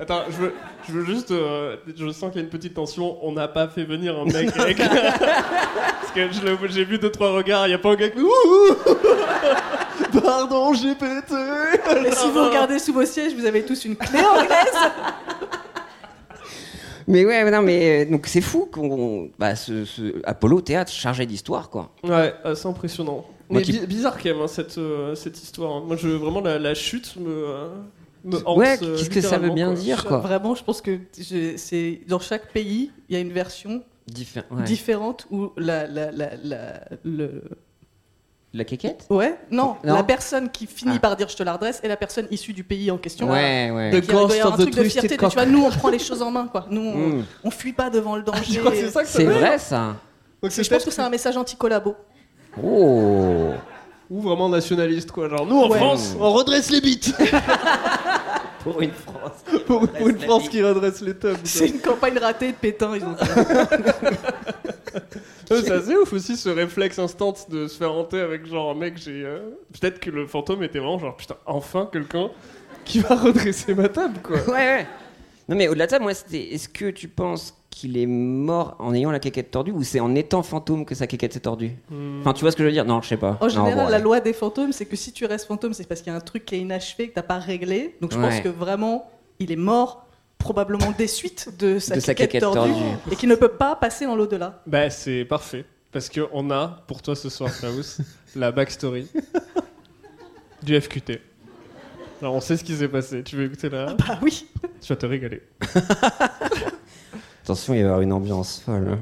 Attends, 0.00 0.20
je 0.30 0.36
veux, 0.36 0.54
je 0.88 0.92
veux 0.92 1.04
juste. 1.04 1.30
euh, 1.30 1.76
je 1.96 2.10
sens 2.10 2.30
qu'il 2.30 2.40
y 2.40 2.42
a 2.42 2.44
une 2.44 2.50
petite 2.50 2.74
tension. 2.74 3.16
On 3.22 3.32
n'a 3.32 3.48
pas 3.48 3.68
fait 3.68 3.84
venir 3.84 4.18
un 4.18 4.24
mec 4.24 4.56
avec. 4.58 4.76
Parce 4.78 6.12
que 6.14 6.68
j'ai 6.68 6.84
vu 6.84 6.98
deux 6.98 7.10
trois 7.10 7.32
regards. 7.32 7.66
Il 7.66 7.70
y 7.70 7.74
a 7.74 7.78
pas 7.78 7.90
un 7.90 7.94
gars 7.96 8.08
qui. 8.08 8.20
Ouh, 8.20 8.26
ouh. 8.28 10.20
Pardon, 10.20 10.72
j'ai 10.74 10.94
pété. 10.94 11.34
Et 12.06 12.12
si 12.12 12.30
vous 12.30 12.44
regardez 12.44 12.78
sous 12.78 12.92
vos 12.92 13.04
sièges, 13.04 13.34
vous 13.34 13.44
avez 13.46 13.64
tous 13.64 13.84
une 13.84 13.96
clé 13.96 14.20
anglaise. 14.20 14.92
Mais 17.08 17.24
ouais, 17.24 17.44
mais 17.44 17.50
non, 17.52 17.62
mais 17.62 18.04
euh, 18.06 18.10
donc 18.10 18.26
c'est 18.26 18.40
fou 18.40 18.68
qu'on. 18.72 19.30
Bah, 19.38 19.54
ce, 19.54 19.84
ce 19.84 20.14
Apollo 20.24 20.60
théâtre 20.60 20.90
chargé 20.90 21.24
d'histoire, 21.24 21.70
quoi. 21.70 21.90
Ouais, 22.02 22.34
c'est 22.54 22.66
impressionnant. 22.66 23.24
Moi 23.48 23.60
Mais 23.60 23.62
qui- 23.62 23.78
bi- 23.78 23.86
bizarre 23.86 24.16
quand 24.20 24.24
même 24.28 24.40
hein, 24.40 24.48
cette, 24.48 24.76
euh, 24.78 25.14
cette 25.14 25.40
histoire. 25.40 25.70
hein. 25.76 25.82
Moi, 25.86 25.94
je, 25.96 26.08
vraiment, 26.08 26.40
la, 26.40 26.58
la 26.58 26.74
chute 26.74 27.14
me. 27.16 27.30
euh, 27.30 27.68
Ouais, 28.24 28.78
euh, 28.82 28.96
qu'est-ce 28.96 29.10
que 29.10 29.20
ça 29.20 29.38
veut 29.38 29.50
bien 29.50 29.66
quoi. 29.72 29.74
dire, 29.80 30.04
quoi 30.04 30.18
Vraiment, 30.18 30.54
je 30.54 30.64
pense 30.64 30.80
que 30.82 30.98
c'est 31.56 32.00
dans 32.08 32.18
chaque 32.20 32.52
pays, 32.52 32.90
il 33.08 33.14
y 33.14 33.16
a 33.16 33.20
une 33.20 33.32
version 33.32 33.82
Diffé- 34.10 34.42
ouais. 34.50 34.62
différente 34.64 35.26
où 35.30 35.50
la, 35.56 35.86
la, 35.86 36.10
la, 36.12 36.30
la- 36.42 36.80
le 37.04 37.42
La 38.54 38.64
quéquette? 38.64 39.06
Ouais 39.10 39.36
non, 39.50 39.76
Non. 39.84 39.94
la 39.94 40.02
personne 40.04 40.48
qui 40.50 40.66
finit 40.66 40.94
Ah. 40.96 41.00
par 41.00 41.16
dire 41.16 41.28
je 41.28 41.36
te 41.36 41.42
la 41.42 41.52
redresse 41.54 41.80
est 41.82 41.88
la 41.88 41.96
personne 41.96 42.26
issue 42.30 42.52
du 42.52 42.64
pays 42.64 42.90
en 42.90 42.98
question. 42.98 43.30
Ouais, 43.30 43.70
ouais. 43.70 43.90
De- 43.90 44.00
Qui 44.00 44.06
doit 44.08 44.34
y 44.34 44.40
avoir 44.40 44.54
un 44.54 44.56
the 44.56 44.60
truc 44.62 44.74
de 44.76 44.82
fierté, 44.84 45.16
de, 45.16 45.26
tu 45.28 45.34
vois, 45.34 45.44
nous 45.46 45.62
on 45.64 45.70
prend 45.70 45.88
les 45.90 45.98
choses 45.98 46.22
en 46.22 46.30
main 46.30 46.46
quoi. 46.46 46.66
Nous 46.70 46.80
on, 46.80 46.96
Mm. 47.18 47.24
on 47.44 47.50
fuit 47.50 47.72
pas 47.74 47.90
devant 47.90 48.16
le 48.16 48.22
danger. 48.24 48.60
C'est 48.72 48.90
ça 49.04 49.24
vrai, 49.24 49.58
ça 49.58 49.96
Donc 50.42 50.52
je 50.52 50.68
pense 50.70 50.84
que 50.84 50.90
c'est 50.90 51.02
un 51.02 51.10
message 51.10 51.36
anti-collabo. 51.36 51.94
Oh 52.62 53.50
Ou 54.08 54.20
vraiment 54.20 54.48
nationaliste, 54.48 55.10
quoi. 55.10 55.28
Genre, 55.28 55.44
nous 55.44 55.58
en 55.58 55.68
Ouais. 55.68 55.78
France, 55.78 56.14
on 56.20 56.30
redresse 56.32 56.70
les 56.70 56.80
bites. 56.80 57.12
Pour 58.66 58.82
une 58.82 58.90
France. 58.90 59.44
pour, 59.66 59.86
pour 59.88 60.08
une 60.08 60.18
France 60.18 60.48
qui 60.48 60.60
redresse 60.60 61.00
les 61.00 61.14
tomes. 61.14 61.36
C'est 61.44 61.68
une 61.68 61.78
campagne 61.78 62.18
ratée 62.18 62.50
de 62.50 62.56
Pétain, 62.56 62.96
ils 62.96 63.04
ont 63.04 63.14
Ouais, 63.14 64.96
C'est 65.62 65.70
assez 65.70 65.96
ouf 65.96 66.12
aussi 66.12 66.36
ce 66.36 66.48
réflexe 66.48 66.98
instant 66.98 67.32
de 67.48 67.68
se 67.68 67.76
faire 67.76 67.92
hanter 67.92 68.18
avec 68.18 68.44
genre 68.46 68.74
mec 68.74 68.98
j'ai 68.98 69.24
euh, 69.24 69.50
peut-être 69.72 70.00
que 70.00 70.10
le 70.10 70.26
fantôme 70.26 70.64
était 70.64 70.80
vraiment 70.80 70.98
genre 70.98 71.16
putain 71.16 71.36
enfin 71.46 71.88
quelqu'un 71.92 72.30
qui 72.84 72.98
va 72.98 73.14
redresser 73.14 73.74
ma 73.74 73.88
table 73.88 74.18
quoi. 74.20 74.38
Ouais, 74.48 74.52
ouais. 74.54 74.86
Non, 75.48 75.54
mais 75.54 75.68
au-delà 75.68 75.86
de 75.86 75.92
ça, 75.92 75.98
moi, 76.00 76.12
c'était. 76.12 76.54
Est-ce 76.54 76.68
que 76.68 76.90
tu 76.90 77.06
penses 77.06 77.54
qu'il 77.78 77.98
est 77.98 78.06
mort 78.06 78.74
en 78.78 78.94
ayant 78.94 79.10
la 79.10 79.18
quéquette 79.18 79.50
tordue 79.50 79.70
ou 79.70 79.82
c'est 79.82 80.00
en 80.00 80.14
étant 80.14 80.42
fantôme 80.42 80.86
que 80.86 80.94
sa 80.94 81.06
quéquette 81.06 81.34
s'est 81.34 81.40
tordue 81.40 81.72
Enfin, 82.20 82.32
tu 82.32 82.40
vois 82.40 82.50
ce 82.50 82.56
que 82.56 82.62
je 82.62 82.68
veux 82.68 82.72
dire? 82.72 82.86
Non, 82.86 83.02
je 83.02 83.08
sais 83.08 83.18
pas. 83.18 83.36
En 83.42 83.44
Non, 83.44 83.48
général, 83.50 83.74
bon, 83.74 83.84
la 83.90 83.98
ouais. 83.98 84.02
loi 84.02 84.20
des 84.20 84.32
fantômes, 84.32 84.72
c'est 84.72 84.86
que 84.86 84.96
si 84.96 85.12
tu 85.12 85.26
restes 85.26 85.46
fantôme, 85.46 85.74
c'est 85.74 85.86
parce 85.86 86.00
qu'il 86.00 86.10
y 86.10 86.14
a 86.14 86.16
un 86.16 86.22
truc 86.22 86.46
qui 86.46 86.54
est 86.54 86.60
inachevé, 86.60 87.10
que 87.10 87.14
t'as 87.14 87.22
pas 87.22 87.38
réglé. 87.38 87.94
Donc 88.00 88.14
je 88.14 88.18
pense 88.18 88.40
que 88.40 88.48
vraiment, 88.48 89.10
il 89.40 89.52
est 89.52 89.56
mort 89.56 90.06
probablement 90.38 90.90
des 90.96 91.06
suites 91.06 91.50
de 91.58 91.78
sa, 91.80 91.96
De 91.96 92.00
sa 92.00 92.14
quéquette 92.14 92.30
quéquette 92.30 92.42
tordue, 92.54 92.70
tordue. 92.72 92.84
et 93.12 93.16
qui 93.16 93.26
ne 93.26 93.34
peut 93.34 93.48
pas 93.48 93.76
passer 93.76 94.06
dans 94.06 94.16
l'au-delà. 94.16 94.62
Bah 94.66 94.88
c'est 94.88 95.26
parfait 95.26 95.66
parce 95.92 96.08
que 96.08 96.22
on 96.32 96.50
a 96.50 96.82
pour 96.86 97.02
toi 97.02 97.14
ce 97.14 97.28
soir 97.28 97.50
Klaus 97.58 97.98
la 98.36 98.52
backstory 98.52 99.06
du 100.62 100.80
FQT. 100.80 101.20
Alors 102.22 102.34
on 102.34 102.40
sait 102.40 102.56
ce 102.56 102.64
qui 102.64 102.74
s'est 102.74 102.88
passé. 102.88 103.22
Tu 103.22 103.36
veux 103.36 103.44
écouter 103.44 103.68
là 103.68 103.94
Bah 103.98 104.18
oui. 104.22 104.46
Tu 104.80 104.88
vas 104.88 104.96
te 104.96 105.04
régaler. 105.04 105.42
Attention, 107.46 107.74
il 107.74 107.76
va 107.76 107.82
y 107.82 107.84
avoir 107.84 108.00
une 108.00 108.12
ambiance 108.12 108.60
folle. 108.66 108.88
hein. 108.90 108.98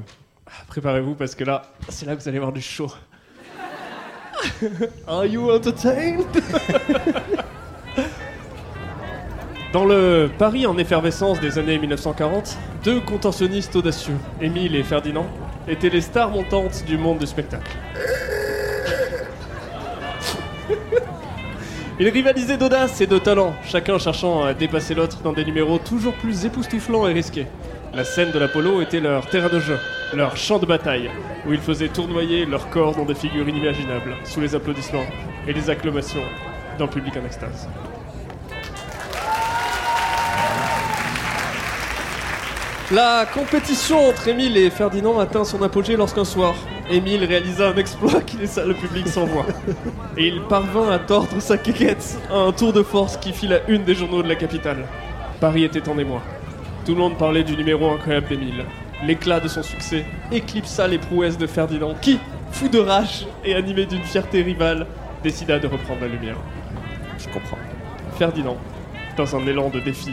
Préparez-vous 0.67 1.15
parce 1.15 1.33
que 1.33 1.43
là 1.43 1.63
c'est 1.89 2.05
là 2.05 2.15
que 2.15 2.21
vous 2.21 2.29
allez 2.29 2.37
voir 2.37 2.51
du 2.51 2.61
show. 2.61 2.91
Are 5.07 5.25
you 5.25 5.49
entertained? 5.49 6.27
Dans 9.73 9.85
le 9.85 10.29
Paris 10.37 10.67
en 10.67 10.77
effervescence 10.77 11.39
des 11.39 11.57
années 11.57 11.79
1940, 11.79 12.55
deux 12.83 13.01
contorsionnistes 13.01 13.75
audacieux, 13.77 14.13
Émile 14.39 14.75
et 14.75 14.83
Ferdinand, 14.83 15.25
étaient 15.67 15.89
les 15.89 16.01
stars 16.01 16.29
montantes 16.29 16.83
du 16.85 16.99
monde 16.99 17.17
du 17.17 17.25
spectacle. 17.25 17.75
Ils 21.99 22.09
rivalisaient 22.09 22.57
d'audace 22.57 23.01
et 23.01 23.07
de 23.07 23.17
talent, 23.17 23.55
chacun 23.63 23.97
cherchant 23.97 24.43
à 24.43 24.53
dépasser 24.53 24.93
l'autre 24.93 25.21
dans 25.23 25.33
des 25.33 25.45
numéros 25.45 25.79
toujours 25.79 26.13
plus 26.13 26.45
époustouflants 26.45 27.07
et 27.07 27.13
risqués. 27.13 27.47
La 27.95 28.03
scène 28.03 28.31
de 28.31 28.39
l'Apollo 28.39 28.81
était 28.81 28.99
leur 28.99 29.25
terrain 29.25 29.47
de 29.47 29.61
jeu, 29.61 29.79
leur 30.13 30.35
champ 30.35 30.59
de 30.59 30.65
bataille, 30.65 31.09
où 31.47 31.53
ils 31.53 31.61
faisaient 31.61 31.87
tournoyer 31.87 32.45
leur 32.45 32.69
corps 32.69 32.93
dans 32.93 33.05
des 33.05 33.15
figures 33.15 33.47
inimaginables, 33.47 34.17
sous 34.25 34.41
les 34.41 34.53
applaudissements 34.53 35.05
et 35.47 35.53
les 35.53 35.69
acclamations 35.69 36.25
d'un 36.77 36.87
public 36.87 37.15
en 37.15 37.25
extase. 37.25 37.69
La 42.91 43.25
compétition 43.33 44.09
entre 44.09 44.27
Émile 44.27 44.57
et 44.57 44.69
Ferdinand 44.69 45.17
atteint 45.17 45.45
son 45.45 45.63
apogée 45.63 45.95
lorsqu'un 45.95 46.25
soir, 46.25 46.53
Émile 46.91 47.23
réalisa 47.23 47.69
un 47.69 47.77
exploit 47.77 48.19
qui 48.19 48.35
laissa 48.35 48.65
le 48.65 48.73
public 48.73 49.07
sans 49.07 49.23
voix. 49.25 49.45
Et 50.17 50.27
il 50.27 50.41
parvint 50.41 50.91
à 50.91 50.99
tordre 50.99 51.39
sa 51.39 51.57
quéquette 51.57 52.17
à 52.29 52.39
un 52.39 52.51
tour 52.51 52.73
de 52.73 52.83
force 52.83 53.15
qui 53.15 53.31
fit 53.31 53.47
la 53.47 53.65
une 53.69 53.85
des 53.85 53.95
journaux 53.95 54.21
de 54.21 54.27
la 54.27 54.35
capitale. 54.35 54.85
Paris 55.39 55.63
était 55.63 55.87
en 55.87 55.97
émoi. 55.97 56.21
Tout 56.85 56.93
le 56.93 56.99
monde 56.99 57.17
parlait 57.17 57.43
du 57.43 57.57
numéro 57.57 57.89
incroyable 57.89 58.27
d'Émile. 58.27 58.63
L'éclat 59.03 59.39
de 59.39 59.47
son 59.47 59.63
succès 59.63 60.05
éclipsa 60.31 60.87
les 60.87 60.99
prouesses 60.99 61.39
de 61.39 61.47
Ferdinand 61.47 61.95
qui, 61.99 62.19
fou 62.51 62.69
de 62.69 62.77
rage 62.77 63.25
et 63.43 63.55
animé 63.55 63.87
d'une 63.87 64.03
fierté 64.03 64.43
rivale, 64.43 64.85
décida 65.23 65.57
de 65.57 65.65
reprendre 65.65 66.01
la 66.01 66.07
lumière. 66.07 66.37
Je 67.17 67.27
comprends. 67.29 67.57
Ferdinand, 68.19 68.57
dans 69.17 69.35
un 69.35 69.47
élan 69.47 69.71
de 69.71 69.79
défi, 69.79 70.11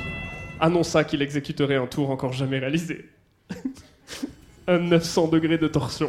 annonça 0.61 1.05
qu'il 1.05 1.21
exécuterait 1.21 1.77
un 1.77 1.87
tour 1.87 2.09
encore 2.09 2.33
jamais 2.33 2.59
réalisé. 2.59 3.05
un 4.67 4.79
900 4.79 5.29
degrés 5.29 5.59
de 5.59 5.69
torsion 5.69 6.09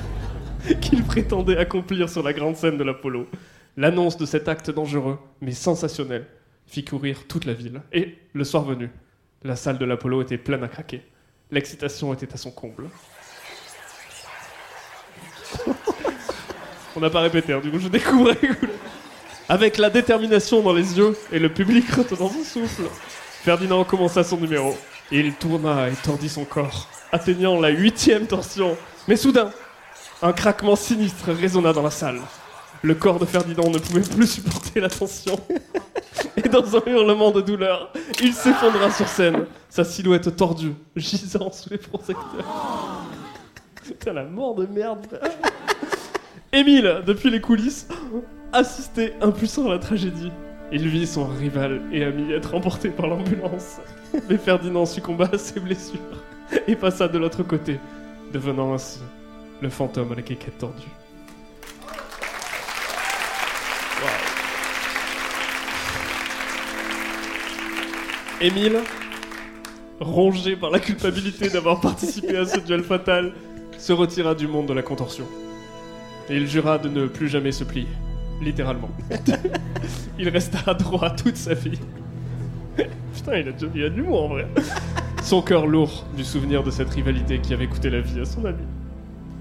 qu'il 0.82 1.02
prétendait 1.02 1.56
accomplir 1.56 2.10
sur 2.10 2.22
la 2.22 2.34
grande 2.34 2.56
scène 2.56 2.76
de 2.76 2.84
l'Apollo. 2.84 3.26
L'annonce 3.78 4.18
de 4.18 4.26
cet 4.26 4.48
acte 4.48 4.70
dangereux, 4.70 5.18
mais 5.40 5.52
sensationnel, 5.52 6.26
fit 6.66 6.84
courir 6.84 7.26
toute 7.26 7.46
la 7.46 7.54
ville. 7.54 7.80
Et, 7.90 8.18
le 8.34 8.44
soir 8.44 8.64
venu, 8.64 8.90
la 9.48 9.56
salle 9.56 9.78
de 9.78 9.84
l'Apollo 9.86 10.22
était 10.22 10.38
pleine 10.38 10.62
à 10.62 10.68
craquer. 10.68 11.02
L'excitation 11.50 12.12
était 12.12 12.32
à 12.34 12.36
son 12.36 12.50
comble. 12.50 12.84
On 16.94 17.00
n'a 17.00 17.08
pas 17.08 17.20
répété, 17.20 17.54
hein, 17.54 17.60
du 17.60 17.70
coup 17.70 17.78
je 17.78 17.88
découvrais. 17.88 18.36
Avec 19.48 19.78
la 19.78 19.88
détermination 19.88 20.60
dans 20.60 20.74
les 20.74 20.98
yeux 20.98 21.16
et 21.32 21.38
le 21.38 21.48
public 21.48 21.90
retenant 21.94 22.28
son 22.28 22.44
souffle, 22.44 22.82
Ferdinand 23.42 23.84
commença 23.84 24.22
son 24.22 24.36
numéro. 24.36 24.76
Il 25.10 25.32
tourna 25.32 25.88
et 25.88 25.94
tordit 25.94 26.28
son 26.28 26.44
corps, 26.44 26.86
atteignant 27.10 27.58
la 27.58 27.70
huitième 27.70 28.26
torsion. 28.26 28.76
Mais 29.08 29.16
soudain, 29.16 29.50
un 30.20 30.34
craquement 30.34 30.76
sinistre 30.76 31.32
résonna 31.32 31.72
dans 31.72 31.82
la 31.82 31.90
salle. 31.90 32.20
Le 32.82 32.94
corps 32.94 33.18
de 33.18 33.24
Ferdinand 33.24 33.70
ne 33.70 33.78
pouvait 33.78 34.02
plus 34.02 34.26
supporter 34.26 34.80
la. 34.80 34.88
Et 36.36 36.48
dans 36.48 36.76
un 36.76 36.82
hurlement 36.86 37.30
de 37.30 37.40
douleur, 37.40 37.92
il 38.22 38.32
s'effondra 38.32 38.90
sur 38.90 39.08
scène, 39.08 39.46
sa 39.68 39.84
silhouette 39.84 40.36
tordue, 40.36 40.74
gisant 40.94 41.50
sous 41.50 41.70
les 41.70 41.78
projecteurs. 41.78 43.04
Putain, 43.82 44.12
la 44.12 44.24
mort 44.24 44.54
de 44.54 44.66
merde. 44.66 45.20
Émile, 46.52 47.02
depuis 47.06 47.30
les 47.30 47.40
coulisses, 47.40 47.88
assistait 48.52 49.14
impuissant 49.20 49.66
à 49.66 49.70
la 49.70 49.78
tragédie. 49.78 50.30
Il 50.70 50.86
vit 50.88 51.06
son 51.06 51.26
rival 51.26 51.82
et 51.92 52.04
ami 52.04 52.32
être 52.32 52.54
emporté 52.54 52.90
par 52.90 53.08
l'ambulance. 53.08 53.78
Mais 54.28 54.38
Ferdinand 54.38 54.86
succomba 54.86 55.28
à 55.32 55.38
ses 55.38 55.60
blessures 55.60 55.98
et 56.66 56.76
passa 56.76 57.08
de 57.08 57.18
l'autre 57.18 57.42
côté, 57.42 57.80
devenant 58.32 58.72
ainsi 58.74 59.00
le 59.60 59.70
fantôme 59.70 60.12
à 60.12 60.14
la 60.14 60.22
quéquette 60.22 60.58
tordue. 60.58 60.88
Émile, 68.40 68.78
rongé 69.98 70.54
par 70.54 70.70
la 70.70 70.78
culpabilité 70.78 71.48
d'avoir 71.48 71.80
participé 71.80 72.36
à 72.36 72.46
ce 72.46 72.60
duel 72.60 72.84
fatal, 72.84 73.32
se 73.78 73.92
retira 73.92 74.36
du 74.36 74.46
monde 74.46 74.66
de 74.66 74.72
la 74.72 74.82
contorsion. 74.82 75.24
Et 76.30 76.36
il 76.36 76.46
jura 76.46 76.78
de 76.78 76.88
ne 76.88 77.08
plus 77.08 77.28
jamais 77.28 77.50
se 77.50 77.64
plier, 77.64 77.88
littéralement. 78.40 78.90
il 80.20 80.28
resta 80.28 80.72
droit 80.74 81.10
toute 81.10 81.36
sa 81.36 81.54
vie. 81.54 81.80
Putain, 83.12 83.38
il 83.38 83.48
a, 83.48 83.52
il 83.74 83.84
a 83.84 83.88
de 83.88 83.96
l'humour 83.96 84.22
en 84.22 84.28
vrai. 84.28 84.46
Son 85.24 85.42
cœur 85.42 85.66
lourd 85.66 86.06
du 86.16 86.22
souvenir 86.22 86.62
de 86.62 86.70
cette 86.70 86.90
rivalité 86.90 87.40
qui 87.40 87.52
avait 87.52 87.66
coûté 87.66 87.90
la 87.90 88.00
vie 88.00 88.20
à 88.20 88.24
son 88.24 88.44
ami. 88.44 88.62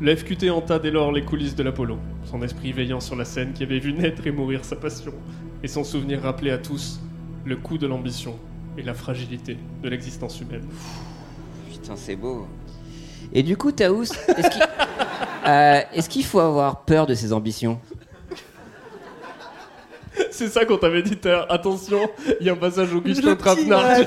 Le 0.02 0.16
FQT 0.16 0.50
hanta 0.50 0.80
dès 0.80 0.89
lors 0.89 1.12
les 1.12 1.24
coulisses 1.24 1.56
de 1.56 1.62
l'Apollo, 1.62 2.00
son 2.24 2.41
esprit 2.41 2.72
veillant 2.72 3.00
sur 3.00 3.16
la 3.16 3.26
scène 3.26 3.54
qui 3.54 3.62
avait 3.62 3.80
vu 3.80 3.93
naître 3.93 4.26
et 4.26 4.32
mourir 4.32 4.66
sa 4.66 4.76
passion, 4.76 5.14
et 5.62 5.68
son 5.68 5.84
souvenir 5.84 6.24
rappelait 6.24 6.52
à 6.52 6.58
tous 6.58 7.00
le 7.45 7.56
coup 7.58 7.78
de 7.78 7.86
l'ambition 7.86 8.36
et 8.78 8.84
la 8.84 8.93
fragilité 8.93 9.57
de 9.82 9.89
l'existence 9.89 10.39
humaine. 10.39 10.67
Putain, 11.71 11.95
c'est 11.95 12.15
beau. 12.15 12.47
Et 13.34 13.43
du 13.43 13.57
coup, 13.57 13.71
Taous, 13.71 14.03
est-ce 14.03 16.09
qu'il 16.09 16.21
euh, 16.23 16.25
faut 16.25 16.39
avoir 16.39 16.86
peur 16.86 17.05
de 17.07 17.13
ses 17.13 17.34
ambitions? 17.34 17.80
C'est 20.32 20.47
ça 20.49 20.65
qu'on 20.65 20.78
t'avait 20.78 21.03
dit 21.03 21.17
tout 21.17 21.28
à 21.28 21.32
l'heure. 21.32 21.51
Attention, 21.51 22.09
il 22.39 22.47
y 22.47 22.49
a 22.49 22.53
un 22.53 22.57
passage 22.57 22.93
Augustin 22.93 23.36
Trapenard. 23.36 23.84
euh. 23.86 24.03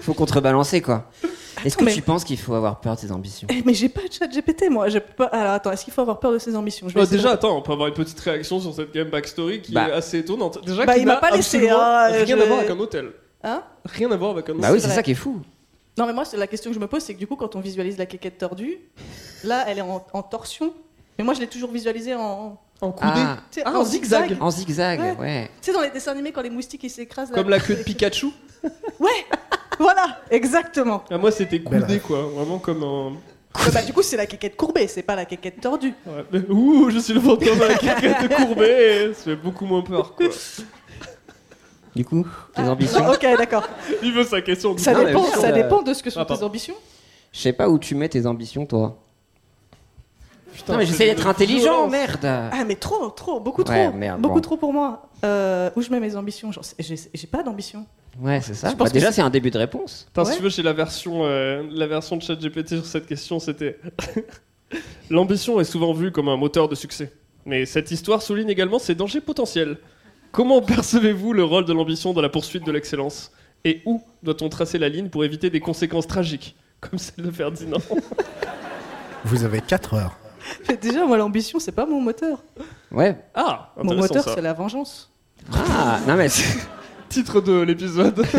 Faut 0.00 0.14
contrebalancer, 0.14 0.80
quoi. 0.80 1.10
Est-ce 1.64 1.76
que 1.76 1.84
mais- 1.84 1.92
tu 1.94 2.02
penses 2.02 2.24
qu'il 2.24 2.38
faut 2.38 2.54
avoir 2.54 2.80
peur 2.80 2.94
de 2.96 3.00
ses 3.00 3.12
ambitions 3.12 3.46
Eh, 3.50 3.62
Mais 3.64 3.74
j'ai 3.74 3.88
pas 3.88 4.02
de 4.06 4.12
chat 4.12 4.26
GPT, 4.28 4.68
moi. 4.70 4.88
Je 4.88 4.98
peux 4.98 5.14
pas... 5.14 5.26
Alors 5.26 5.52
attends, 5.54 5.72
est-ce 5.72 5.84
qu'il 5.84 5.92
faut 5.92 6.00
avoir 6.02 6.18
peur 6.20 6.32
de 6.32 6.38
ses 6.38 6.54
ambitions? 6.56 6.88
Je 6.88 6.94
vais 6.94 7.00
Oh, 7.00 7.02
essayer 7.04 7.16
déjà, 7.18 7.30
de- 7.30 7.34
attends, 7.34 7.56
on 7.56 7.62
peut 7.62 7.72
avoir 7.72 7.88
une 7.88 7.94
petite 7.94 8.18
réaction 8.20 8.60
sur 8.60 8.74
cette 8.74 8.92
game 8.92 9.08
backstory 9.08 9.60
qui 9.62 9.72
Bah. 9.72 9.88
est 9.88 9.92
assez 9.92 10.18
étonnante. 10.18 10.64
Déjà, 10.64 10.84
Bah, 10.86 10.96
il 10.96 11.06
m'a 11.06 11.14
n'a 11.14 11.20
pas 11.20 11.30
laissé, 11.30 11.68
hein, 11.68 12.08
rien 12.10 12.24
je- 12.26 12.32
à 12.42 12.46
voir 12.46 12.58
avec 12.58 12.70
un 12.70 12.78
hôtel. 12.78 13.10
Hein? 13.44 13.62
Rien 13.84 14.10
à 14.10 14.16
voir 14.16 14.30
avec 14.32 14.48
un 14.48 14.52
hôtel. 14.52 14.62
Bah 14.62 14.72
oui, 14.72 14.80
c'est 14.80 14.88
ça 14.88 15.02
qui 15.02 15.12
est 15.12 15.14
fou. 15.14 15.40
Non, 15.96 16.06
mais 16.06 16.12
moi, 16.12 16.24
c'est 16.24 16.36
la 16.36 16.46
question 16.46 16.70
que 16.70 16.74
je 16.76 16.80
me 16.80 16.86
pose, 16.86 17.02
c'est 17.02 17.14
que 17.14 17.18
du 17.18 17.26
coup, 17.26 17.34
quand 17.36 17.56
on 17.56 17.60
visualise 17.60 17.98
la 17.98 18.06
quéquette 18.06 18.38
tordue, 18.38 18.78
là, 19.44 19.64
elle 19.66 19.78
est 19.78 19.82
en, 19.82 20.04
en 20.12 20.22
torsion. 20.22 20.72
Mais 21.18 21.24
moi, 21.24 21.34
je 21.34 21.40
l'ai 21.40 21.48
toujours 21.48 21.72
visualisée 21.72 22.14
en, 22.14 22.56
En 22.80 22.92
coudé. 22.92 23.10
Ah, 23.16 23.38
Ah, 23.64 23.72
en 23.72 23.80
en 23.80 23.84
zigzag. 23.84 24.28
zigzag. 24.28 24.38
en 24.42 24.50
zigzag, 24.52 25.00
Ouais. 25.00 25.16
ouais. 25.18 25.50
Tu 25.60 25.66
sais, 25.66 25.72
dans 25.72 25.80
les 25.82 25.90
dessins 25.90 26.12
animés, 26.12 26.30
quand 26.30 26.42
les 26.42 26.50
moustiques 26.50 26.84
ils 26.84 26.90
s'écrasent. 26.90 27.32
Comme 27.32 27.48
la 27.48 27.58
queue 27.58 27.74
de 27.74 27.82
Pikachu. 27.82 28.28
Ouais, 29.00 29.24
voilà, 29.78 30.18
exactement. 30.30 31.04
Ah, 31.10 31.18
moi, 31.18 31.30
c'était 31.30 31.60
coudé, 31.60 32.00
quoi. 32.00 32.22
Vraiment 32.34 32.58
comme 32.58 32.82
un. 32.82 33.08
Ouais, 33.64 33.70
bah, 33.72 33.82
du 33.82 33.92
coup, 33.92 34.02
c'est 34.02 34.16
la 34.16 34.26
quéquette 34.26 34.56
courbée, 34.56 34.86
c'est 34.88 35.02
pas 35.02 35.14
la 35.16 35.24
quéquette 35.24 35.60
tordue. 35.60 35.94
Ouais, 36.06 36.24
mais- 36.32 36.40
Ouh, 36.50 36.90
je 36.90 36.98
suis 36.98 37.12
le 37.14 37.20
fantôme 37.20 37.60
avec 37.62 37.82
la 37.82 37.94
quête 37.94 38.34
courbée. 38.34 39.12
Ça 39.14 39.24
fait 39.24 39.36
beaucoup 39.36 39.66
moins 39.66 39.82
peur, 39.82 40.14
quoi. 40.14 40.26
Du 41.96 42.04
coup, 42.04 42.26
tes 42.54 42.62
ambitions 42.62 43.02
Non, 43.04 43.12
ok, 43.12 43.22
d'accord. 43.38 43.68
Il 44.02 44.12
veut 44.12 44.24
sa 44.24 44.40
question. 44.40 44.76
Ça, 44.78 44.94
dépend, 44.94 45.24
ça 45.24 45.50
dépend 45.52 45.82
de 45.82 45.92
ce 45.94 46.02
que 46.02 46.10
sont 46.10 46.20
Ah, 46.20 46.24
tes 46.36 46.42
ambitions. 46.42 46.74
Je 47.32 47.40
sais 47.40 47.52
pas 47.52 47.68
où 47.68 47.78
tu 47.78 47.94
mets 47.94 48.08
tes 48.08 48.26
ambitions, 48.26 48.66
toi. 48.66 48.98
Putain, 50.58 50.72
non, 50.74 50.78
mais 50.80 50.86
j'essaie 50.86 51.06
d'être 51.06 51.26
intelligent, 51.26 51.88
violence. 51.88 51.90
merde 51.92 52.24
Ah, 52.52 52.64
mais 52.66 52.74
trop, 52.76 53.08
trop, 53.10 53.40
beaucoup 53.40 53.62
trop. 53.64 53.74
Ouais, 53.74 53.92
merde, 53.92 54.20
beaucoup 54.20 54.36
bon. 54.36 54.40
trop 54.40 54.56
pour 54.56 54.72
moi. 54.72 55.08
Euh, 55.24 55.70
où 55.76 55.82
je 55.82 55.90
mets 55.90 56.00
mes 56.00 56.14
ambitions 56.16 56.50
J'ai 56.78 57.26
pas 57.26 57.42
d'ambition. 57.42 57.86
Ouais, 58.20 58.40
c'est 58.40 58.54
ça. 58.54 58.68
Je 58.70 58.74
pense 58.74 58.86
Bah, 58.86 58.88
que 58.90 58.94
déjà, 58.94 59.06
c'est- 59.08 59.14
c'est 59.16 59.22
un 59.22 59.30
début 59.30 59.50
de 59.50 59.58
réponse. 59.58 60.04
Putain, 60.08 60.24
Ouais. 60.24 60.30
si 60.32 60.36
tu 60.38 60.42
veux, 60.42 60.50
chez 60.50 60.62
la 60.62 60.72
version, 60.72 61.20
euh, 61.24 61.62
la 61.70 61.86
version 61.86 62.16
de 62.16 62.22
ChatGPT 62.22 62.70
sur 62.76 62.86
cette 62.86 63.06
question, 63.06 63.38
c'était 63.38 63.78
L'ambition 65.10 65.60
est 65.60 65.64
souvent 65.64 65.92
vue 65.92 66.10
comme 66.12 66.28
un 66.28 66.36
moteur 66.36 66.68
de 66.68 66.74
succès. 66.74 67.12
Mais 67.46 67.64
cette 67.64 67.90
histoire 67.90 68.20
souligne 68.20 68.50
également 68.50 68.78
ses 68.78 68.94
dangers 68.94 69.20
potentiels. 69.22 69.78
Comment 70.32 70.60
percevez-vous 70.60 71.32
le 71.32 71.44
rôle 71.44 71.64
de 71.64 71.72
l'ambition 71.72 72.12
dans 72.12 72.20
la 72.20 72.28
poursuite 72.28 72.66
de 72.66 72.72
l'excellence? 72.72 73.32
Et 73.64 73.80
où 73.86 74.02
doit-on 74.22 74.48
tracer 74.50 74.78
la 74.78 74.88
ligne 74.88 75.08
pour 75.08 75.24
éviter 75.24 75.48
des 75.50 75.60
conséquences 75.60 76.06
tragiques, 76.06 76.54
comme 76.80 76.98
celle 76.98 77.24
de 77.24 77.30
Ferdinand? 77.30 77.78
Vous 79.24 79.44
avez 79.44 79.60
4 79.60 79.94
heures. 79.94 80.16
Mais 80.68 80.76
déjà, 80.76 81.04
moi, 81.06 81.16
l'ambition, 81.16 81.58
c'est 81.58 81.72
pas 81.72 81.86
mon 81.86 82.00
moteur. 82.00 82.42
Ouais. 82.90 83.16
Ah, 83.34 83.72
Mon 83.82 83.94
moteur, 83.94 84.24
c'est 84.24 84.40
la 84.40 84.52
vengeance. 84.52 85.10
Ah, 85.52 86.00
non, 86.06 86.16
mais 86.16 86.28
c'est 86.28 86.58
Titre 87.08 87.40
de 87.40 87.60
l'épisode. 87.60 88.18
non, 88.18 88.24
mais 88.24 88.34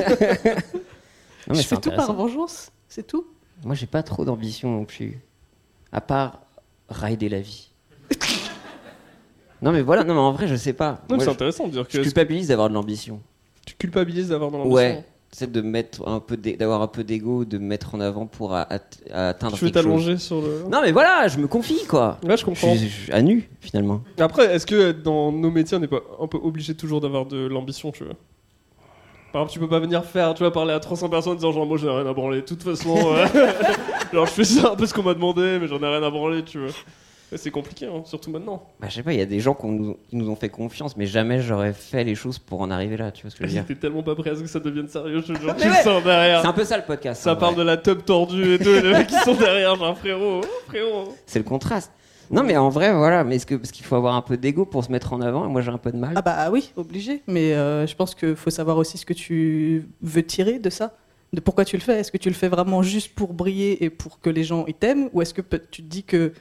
je 1.50 1.54
c'est 1.56 1.64
fais 1.64 1.78
tout 1.78 1.91
par 1.91 2.14
vengeance, 2.14 2.72
c'est 2.88 3.06
tout. 3.06 3.26
Moi, 3.64 3.76
j'ai 3.76 3.88
pas 3.88 4.04
trop 4.04 4.26
d'ambition 4.26 4.70
non 4.72 4.86
plus. 4.86 5.20
À 5.91 6.02
part 6.02 6.41
rider 6.89 7.30
la 7.30 7.41
vie. 7.41 7.70
non, 9.62 9.72
mais 9.72 9.82
voilà, 9.82 10.04
non, 10.04 10.14
mais 10.14 10.20
en 10.20 10.32
vrai, 10.32 10.47
je 10.47 10.56
sais 10.56 10.74
pas. 10.74 11.02
Non, 11.10 11.18
c'est 11.20 11.26
je, 11.26 11.30
intéressant 11.32 11.66
de 11.68 11.72
dire 11.72 11.86
je 11.89 11.97
que 11.97 12.04
culpabilise 12.04 12.50
d'avoir 12.50 12.70
de 12.70 12.76
l'ambition. 12.76 13.22
tu 13.66 13.74
culpabilises 13.76 14.30
d'avoir 14.30 14.52
de 14.52 14.58
l'ambition. 14.58 14.76
Ouais. 14.76 15.04
C'est 15.32 15.51
de 15.51 15.61
mettre 15.61 16.07
un 16.07 16.19
peu 16.19 16.36
d'avoir 16.38 16.82
un 16.82 16.88
peu 16.88 17.03
d'ego, 17.03 17.45
de 17.45 17.59
me 17.59 17.65
mettre 17.65 17.93
en 17.93 17.99
avant 17.99 18.25
pour 18.25 18.55
a- 18.55 18.61
at- 18.73 18.80
atteindre 19.11 19.57
Tu 19.57 19.65
veux 19.65 19.71
t'allonger 19.71 20.17
sur 20.17 20.41
le. 20.41 20.63
Non, 20.71 20.82
mais 20.82 20.91
voilà, 20.91 21.27
je 21.27 21.38
me 21.38 21.47
confie, 21.47 21.86
quoi. 21.88 22.17
Ouais, 22.27 22.36
je 22.36 22.43
comprends. 22.43 22.73
je 22.75 23.11
à 23.11 23.21
nu, 23.21 23.47
finalement. 23.61 24.01
Après, 24.17 24.45
est-ce 24.55 24.65
que 24.65 24.91
dans 24.91 25.32
nos 25.32 25.51
métiers, 25.51 25.77
on 25.77 25.80
n'est 25.82 25.88
pas 25.88 26.01
un 26.19 26.25
peu 26.27 26.39
obligé 26.41 26.73
toujours 26.73 26.99
d'avoir 26.99 27.25
de 27.27 27.45
l'ambition, 27.45 27.91
tu 27.91 28.03
vois? 28.05 28.15
Par 29.32 29.41
exemple, 29.43 29.53
tu 29.53 29.59
peux 29.59 29.69
pas 29.69 29.80
venir 29.80 30.03
faire, 30.03 30.34
tu 30.34 30.41
vas 30.41 30.49
parler 30.49 30.73
à 30.73 30.80
300 30.80 31.07
personnes 31.09 31.34
en 31.34 31.36
disant 31.36 31.51
genre 31.51 31.67
moi 31.67 31.77
j'ai 31.77 31.88
rien 31.88 32.07
à 32.07 32.13
branler. 32.13 32.38
De 32.41 32.45
toute 32.45 32.63
façon, 32.63 32.95
euh, 32.97 33.27
genre 34.13 34.25
je 34.25 34.32
fais 34.32 34.43
ça 34.43 34.71
un 34.71 34.75
peu 34.75 34.88
ce 34.88 34.93
qu'on 34.95 35.03
m'a 35.03 35.13
demandé, 35.13 35.59
mais 35.61 35.67
j'en 35.67 35.77
ai 35.77 35.88
rien 35.88 36.01
à 36.01 36.09
branler, 36.09 36.43
tu 36.43 36.57
vois. 36.57 36.71
C'est 37.36 37.51
compliqué, 37.51 37.86
hein, 37.86 38.01
surtout 38.05 38.32
maintenant. 38.32 38.63
Bah, 38.80 38.88
je 38.89 38.95
sais 38.95 39.03
pas, 39.03 39.13
il 39.13 39.19
y 39.19 39.21
a 39.21 39.25
des 39.25 39.39
gens 39.39 39.55
nous- 39.63 39.97
qui 40.09 40.15
nous 40.15 40.30
ont 40.30 40.36
fait 40.36 40.49
confiance, 40.49 40.97
mais 40.97 41.05
jamais 41.05 41.41
j'aurais 41.41 41.73
fait 41.73 42.03
les 42.03 42.15
choses 42.15 42.39
pour 42.39 42.61
en 42.61 42.71
arriver 42.71 42.97
là, 42.97 43.11
tu 43.11 43.21
vois 43.23 43.32
ce 43.32 43.36
que 43.36 43.43
je 43.43 43.47
veux 43.47 43.53
dire. 43.53 43.65
J'étais 43.67 43.80
tellement 43.80 44.01
pas 44.03 44.15
prêt 44.15 44.32
à 44.32 44.36
ce 44.36 44.41
que 44.41 44.47
ça 44.47 44.59
devienne 44.59 44.88
sérieux, 44.88 45.21
je. 45.25 45.34
Mais 45.45 45.55
Tu 45.57 45.67
le 45.67 45.73
sens 45.75 45.99
C'est 45.99 46.03
derrière. 46.03 46.45
un 46.47 46.53
peu 46.53 46.63
ça 46.63 46.77
le 46.77 46.84
podcast. 46.84 47.21
Ça 47.21 47.34
en 47.34 47.36
parle 47.36 47.53
vrai. 47.55 47.63
de 47.63 47.67
la 47.67 47.77
tub 47.77 48.03
tordue 48.03 48.53
et 48.55 48.57
tout, 48.59 48.69
et 48.69 48.82
les 48.82 48.91
mecs 48.91 49.07
qui 49.07 49.15
sont 49.19 49.36
derrière, 49.36 49.75
genre 49.75 49.97
frérot, 49.97 50.41
frérot. 50.67 51.15
C'est 51.25 51.39
le 51.39 51.45
contraste. 51.45 51.91
Non, 52.32 52.43
mais 52.43 52.55
en 52.57 52.69
vrai, 52.69 52.93
voilà, 52.93 53.23
mais 53.23 53.38
est-ce 53.38 53.45
que 53.47 53.55
parce 53.55 53.71
qu'il 53.71 53.86
faut 53.86 53.95
avoir 53.95 54.13
un 54.15 54.21
peu 54.21 54.38
d'ego 54.38 54.63
pour 54.65 54.84
se 54.84 54.91
mettre 54.91 55.13
en 55.13 55.21
avant 55.21 55.45
et 55.45 55.47
moi 55.49 55.61
j'ai 55.61 55.71
un 55.71 55.80
peu 55.80 55.91
de 55.91 55.97
mal. 55.97 56.13
Ah 56.15 56.21
bah 56.21 56.49
oui, 56.51 56.71
obligé. 56.75 57.23
Mais 57.25 57.53
euh, 57.53 57.88
je 57.88 57.95
pense 57.95 58.13
qu'il 58.13 58.36
faut 58.36 58.51
savoir 58.51 58.77
aussi 58.77 58.99
ce 58.99 59.05
que 59.05 59.13
tu 59.13 59.88
veux 60.03 60.23
tirer 60.23 60.59
de 60.59 60.69
ça. 60.69 60.93
De 61.34 61.39
pourquoi 61.39 61.65
tu 61.65 61.75
le 61.75 61.82
fais. 61.82 61.99
Est-ce 61.99 62.11
que 62.11 62.17
tu 62.17 62.30
le 62.30 62.36
fais 62.36 62.47
vraiment 62.47 62.82
juste 62.84 63.13
pour 63.15 63.34
briller 63.34 63.84
et 63.84 63.89
pour 63.89 64.19
que 64.19 64.30
les 64.30 64.43
gens 64.43 64.65
ils 64.67 64.73
t'aiment 64.75 65.09
Ou 65.13 65.21
est-ce 65.23 65.34
que 65.34 65.41
tu 65.41 65.82
te 65.84 65.88
dis 65.88 66.03
que 66.03 66.34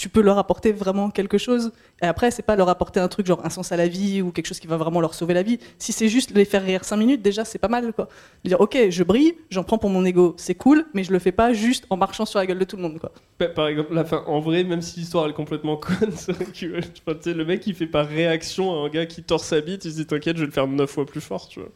tu 0.00 0.08
peux 0.08 0.22
leur 0.22 0.38
apporter 0.38 0.72
vraiment 0.72 1.10
quelque 1.10 1.36
chose 1.36 1.72
Et 2.02 2.06
après, 2.06 2.30
c'est 2.30 2.42
pas 2.42 2.56
leur 2.56 2.70
apporter 2.70 3.00
un 3.00 3.08
truc 3.08 3.26
genre 3.26 3.44
un 3.44 3.50
sens 3.50 3.70
à 3.70 3.76
la 3.76 3.86
vie 3.86 4.22
ou 4.22 4.30
quelque 4.32 4.46
chose 4.46 4.58
qui 4.58 4.66
va 4.66 4.78
vraiment 4.78 5.02
leur 5.02 5.12
sauver 5.12 5.34
la 5.34 5.42
vie. 5.42 5.58
Si 5.78 5.92
c'est 5.92 6.08
juste 6.08 6.30
les 6.34 6.46
faire 6.46 6.62
rire 6.64 6.84
5 6.84 6.96
minutes, 6.96 7.20
déjà 7.20 7.44
c'est 7.44 7.58
pas 7.58 7.68
mal 7.68 7.92
quoi. 7.92 8.08
De 8.42 8.48
dire 8.48 8.60
ok, 8.62 8.78
je 8.88 9.02
brille, 9.04 9.34
j'en 9.50 9.62
prends 9.62 9.76
pour 9.76 9.90
mon 9.90 10.02
ego, 10.06 10.34
c'est 10.38 10.54
cool, 10.54 10.86
mais 10.94 11.04
je 11.04 11.12
le 11.12 11.18
fais 11.18 11.32
pas 11.32 11.52
juste 11.52 11.84
en 11.90 11.98
marchant 11.98 12.24
sur 12.24 12.38
la 12.38 12.46
gueule 12.46 12.58
de 12.58 12.64
tout 12.64 12.76
le 12.76 12.82
monde 12.82 12.98
quoi. 12.98 13.12
Pa- 13.36 13.48
Par 13.48 13.68
exemple, 13.68 13.92
la 13.94 14.06
fin, 14.06 14.24
en 14.26 14.40
vrai, 14.40 14.64
même 14.64 14.80
si 14.80 15.00
l'histoire 15.00 15.24
elle 15.26 15.32
est 15.32 15.34
complètement 15.34 15.76
conne, 15.76 15.98
que 15.98 16.08
enfin, 16.32 16.38
tu 16.54 16.72
sais, 17.20 17.34
le 17.34 17.44
mec 17.44 17.66
il 17.66 17.74
fait 17.74 17.86
par 17.86 18.06
réaction 18.08 18.72
à 18.72 18.86
un 18.86 18.88
gars 18.88 19.04
qui 19.04 19.22
tord 19.22 19.44
sa 19.44 19.60
bite, 19.60 19.84
il 19.84 19.90
se 19.92 19.96
dit 19.96 20.06
t'inquiète, 20.06 20.36
je 20.36 20.40
vais 20.40 20.46
le 20.46 20.52
faire 20.52 20.66
9 20.66 20.88
fois 20.90 21.04
plus 21.04 21.20
fort, 21.20 21.46
tu 21.46 21.60
vois. 21.60 21.68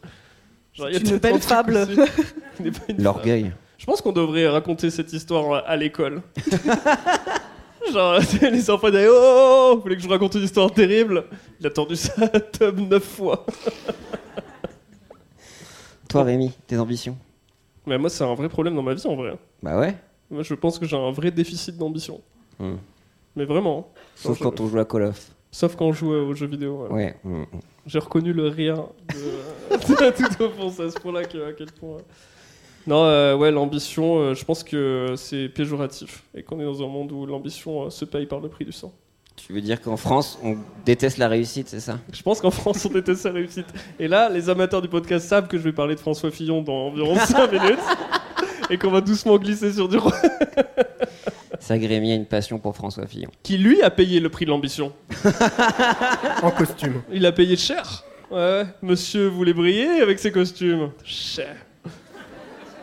Genre, 0.73 0.89
y 0.89 0.95
a 0.95 0.99
une 0.99 1.17
belle 1.17 1.39
fable. 1.41 1.77
L'orgueil. 2.97 3.51
Je 3.77 3.85
pense 3.85 4.01
qu'on 4.01 4.11
devrait 4.13 4.47
raconter 4.47 4.89
cette 4.89 5.13
histoire 5.13 5.63
à 5.67 5.75
l'école. 5.75 6.21
Genre, 7.91 8.19
les 8.51 8.69
enfants 8.69 8.89
disent 8.89 9.07
Oh, 9.09 9.73
vous 9.75 9.81
voulez 9.81 9.95
que 9.95 10.01
je 10.01 10.07
vous 10.07 10.13
raconte 10.13 10.35
une 10.35 10.43
histoire 10.43 10.71
terrible? 10.71 11.25
Il 11.59 11.67
a 11.67 11.69
tordu 11.69 11.95
sa 11.95 12.27
tub 12.39 12.79
9 12.79 13.03
fois. 13.03 13.45
Toi, 16.09 16.23
Rémi, 16.23 16.51
tes 16.67 16.77
ambitions? 16.77 17.17
Mais 17.85 17.97
moi, 17.97 18.09
c'est 18.09 18.23
un 18.23 18.33
vrai 18.33 18.49
problème 18.49 18.75
dans 18.75 18.81
ma 18.81 18.93
vie 18.93 19.05
en 19.07 19.15
vrai. 19.15 19.37
Bah 19.61 19.77
ouais. 19.79 19.95
Moi, 20.29 20.43
je 20.43 20.53
pense 20.53 20.79
que 20.79 20.85
j'ai 20.85 20.95
un 20.97 21.11
vrai 21.11 21.31
déficit 21.31 21.77
d'ambition. 21.77 22.21
Hmm. 22.59 22.75
Mais 23.35 23.45
vraiment. 23.45 23.89
Sauf 24.15 24.37
je- 24.37 24.43
quand 24.43 24.59
on 24.59 24.67
joue 24.67 24.79
à 24.79 24.85
Call 24.85 25.03
of. 25.03 25.31
Sauf 25.51 25.75
quand 25.75 25.85
on 25.85 25.93
joue 25.93 26.11
aux 26.11 26.33
jeux 26.33 26.47
vidéo. 26.47 26.87
ouais. 26.89 26.93
Ouais. 26.93 27.15
hmm, 27.23 27.41
hmm. 27.41 27.45
J'ai 27.85 27.99
reconnu 27.99 28.33
le 28.33 28.47
rire 28.47 28.85
de, 29.13 29.77
de 29.77 30.35
tout 30.35 30.43
au 30.43 30.49
fond, 30.49 30.71
c'est 30.75 30.83
à 30.85 30.89
ce 30.89 30.99
point-là 30.99 31.23
que, 31.25 31.49
à 31.49 31.53
quel 31.53 31.71
point. 31.71 31.97
Non, 32.87 33.03
euh, 33.03 33.35
ouais, 33.35 33.51
l'ambition, 33.51 34.17
euh, 34.19 34.33
je 34.35 34.45
pense 34.45 34.63
que 34.63 35.15
c'est 35.17 35.49
péjoratif 35.49 36.23
et 36.35 36.43
qu'on 36.43 36.59
est 36.59 36.65
dans 36.65 36.83
un 36.83 36.87
monde 36.87 37.11
où 37.11 37.25
l'ambition 37.25 37.85
euh, 37.85 37.89
se 37.89 38.05
paye 38.05 38.27
par 38.27 38.39
le 38.39 38.47
prix 38.49 38.63
du 38.63 38.71
sang. 38.71 38.93
Tu 39.35 39.53
veux 39.53 39.61
dire 39.61 39.81
qu'en 39.81 39.97
France, 39.97 40.39
on 40.43 40.55
déteste 40.85 41.17
la 41.17 41.27
réussite, 41.27 41.67
c'est 41.67 41.79
ça? 41.79 41.99
Je 42.13 42.21
pense 42.21 42.39
qu'en 42.39 42.51
France, 42.51 42.85
on 42.85 42.89
déteste 42.89 43.21
sa 43.23 43.31
réussite. 43.31 43.65
Et 43.99 44.07
là, 44.07 44.29
les 44.29 44.49
amateurs 44.49 44.81
du 44.81 44.87
podcast 44.87 45.27
savent 45.27 45.47
que 45.47 45.57
je 45.57 45.63
vais 45.63 45.73
parler 45.73 45.95
de 45.95 45.99
François 45.99 46.31
Fillon 46.31 46.61
dans 46.61 46.87
environ 46.87 47.15
5 47.25 47.51
minutes 47.51 47.79
et 48.69 48.77
qu'on 48.77 48.91
va 48.91 49.01
doucement 49.01 49.37
glisser 49.37 49.73
sur 49.73 49.89
du 49.89 49.97
roi. 49.97 50.13
Ça, 51.59 51.73
Rémi 51.73 52.11
a 52.11 52.15
une 52.15 52.27
passion 52.27 52.59
pour 52.59 52.75
François 52.75 53.07
Fillon. 53.07 53.29
Qui, 53.41 53.57
lui, 53.57 53.81
a 53.81 53.89
payé 53.89 54.19
le 54.19 54.29
prix 54.29 54.45
de 54.45 54.51
l'ambition. 54.51 54.93
En 56.43 56.51
costume. 56.51 57.01
Il 57.11 57.25
a 57.25 57.31
payé 57.31 57.57
cher. 57.57 58.03
Ouais, 58.29 58.65
monsieur 58.81 59.27
voulait 59.27 59.53
briller 59.53 60.01
avec 60.01 60.19
ses 60.19 60.31
costumes. 60.31 60.91
Cher. 61.03 61.55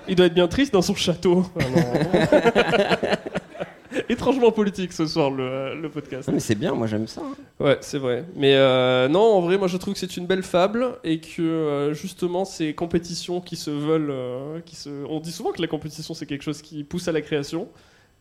Il 0.09 0.16
doit 0.16 0.26
être 0.26 0.34
bien 0.34 0.48
triste 0.48 0.72
dans 0.72 0.82
son 0.82 0.94
château. 0.94 1.44
Ah. 1.59 2.96
Étrangement 4.09 4.50
politique 4.53 4.92
ce 4.92 5.07
soir 5.07 5.30
le, 5.30 5.78
le 5.80 5.90
podcast. 5.90 6.28
Mais 6.32 6.40
c'est 6.40 6.55
bien, 6.55 6.72
moi 6.74 6.86
j'aime 6.86 7.07
ça. 7.07 7.20
hein. 7.22 7.34
Ouais, 7.61 7.76
c'est 7.82 7.98
vrai. 7.98 8.24
Mais 8.34 8.55
euh, 8.57 9.07
non, 9.09 9.20
en 9.20 9.40
vrai, 9.42 9.59
moi 9.59 9.68
je 9.68 9.76
trouve 9.76 9.92
que 9.92 10.00
c'est 10.00 10.16
une 10.16 10.26
belle 10.26 10.42
fable 10.42 10.96
et 11.05 11.20
que 11.20 11.42
euh, 11.42 11.92
justement 11.94 12.44
ces 12.46 12.72
compétitions 12.74 13.40
qui 13.42 13.55
se 13.57 13.70
veulent, 13.70 14.11
euh, 14.11 14.61
qui 14.64 14.76
se, 14.76 14.88
on 15.09 15.20
dit 15.20 15.30
souvent 15.32 15.53
que 15.53 15.61
la 15.61 15.68
compétition 15.68 16.14
c'est 16.14 16.24
quelque 16.26 16.42
chose 16.42 16.62
qui 16.62 16.84
pousse 16.84 17.07
à 17.09 17.12
la 17.12 17.20
création 17.20 17.68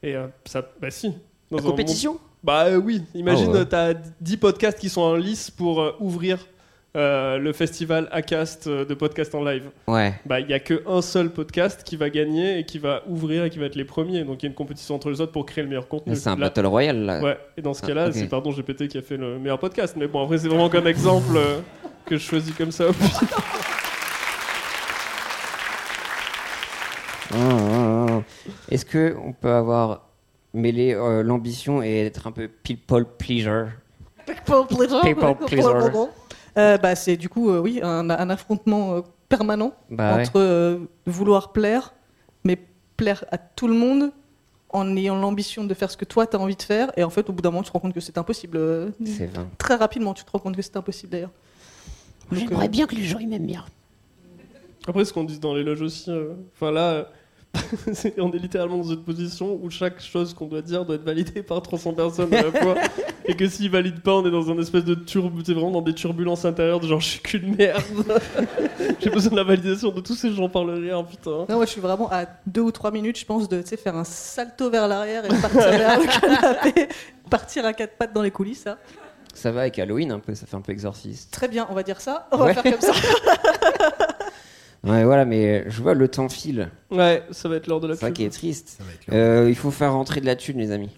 et 0.04 0.16
euh, 0.16 0.28
ça, 0.46 0.62
bah 0.82 0.92
si. 0.92 1.10
Dans 1.50 1.58
La 1.58 1.58
un 1.58 1.64
monde- 1.64 1.72
compétition 1.72 2.18
Bah 2.44 2.66
euh, 2.66 2.76
oui. 2.78 3.02
Imagine, 3.16 3.52
Ah 3.54 3.60
ouais. 3.60 3.66
t'as 3.66 3.94
10 4.20 4.38
podcasts 4.38 4.80
qui 4.80 4.90
sont 4.90 5.02
en 5.02 5.16
lice 5.16 5.50
pour 5.52 5.82
euh, 5.82 5.94
ouvrir 6.02 6.38
euh, 6.98 7.38
le 7.38 7.54
festival 7.54 8.10
ACAST 8.12 8.68
euh, 8.68 8.84
de 8.84 8.94
podcast 8.94 9.34
en 9.34 9.42
live. 9.46 9.70
Ouais. 9.88 10.14
Bah, 10.26 10.42
il 10.42 10.48
n'y 10.48 10.54
a 10.54 10.60
qu'un 10.60 11.02
seul 11.02 11.30
podcast 11.30 11.84
qui 11.86 11.96
va 11.96 12.10
gagner 12.10 12.60
et 12.60 12.66
qui 12.66 12.80
va 12.80 13.04
ouvrir 13.08 13.46
et 13.46 13.50
qui 13.50 13.60
va 13.60 13.68
être 13.68 13.76
les 13.76 13.86
premiers. 13.86 14.26
Donc, 14.26 14.44
il 14.44 14.46
y 14.46 14.48
a 14.48 14.50
une 14.50 14.56
compétition 14.56 14.96
entre 14.96 15.10
les 15.10 15.22
autres 15.22 15.32
pour 15.32 15.46
créer 15.46 15.64
le 15.64 15.70
meilleur 15.70 15.88
contenu. 15.88 16.14
C'est 16.18 16.28
un 16.28 16.36
Battle 16.36 16.66
royal 16.66 16.98
là. 17.06 17.22
Ouais. 17.22 17.38
Et 17.56 17.62
dans 17.62 17.74
ce 17.74 17.80
ah, 17.84 17.88
cas-là, 17.88 18.12
c'est 18.12 18.28
pardon 18.28 18.52
GPT 18.52 18.90
qui 18.90 18.98
a 18.98 19.02
fait 19.02 19.16
le 19.16 19.40
meilleur 19.40 19.58
podcast. 19.58 19.96
Mais 19.98 20.08
bon, 20.08 20.20
en 20.20 20.26
vrai, 20.26 20.38
c'est 20.38 20.50
vraiment 20.50 20.68
comme 20.68 20.86
exemple 20.86 21.38
euh, 21.38 21.60
que 22.06 22.18
je 22.18 22.24
choisis 22.24 22.54
comme 22.54 22.72
ça. 22.72 22.86
Ah, 27.34 27.38
ah, 27.38 28.22
Est-ce 28.70 28.84
que 28.84 29.16
on 29.24 29.32
peut 29.32 29.54
avoir 29.54 30.10
mêlé 30.54 30.94
l'ambition 31.24 31.82
et 31.82 32.06
être 32.06 32.28
un 32.28 32.34
peu 32.34 32.50
people 32.50 33.06
pleaser? 33.06 33.68
People 34.26 34.68
pleaser. 34.68 35.00
People 35.02 35.48
pleaser. 35.48 36.10
Euh, 36.58 36.78
bah, 36.78 36.96
c'est 36.96 37.18
du 37.18 37.30
coup, 37.30 37.50
euh, 37.50 37.60
oui, 37.60 37.80
un, 37.82 38.10
un 38.10 38.30
affrontement 38.30 38.96
euh, 38.96 39.02
permanent 39.30 39.74
Bah 39.90 40.16
ouais. 40.16 40.22
entre 40.22 40.40
euh, 40.40 40.80
vouloir 41.06 41.52
plaire, 41.54 41.94
mais 42.44 42.58
plaire 42.98 43.24
à 43.32 43.38
tout 43.38 43.68
le 43.68 43.74
monde 43.74 44.12
en 44.74 44.96
ayant 44.96 45.18
l'ambition 45.20 45.64
de 45.66 45.74
faire 45.74 45.92
ce 45.92 45.98
que 45.98 46.06
toi 46.06 46.28
tu 46.28 46.36
as 46.36 46.40
envie 46.40 46.56
de 46.56 46.62
faire. 46.62 46.92
Et 46.98 47.04
en 47.04 47.10
fait, 47.10 47.30
au 47.30 47.34
bout 47.34 47.42
d'un 47.42 47.52
moment, 47.52 47.64
tu 47.64 47.70
te 47.70 47.74
rends 47.74 47.80
compte 47.80 47.94
que 47.94 48.00
c'est 48.00 48.18
impossible. 48.18 48.58
euh. 48.58 48.90
Très 49.58 49.76
rapidement, 49.76 50.14
tu 50.14 50.24
te 50.24 50.32
rends 50.32 50.40
compte 50.40 50.56
que 50.56 50.62
c'est 50.62 50.78
impossible 50.78 51.12
d'ailleurs. 51.12 51.32
Euh, 52.34 52.68
bien 52.70 52.86
que 52.88 52.96
les 52.96 53.04
gens 53.04 53.20
ils 53.20 53.28
m'aiment 53.28 53.46
bien. 53.46 53.66
Après, 54.88 55.04
ce 55.06 55.14
qu'on 55.14 55.24
dit 55.26 55.38
dans 55.40 55.54
les 55.54 55.64
loges 55.64 55.82
aussi, 55.82 56.10
euh, 56.10 56.34
enfin 56.56 56.72
là, 56.72 56.82
euh, 56.92 57.04
on 58.18 58.32
est 58.32 58.38
littéralement 58.38 58.78
dans 58.78 58.90
une 58.92 59.04
position 59.04 59.60
où 59.62 59.70
chaque 59.70 60.02
chose 60.02 60.34
qu'on 60.34 60.48
doit 60.48 60.62
dire 60.62 60.86
doit 60.86 60.96
être 60.96 61.04
validée 61.04 61.44
par 61.44 61.62
300 61.62 61.94
personnes 61.94 62.34
à 62.34 62.44
la 62.44 62.52
fois. 62.52 62.76
et 63.26 63.36
que 63.36 63.48
s'ils 63.48 63.70
valident 63.70 64.00
pas, 64.02 64.14
on 64.14 64.26
est 64.26 64.32
dans 64.32 64.50
un 64.50 64.58
espèce 64.60 64.86
de 64.86 64.96
turb, 64.96 65.34
c'est 65.46 65.54
vraiment 65.54 65.72
dans 65.72 65.82
des 65.82 65.94
turbulences 65.94 66.46
intérieures 66.46 66.80
de 66.80 66.88
genre 66.88 67.02
je 67.02 67.08
suis 67.10 67.20
qu'une 67.20 67.56
merde. 67.56 67.82
J'ai 69.02 69.10
besoin 69.10 69.32
de 69.32 69.36
la 69.38 69.44
validation 69.44 69.92
de 69.92 70.00
tous 70.02 70.16
ces 70.16 70.32
gens 70.34 70.48
par 70.50 70.64
le 70.64 70.74
rire, 70.76 71.06
putain. 71.06 71.46
Non, 71.50 71.56
moi 71.56 71.66
je 71.66 71.72
suis 71.72 71.82
vraiment 71.82 72.10
à 72.12 72.26
deux 72.48 72.62
ou 72.62 72.72
trois 72.72 72.92
minutes, 72.92 73.20
je 73.20 73.26
pense, 73.26 73.50
de 73.50 73.62
tu 73.62 73.68
sais, 73.68 73.78
faire 73.78 73.96
un 73.98 74.06
salto 74.06 74.70
vers 74.70 74.88
l'arrière 74.88 75.26
et 75.26 75.30
partir 75.30 75.62
vers 75.70 76.00
le 76.00 76.06
canapé, 76.20 76.88
partir 77.30 77.66
à 77.66 77.74
quatre 77.74 77.98
pattes 77.98 78.14
dans 78.14 78.22
les 78.24 78.32
coulisses. 78.32 78.62
ça. 78.64 78.78
Ça 79.34 79.52
va 79.52 79.62
avec 79.62 79.80
Halloween 79.80 80.12
un 80.12 80.20
peu, 80.20 80.36
ça 80.36 80.46
fait 80.46 80.58
un 80.58 80.62
peu 80.62 80.72
exorciste. 80.74 81.32
Très 81.32 81.48
bien, 81.48 81.66
on 81.70 81.74
va 81.74 81.84
dire 81.84 82.02
ça. 82.02 82.28
On 82.32 82.40
Ouais. 82.42 82.54
va 82.54 82.62
faire 82.62 82.80
comme 82.80 82.82
ça. 82.82 82.94
Ouais, 84.84 85.04
voilà, 85.04 85.26
mais 85.26 85.64
je 85.70 85.82
vois 85.82 85.94
le 85.94 86.08
temps 86.08 86.28
file. 86.30 86.70
Ouais, 86.90 87.24
ça 87.32 87.48
va 87.50 87.58
être 87.58 87.68
l'heure 87.68 87.80
de 87.80 87.88
la 87.88 87.94
C'est 87.96 88.02
ça 88.02 88.08
pub. 88.08 88.16
qui 88.16 88.24
est 88.24 88.30
triste. 88.30 88.70
Ça 88.80 88.84
va 88.84 88.90
être 88.92 89.08
long. 89.08 89.14
Euh, 89.16 89.50
il 89.50 89.56
faut 89.56 89.70
faire 89.72 89.94
rentrer 89.94 90.22
de 90.22 90.26
la 90.26 90.36
thune, 90.36 90.58
les 90.58 90.72
amis. 90.72 90.90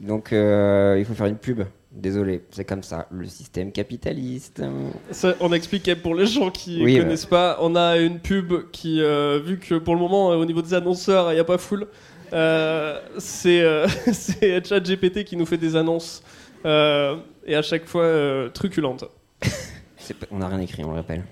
Donc, 0.00 0.32
euh, 0.32 0.96
il 0.98 1.04
faut 1.04 1.14
faire 1.14 1.26
une 1.26 1.36
pub. 1.36 1.62
Désolé, 1.92 2.42
c'est 2.50 2.64
comme 2.64 2.82
ça, 2.84 3.06
le 3.10 3.26
système 3.26 3.72
capitaliste. 3.72 4.62
Ça, 5.10 5.34
on 5.40 5.52
expliquait 5.52 5.96
pour 5.96 6.14
les 6.14 6.26
gens 6.26 6.50
qui 6.50 6.82
Oui, 6.82 6.96
connaissent 6.98 7.26
pas, 7.26 7.58
on 7.60 7.74
a 7.76 7.98
une 7.98 8.20
pub 8.20 8.70
qui, 8.70 9.00
euh, 9.02 9.40
vu 9.44 9.58
que 9.58 9.74
pour 9.74 9.94
le 9.94 10.00
moment, 10.00 10.30
euh, 10.32 10.36
au 10.36 10.44
niveau 10.44 10.62
des 10.62 10.72
annonceurs, 10.74 11.30
il 11.32 11.34
n'y 11.34 11.40
a 11.40 11.44
pas 11.44 11.58
full, 11.58 11.88
euh, 12.32 13.00
c'est 13.18 13.60
euh, 13.60 13.88
ChatGPT 14.64 15.24
qui 15.24 15.36
nous 15.36 15.46
fait 15.46 15.56
des 15.58 15.74
annonces. 15.76 16.22
euh, 16.64 17.16
et 17.44 17.56
à 17.56 17.62
chaque 17.62 17.86
fois, 17.86 18.02
euh, 18.04 18.48
truculentes. 18.50 19.04
On 20.30 20.38
n'a 20.38 20.48
rien 20.48 20.60
écrit, 20.60 20.84
on 20.84 20.90
le 20.90 20.96
rappelle. 20.96 21.24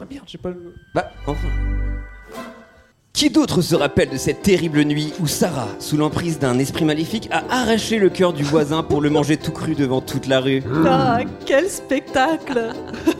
Ah 0.00 0.04
merde, 0.10 0.24
j'ai 0.26 0.38
pas 0.38 0.50
le. 0.50 0.74
Bah, 0.92 1.10
enfin. 1.26 1.48
Qui 3.12 3.30
d'autre 3.30 3.62
se 3.62 3.76
rappelle 3.76 4.10
de 4.10 4.16
cette 4.16 4.42
terrible 4.42 4.82
nuit 4.82 5.12
où 5.20 5.28
Sarah, 5.28 5.68
sous 5.78 5.96
l'emprise 5.96 6.40
d'un 6.40 6.58
esprit 6.58 6.84
maléfique, 6.84 7.28
a 7.30 7.44
arraché 7.48 7.98
le 7.98 8.10
cœur 8.10 8.32
du 8.32 8.42
voisin 8.42 8.82
pour 8.82 9.00
le 9.00 9.08
manger 9.08 9.36
tout 9.36 9.52
cru 9.52 9.76
devant 9.76 10.00
toute 10.00 10.26
la 10.26 10.40
rue? 10.40 10.64
Ah, 10.84 11.20
quel 11.46 11.70
spectacle 11.70 12.72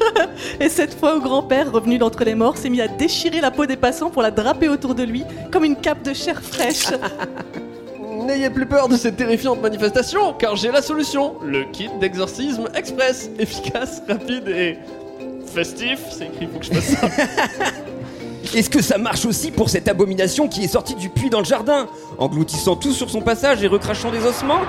Et 0.60 0.68
cette 0.68 0.98
fois, 0.98 1.16
au 1.16 1.20
grand-père, 1.20 1.70
revenu 1.70 1.96
d'entre 1.96 2.24
les 2.24 2.34
morts, 2.34 2.56
s'est 2.56 2.70
mis 2.70 2.80
à 2.80 2.88
déchirer 2.88 3.40
la 3.40 3.52
peau 3.52 3.66
des 3.66 3.76
passants 3.76 4.10
pour 4.10 4.22
la 4.22 4.32
draper 4.32 4.68
autour 4.68 4.96
de 4.96 5.04
lui, 5.04 5.22
comme 5.52 5.62
une 5.62 5.76
cape 5.76 6.02
de 6.02 6.12
chair 6.12 6.42
fraîche. 6.42 6.88
N'ayez 8.26 8.50
plus 8.50 8.66
peur 8.66 8.88
de 8.88 8.96
cette 8.96 9.16
terrifiante 9.16 9.62
manifestation, 9.62 10.32
car 10.32 10.56
j'ai 10.56 10.72
la 10.72 10.82
solution 10.82 11.36
le 11.44 11.70
kit 11.70 11.90
d'exorcisme 12.00 12.68
express, 12.74 13.30
efficace, 13.38 14.02
rapide 14.08 14.48
et. 14.48 14.78
Festif. 15.54 16.00
C'est 16.10 16.26
écrit, 16.26 16.48
faut 16.52 16.58
que 16.58 16.66
je 16.66 16.72
fasse 16.72 16.84
ça. 16.84 17.08
Est-ce 18.52 18.70
que 18.70 18.82
ça 18.82 18.98
marche 18.98 19.24
aussi 19.24 19.50
pour 19.50 19.70
cette 19.70 19.88
abomination 19.88 20.48
qui 20.48 20.64
est 20.64 20.68
sortie 20.68 20.94
du 20.94 21.08
puits 21.08 21.30
dans 21.30 21.38
le 21.38 21.44
jardin 21.44 21.86
Engloutissant 22.18 22.76
tout 22.76 22.92
sur 22.92 23.10
son 23.10 23.20
passage 23.20 23.62
et 23.64 23.66
recrachant 23.66 24.10
des 24.10 24.24
ossements 24.24 24.60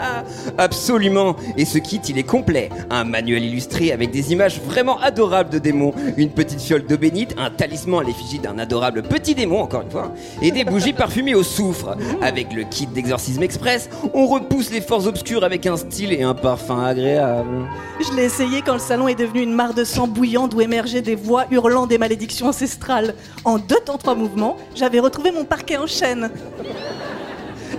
Absolument 0.58 1.36
Et 1.56 1.64
ce 1.64 1.78
kit, 1.78 2.00
il 2.08 2.18
est 2.18 2.24
complet. 2.24 2.70
Un 2.90 3.04
manuel 3.04 3.44
illustré 3.44 3.92
avec 3.92 4.10
des 4.10 4.32
images 4.32 4.60
vraiment 4.60 4.98
adorables 5.00 5.50
de 5.50 5.58
démons, 5.58 5.92
une 6.16 6.30
petite 6.30 6.60
fiole 6.60 6.84
d'eau 6.84 6.96
bénite, 6.96 7.34
un 7.38 7.50
talisman 7.50 8.00
à 8.00 8.04
l'effigie 8.04 8.38
d'un 8.38 8.58
adorable 8.58 9.02
petit 9.02 9.34
démon, 9.34 9.60
encore 9.60 9.82
une 9.82 9.90
fois, 9.90 10.12
et 10.42 10.50
des 10.50 10.64
bougies 10.64 10.92
parfumées 10.94 11.34
au 11.34 11.42
soufre. 11.42 11.96
Avec 12.22 12.52
le 12.52 12.64
kit 12.64 12.86
d'exorcisme 12.86 13.42
express, 13.42 13.88
on 14.14 14.26
repousse 14.26 14.70
les 14.70 14.80
forces 14.80 15.06
obscures 15.06 15.44
avec 15.44 15.66
un 15.66 15.76
style 15.76 16.12
et 16.12 16.22
un 16.22 16.34
parfum 16.34 16.82
agréable. 16.84 17.66
Je 18.00 18.14
l'ai 18.16 18.24
essayé 18.24 18.62
quand 18.62 18.74
le 18.74 18.78
salon 18.78 19.08
est 19.08 19.14
devenu 19.14 19.42
une 19.42 19.52
mare 19.52 19.74
de 19.74 19.84
sang 19.84 20.06
bouillant 20.06 20.46
d'où 20.48 20.60
émergeaient 20.60 21.02
des 21.02 21.16
voix 21.16 21.46
hurlant 21.50 21.86
des 21.86 21.98
malédictions 21.98 22.46
ancestrales. 22.46 23.14
En 23.44 23.58
deux 23.58 23.80
temps 23.84 23.98
trois 23.98 24.14
mouvements, 24.14 24.56
j'avais 24.74 25.00
retrouvé 25.00 25.30
mon 25.30 25.44
parquet 25.44 25.76
en 25.76 25.86
chaîne. 25.86 26.30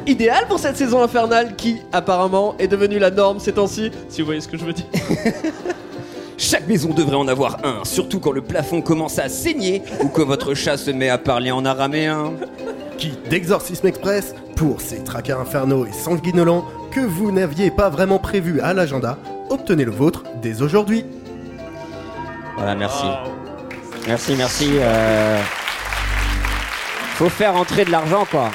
Idéal 0.06 0.48
pour 0.48 0.60
cette 0.60 0.78
saison 0.78 1.02
infernale 1.02 1.56
qui, 1.56 1.78
apparemment, 1.92 2.56
est 2.58 2.68
devenue 2.68 3.00
la 3.00 3.12
norme 3.12 3.40
ces 3.40 3.54
temps-ci, 3.54 3.92
si 4.08 4.22
vous 4.22 4.26
voyez 4.26 4.42
ce 4.42 4.48
que 4.48 4.58
je 4.58 4.66
veux 4.66 4.74
dire. 4.74 4.86
Chaque 6.38 6.68
maison 6.68 6.94
devrait 6.94 7.18
en 7.18 7.28
avoir 7.28 7.58
un, 7.66 7.84
surtout 7.84 8.20
quand 8.20 8.32
le 8.32 8.42
plafond 8.42 8.82
commence 8.82 9.20
à 9.20 9.28
saigner 9.28 9.84
ou 10.02 10.08
que 10.08 10.22
votre 10.22 10.54
chat 10.54 10.78
se 10.78 10.90
met 10.90 11.10
à 11.10 11.18
parler 11.18 11.52
en 11.52 11.66
araméen. 11.66 12.32
Kit 12.98 13.18
d'exorcisme 13.30 13.88
express 13.88 14.34
pour 14.56 14.80
ces 14.80 15.04
traqueurs 15.04 15.42
infernaux 15.42 15.86
et 15.86 15.92
sanguinolents 15.92 16.66
que 16.92 17.02
vous 17.02 17.32
n'aviez 17.32 17.72
pas 17.72 17.90
vraiment 17.90 18.20
prévu 18.20 18.62
à 18.62 18.74
l'agenda. 18.74 19.18
Obtenez 19.50 19.84
le 19.84 19.92
vôtre 19.92 20.24
dès 20.42 20.62
aujourd'hui. 20.62 21.06
Voilà, 22.56 22.76
merci. 22.76 23.06
Merci, 24.08 24.36
merci. 24.36 24.70
euh, 24.76 25.38
Faut 27.16 27.30
faire 27.30 27.54
rentrer 27.54 27.86
de 27.86 27.91
l'argent, 27.91 28.26
quoi. 28.30 28.50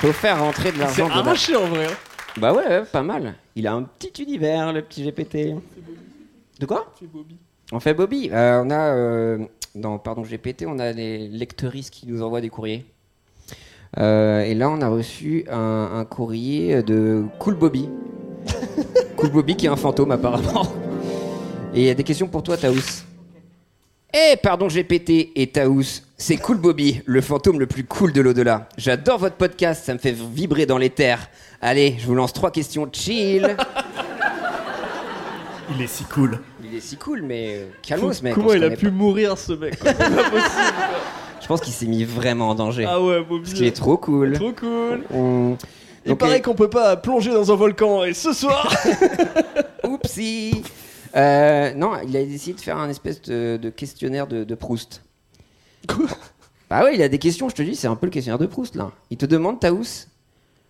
Faut 0.00 0.12
faire 0.12 0.38
rentrer 0.40 0.70
de 0.70 0.76
C'est 0.76 0.82
l'argent 0.82 1.04
dedans. 1.08 1.16
arraché 1.20 1.56
en 1.56 1.66
vrai. 1.66 1.86
hein. 1.86 1.96
Bah 2.36 2.52
ouais, 2.52 2.66
ouais, 2.66 2.82
pas 2.84 3.02
mal. 3.02 3.34
Il 3.56 3.66
a 3.66 3.72
un 3.74 3.82
petit 3.82 4.22
univers, 4.22 4.72
le 4.72 4.82
petit 4.82 5.04
GPT. 5.04 5.54
De 6.60 6.66
quoi 6.66 6.92
C'est 6.98 7.10
Bobby. 7.10 7.36
On 7.72 7.80
fait 7.80 7.94
Bobby. 7.94 8.30
Euh, 8.32 8.62
on 8.64 8.70
a 8.70 8.94
euh, 8.94 9.38
dans 9.74 9.98
pardon 9.98 10.22
GPT, 10.22 10.64
on 10.66 10.78
a 10.78 10.92
les 10.92 11.28
lecteuristes 11.28 11.92
qui 11.92 12.06
nous 12.06 12.22
envoient 12.22 12.40
des 12.40 12.50
courriers. 12.50 12.84
Euh, 13.98 14.40
et 14.42 14.54
là, 14.54 14.68
on 14.68 14.80
a 14.82 14.88
reçu 14.88 15.44
un, 15.50 15.90
un 15.94 16.04
courrier 16.04 16.82
de 16.82 17.24
Cool 17.38 17.54
Bobby. 17.54 17.88
cool 19.16 19.30
Bobby 19.30 19.56
qui 19.56 19.66
est 19.66 19.70
un 19.70 19.76
fantôme 19.76 20.10
apparemment. 20.10 20.66
Et 21.74 21.80
il 21.80 21.86
y 21.86 21.90
a 21.90 21.94
des 21.94 22.04
questions 22.04 22.26
pour 22.28 22.42
toi, 22.42 22.56
Taous. 22.56 23.03
Eh, 24.16 24.36
pardon 24.36 24.68
GPT 24.68 25.32
et 25.34 25.48
Taous, 25.48 25.82
c'est 26.16 26.36
Cool 26.36 26.58
Bobby, 26.58 27.00
le 27.04 27.20
fantôme 27.20 27.58
le 27.58 27.66
plus 27.66 27.82
cool 27.82 28.12
de 28.12 28.20
l'au-delà. 28.20 28.68
J'adore 28.78 29.18
votre 29.18 29.34
podcast, 29.34 29.84
ça 29.84 29.92
me 29.92 29.98
fait 29.98 30.12
vibrer 30.14 30.66
dans 30.66 30.78
les 30.78 30.90
terres. 30.90 31.28
Allez, 31.60 31.96
je 31.98 32.06
vous 32.06 32.14
lance 32.14 32.32
trois 32.32 32.52
questions 32.52 32.88
chill. 32.92 33.56
Il 35.76 35.82
est 35.82 35.88
si 35.88 36.04
cool. 36.04 36.38
Il 36.62 36.76
est 36.76 36.80
si 36.80 36.96
cool, 36.96 37.22
mais 37.22 37.56
euh, 37.56 37.66
calmos, 37.82 38.22
mec. 38.22 38.34
on 38.34 38.36
Comment 38.36 38.50
se 38.50 38.56
il 38.56 38.62
a 38.62 38.66
connaît 38.66 38.76
pu 38.76 38.86
pas. 38.86 38.92
mourir 38.92 39.36
ce 39.36 39.52
mec 39.54 39.80
quoi. 39.80 39.90
C'est 39.98 40.14
pas 40.14 40.30
possible. 40.30 40.74
Je 41.40 41.46
pense 41.48 41.60
qu'il 41.62 41.72
s'est 41.72 41.86
mis 41.86 42.04
vraiment 42.04 42.50
en 42.50 42.54
danger. 42.54 42.84
Ah 42.88 43.02
ouais, 43.02 43.20
Bobby. 43.20 43.42
Parce 43.44 43.54
qu'il 43.54 43.66
est 43.66 43.74
trop 43.76 43.96
cool. 43.96 44.34
Trop 44.34 44.52
cool. 44.52 45.02
Il 46.04 46.10
Donc, 46.10 46.18
paraît 46.18 46.38
euh, 46.38 46.42
qu'on 46.42 46.54
peut 46.54 46.70
pas 46.70 46.96
plonger 46.96 47.32
dans 47.32 47.50
un 47.50 47.56
volcan 47.56 48.04
et 48.04 48.12
ce 48.14 48.32
soir. 48.32 48.72
Oupsie 49.84 50.62
Euh, 51.16 51.72
Non, 51.74 51.92
il 52.06 52.16
a 52.16 52.24
décidé 52.24 52.54
de 52.56 52.60
faire 52.60 52.78
un 52.78 52.88
espèce 52.88 53.22
de, 53.22 53.58
de 53.60 53.70
questionnaire 53.70 54.26
de, 54.26 54.44
de 54.44 54.54
Proust. 54.54 55.02
Quoi? 55.88 56.06
Bah 56.70 56.82
ouais, 56.84 56.94
il 56.96 57.02
a 57.02 57.08
des 57.08 57.18
questions, 57.18 57.48
je 57.48 57.54
te 57.54 57.62
dis, 57.62 57.76
c'est 57.76 57.86
un 57.86 57.96
peu 57.96 58.06
le 58.06 58.10
questionnaire 58.10 58.38
de 58.38 58.46
Proust 58.46 58.74
là. 58.74 58.90
Il 59.10 59.16
te 59.18 59.26
demande, 59.26 59.60
Taous, 59.60 60.06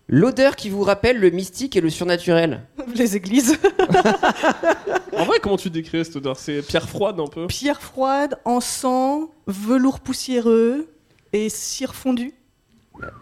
l'odeur 0.08 0.56
qui 0.56 0.68
vous 0.70 0.82
rappelle 0.82 1.18
le 1.18 1.30
mystique 1.30 1.76
et 1.76 1.80
le 1.80 1.88
surnaturel. 1.88 2.62
Les 2.94 3.16
églises. 3.16 3.58
en 5.16 5.24
vrai, 5.24 5.38
comment 5.40 5.56
tu 5.56 5.70
décris 5.70 6.04
cette 6.04 6.16
odeur? 6.16 6.36
C'est 6.36 6.62
pierre 6.62 6.88
froide 6.88 7.20
un 7.20 7.26
peu? 7.26 7.46
Pierre 7.46 7.80
froide, 7.80 8.36
encens, 8.44 9.28
velours 9.46 10.00
poussiéreux 10.00 10.88
et 11.32 11.48
cire 11.48 11.94
fondue. 11.94 12.34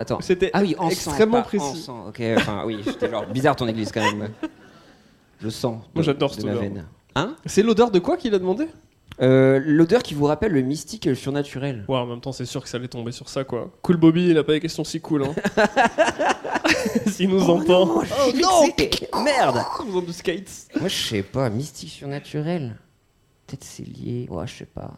Attends. 0.01 0.20
C'était 0.20 0.51
Ah 0.53 0.61
oui, 0.62 0.75
encens, 0.79 0.93
extrêmement 0.93 1.39
pas 1.39 1.43
précis. 1.43 1.64
encens, 1.64 2.09
ok, 2.09 2.23
enfin 2.37 2.62
oui, 2.66 2.81
c'était 2.85 3.11
genre 3.11 3.27
bizarre 3.27 3.57
ton 3.57 3.68
église 3.68 3.91
quand 3.93 4.03
même. 4.03 4.31
Je 5.41 5.49
sens. 5.49 5.77
Moi, 5.95 6.03
de- 6.03 6.03
j'adore 6.03 6.35
cette 6.35 6.45
ma 6.45 6.51
odeur. 6.53 6.62
veine. 6.62 6.85
Hein 7.14 7.36
C'est 7.46 7.62
l'odeur 7.62 7.90
de 7.90 7.98
quoi 7.98 8.16
qu'il 8.16 8.34
a 8.34 8.38
demandé 8.38 8.66
Euh, 9.20 9.60
L'odeur 9.64 10.02
qui 10.02 10.14
vous 10.14 10.24
rappelle 10.26 10.52
le 10.52 10.62
mystique 10.62 11.06
et 11.06 11.10
le 11.10 11.14
surnaturel. 11.14 11.84
Ouais, 11.88 11.96
en 11.98 12.06
même 12.06 12.20
temps, 12.20 12.32
c'est 12.32 12.44
sûr 12.46 12.62
que 12.62 12.68
ça 12.68 12.78
allait 12.78 12.88
tomber 12.88 13.12
sur 13.12 13.28
ça 13.28 13.44
quoi. 13.44 13.70
Cool 13.82 13.96
Bobby, 13.98 14.28
il 14.30 14.38
a 14.38 14.44
pas 14.44 14.52
des 14.52 14.60
questions 14.60 14.84
si 14.84 15.00
cool 15.00 15.24
hein. 15.24 15.34
S'il 17.06 17.28
nous 17.30 17.48
entend. 17.50 17.88
Oh 17.96 18.02
non 18.34 19.22
Merde 19.22 19.60
Nous 19.84 19.90
avons 19.90 20.00
du 20.00 20.12
skates. 20.12 20.68
Moi, 20.78 20.88
je 20.88 20.96
sais 21.08 21.22
pas, 21.22 21.48
mystique 21.50 21.90
surnaturel. 21.90 22.76
Peut-être 23.46 23.64
c'est 23.64 23.86
lié, 23.86 24.26
ouais, 24.30 24.46
je 24.46 24.54
sais 24.58 24.64
pas. 24.64 24.92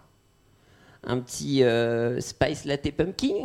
Un 1.07 1.19
petit 1.19 1.63
euh, 1.65 2.19
Spice 2.21 2.65
Latte 2.65 2.91
Pumpkin 2.93 3.35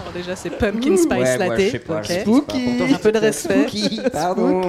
Alors 0.00 0.12
déjà, 0.14 0.34
c'est 0.36 0.50
pumpkin 0.50 0.96
spice 0.96 1.10
Ouais, 1.10 1.38
latte. 1.38 1.50
ouais, 1.50 1.66
je 1.66 1.70
sais 1.72 1.78
pas, 1.78 1.96
ok. 1.98 2.02
je 2.04 2.08
sais 2.08 2.14
pas. 2.16 2.22
Spooky. 2.22 2.64
Pourtant, 2.78 2.94
Un 2.94 2.98
peu 2.98 3.12
de 3.12 3.18
respect. 3.18 3.68
Spooky, 3.68 4.00
pardon. 4.12 4.60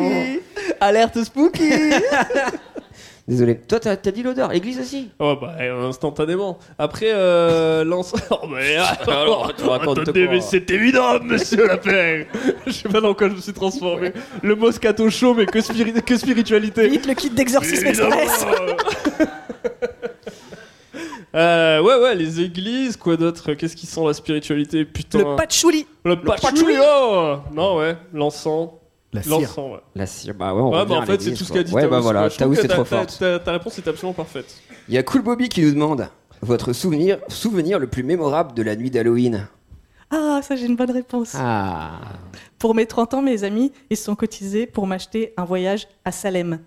Alerte 0.79 1.23
spooky 1.23 1.69
Désolé. 3.27 3.55
Toi, 3.67 3.79
t'as 3.79 3.95
t'as 3.95 4.11
dit 4.11 4.21
l'odeur. 4.21 4.51
Église 4.53 4.79
aussi 4.79 5.09
Oh 5.17 5.35
bah 5.41 5.55
euh, 5.59 5.89
instantanément. 5.89 6.59
Après 6.77 7.09
euh, 7.11 7.83
l'encens. 7.83 8.21
Oh 8.29 8.45
mais 8.47 8.75
Alors, 9.07 9.51
tu 9.55 9.63
racontes 9.63 9.97
attendez, 9.99 10.25
quoi 10.25 10.35
mais 10.35 10.41
c'est 10.41 10.69
évident, 10.69 11.19
monsieur 11.23 11.65
Lapin. 11.65 12.25
Je 12.67 12.71
sais 12.71 12.87
pas 12.89 13.01
dans 13.01 13.15
quoi 13.15 13.29
je 13.29 13.33
me 13.33 13.41
suis 13.41 13.51
transformé. 13.53 14.11
Le 14.43 14.55
Moscato 14.55 15.09
chaud, 15.09 15.33
mais 15.33 15.47
que, 15.47 15.57
spiri- 15.57 15.99
que 16.03 16.17
spiritualité. 16.17 16.87
Vite 16.87 17.07
le 17.07 17.15
kit 17.15 17.31
d'exorcisme 17.31 17.87
Évidemment. 17.87 18.15
express. 18.19 19.27
Euh, 21.33 21.81
ouais, 21.81 21.95
ouais, 22.01 22.15
les 22.15 22.39
églises, 22.41 22.95
quoi 22.95 23.17
d'autre? 23.17 23.53
Qu'est-ce 23.53 23.75
qui 23.75 23.87
sent 23.87 24.01
la 24.05 24.13
spiritualité? 24.13 24.85
Putain. 24.85 25.17
Le 25.19 25.35
patchouli. 25.35 25.85
Le 26.05 26.15
patchouli, 26.21 26.75
oh 26.81 27.37
Non, 27.53 27.77
ouais, 27.77 27.97
l'encens. 28.13 28.69
La 29.15 29.23
cire. 29.23 29.39
L'encens, 29.39 29.71
ouais. 29.73 29.79
La 29.95 30.05
cire. 30.05 30.33
Bah 30.35 30.53
ouais, 30.53 30.61
on 30.61 30.71
Ouais, 30.71 30.79
revient 30.81 30.89
bah 30.93 30.99
en 30.99 31.05
fait, 31.05 31.21
c'est 31.21 31.33
tout 31.33 31.43
ce 31.43 31.53
qu'a 31.53 31.63
dit 31.63 31.73
Ouais, 31.73 31.87
bah 31.87 31.99
voilà. 31.99 32.29
que 32.29 32.55
c'est 32.55 32.67
trop. 32.67 32.83
Ta 32.83 33.39
ta 33.39 33.51
réponse 33.51 33.77
est 33.79 33.87
absolument 33.87 34.13
parfaite. 34.13 34.61
Il 34.87 34.93
y 34.93 34.97
a 34.97 35.03
Cool 35.03 35.21
Bobby 35.21 35.49
qui 35.49 35.61
nous 35.63 35.71
demande 35.71 36.07
votre 36.41 36.73
souvenir, 36.73 37.17
souvenir 37.27 37.79
le 37.79 37.87
plus 37.87 38.03
mémorable 38.03 38.53
de 38.53 38.61
la 38.61 38.75
nuit 38.75 38.91
d'Halloween? 38.91 39.47
Ah, 40.11 40.39
ça, 40.43 40.55
j'ai 40.55 40.67
une 40.67 40.75
bonne 40.75 40.91
réponse. 40.91 41.33
Ah. 41.35 41.99
Pour 42.59 42.75
mes 42.75 42.85
30 42.85 43.15
ans, 43.15 43.21
mes 43.21 43.43
amis, 43.43 43.71
ils 43.89 43.97
se 43.97 44.03
sont 44.03 44.15
cotisés 44.15 44.67
pour 44.67 44.85
m'acheter 44.85 45.33
un 45.37 45.45
voyage 45.45 45.87
à 46.05 46.11
Salem, 46.11 46.59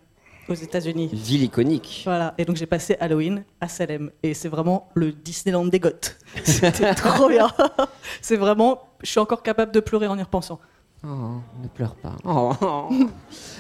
aux 0.49 0.55
États-Unis. 0.55 1.09
Ville 1.13 1.45
iconique. 1.45 2.03
Voilà, 2.05 2.35
et 2.39 2.45
donc 2.45 2.57
j'ai 2.57 2.67
passé 2.67 2.97
Halloween 2.99 3.45
à 3.61 3.69
Salem. 3.69 4.11
Et 4.25 4.35
c'est 4.35 4.49
vraiment 4.49 4.89
le 4.95 5.13
Disneyland 5.13 5.67
des 5.67 5.79
Goths. 5.79 6.19
C'était 6.45 6.93
trop 6.95 7.29
bien. 7.29 7.49
c'est 8.21 8.37
vraiment. 8.37 8.81
Je 9.03 9.11
suis 9.11 9.21
encore 9.21 9.43
capable 9.45 9.71
de 9.73 9.81
pleurer 9.81 10.09
en 10.09 10.19
y 10.19 10.23
repensant. 10.23 10.59
Oh, 11.05 11.41
ne 11.63 11.69
pleure 11.69 11.95
pas. 11.95 12.17
Oh. 12.25 12.53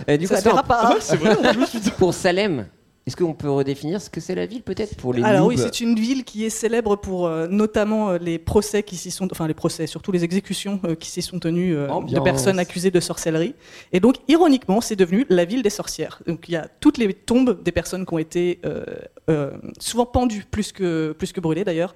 Et 0.07 0.18
du 0.18 0.26
coup, 0.26 0.34
Ça 0.34 0.41
se 0.41 0.49
attends, 0.49 0.57
verra 0.57 0.62
pas. 0.64 0.93
hein. 0.93 0.97
C'est 1.01 1.16
vrai, 1.16 1.36
en 1.36 1.53
plus, 1.55 1.70
putain. 1.70 1.91
pour 1.91 2.12
Salem, 2.12 2.66
est-ce 3.07 3.16
qu'on 3.16 3.32
peut 3.32 3.49
redéfinir 3.49 4.03
ce 4.03 4.11
que 4.11 4.20
c'est 4.20 4.34
la 4.34 4.45
ville 4.45 4.62
peut-être 4.62 4.97
pour 4.97 5.14
les 5.14 5.22
Alors 5.22 5.43
noobs 5.43 5.51
oui, 5.51 5.57
c'est 5.59 5.80
une 5.80 5.95
ville 5.99 6.24
qui 6.24 6.45
est 6.45 6.51
célèbre 6.51 6.97
pour 6.97 7.26
euh, 7.26 7.47
notamment 7.49 8.11
euh, 8.11 8.18
les 8.18 8.39
procès 8.39 8.82
qui 8.82 8.97
s'y 8.97 9.11
sont, 9.11 9.28
enfin 9.30 9.47
les 9.47 9.55
procès, 9.55 9.86
surtout 9.86 10.12
les 10.12 10.24
exécutions 10.24 10.78
euh, 10.84 10.95
qui 10.95 11.09
s'y 11.09 11.22
sont 11.22 11.39
tenues 11.39 11.74
euh, 11.76 11.86
de 12.03 12.20
personnes 12.20 12.59
accusées 12.59 12.91
de 12.91 13.01
sorcellerie. 13.01 13.55
Et 13.93 14.01
donc, 14.01 14.16
ironiquement, 14.26 14.80
c'est 14.80 14.97
devenu 14.97 15.24
la 15.30 15.45
ville 15.47 15.62
des 15.62 15.70
sorcières. 15.70 16.20
Donc 16.26 16.49
il 16.49 16.53
y 16.53 16.57
a 16.57 16.68
toutes 16.80 16.99
les 16.99 17.14
tombes 17.14 17.62
des 17.62 17.72
personnes 17.72 18.05
qui 18.05 18.12
ont 18.12 18.18
été 18.18 18.59
euh, 18.66 18.84
euh, 19.30 19.53
souvent 19.78 20.05
pendues 20.07 20.45
plus 20.51 20.72
que 20.72 21.12
plus 21.12 21.32
que 21.32 21.41
brûlées 21.41 21.64
d'ailleurs 21.64 21.95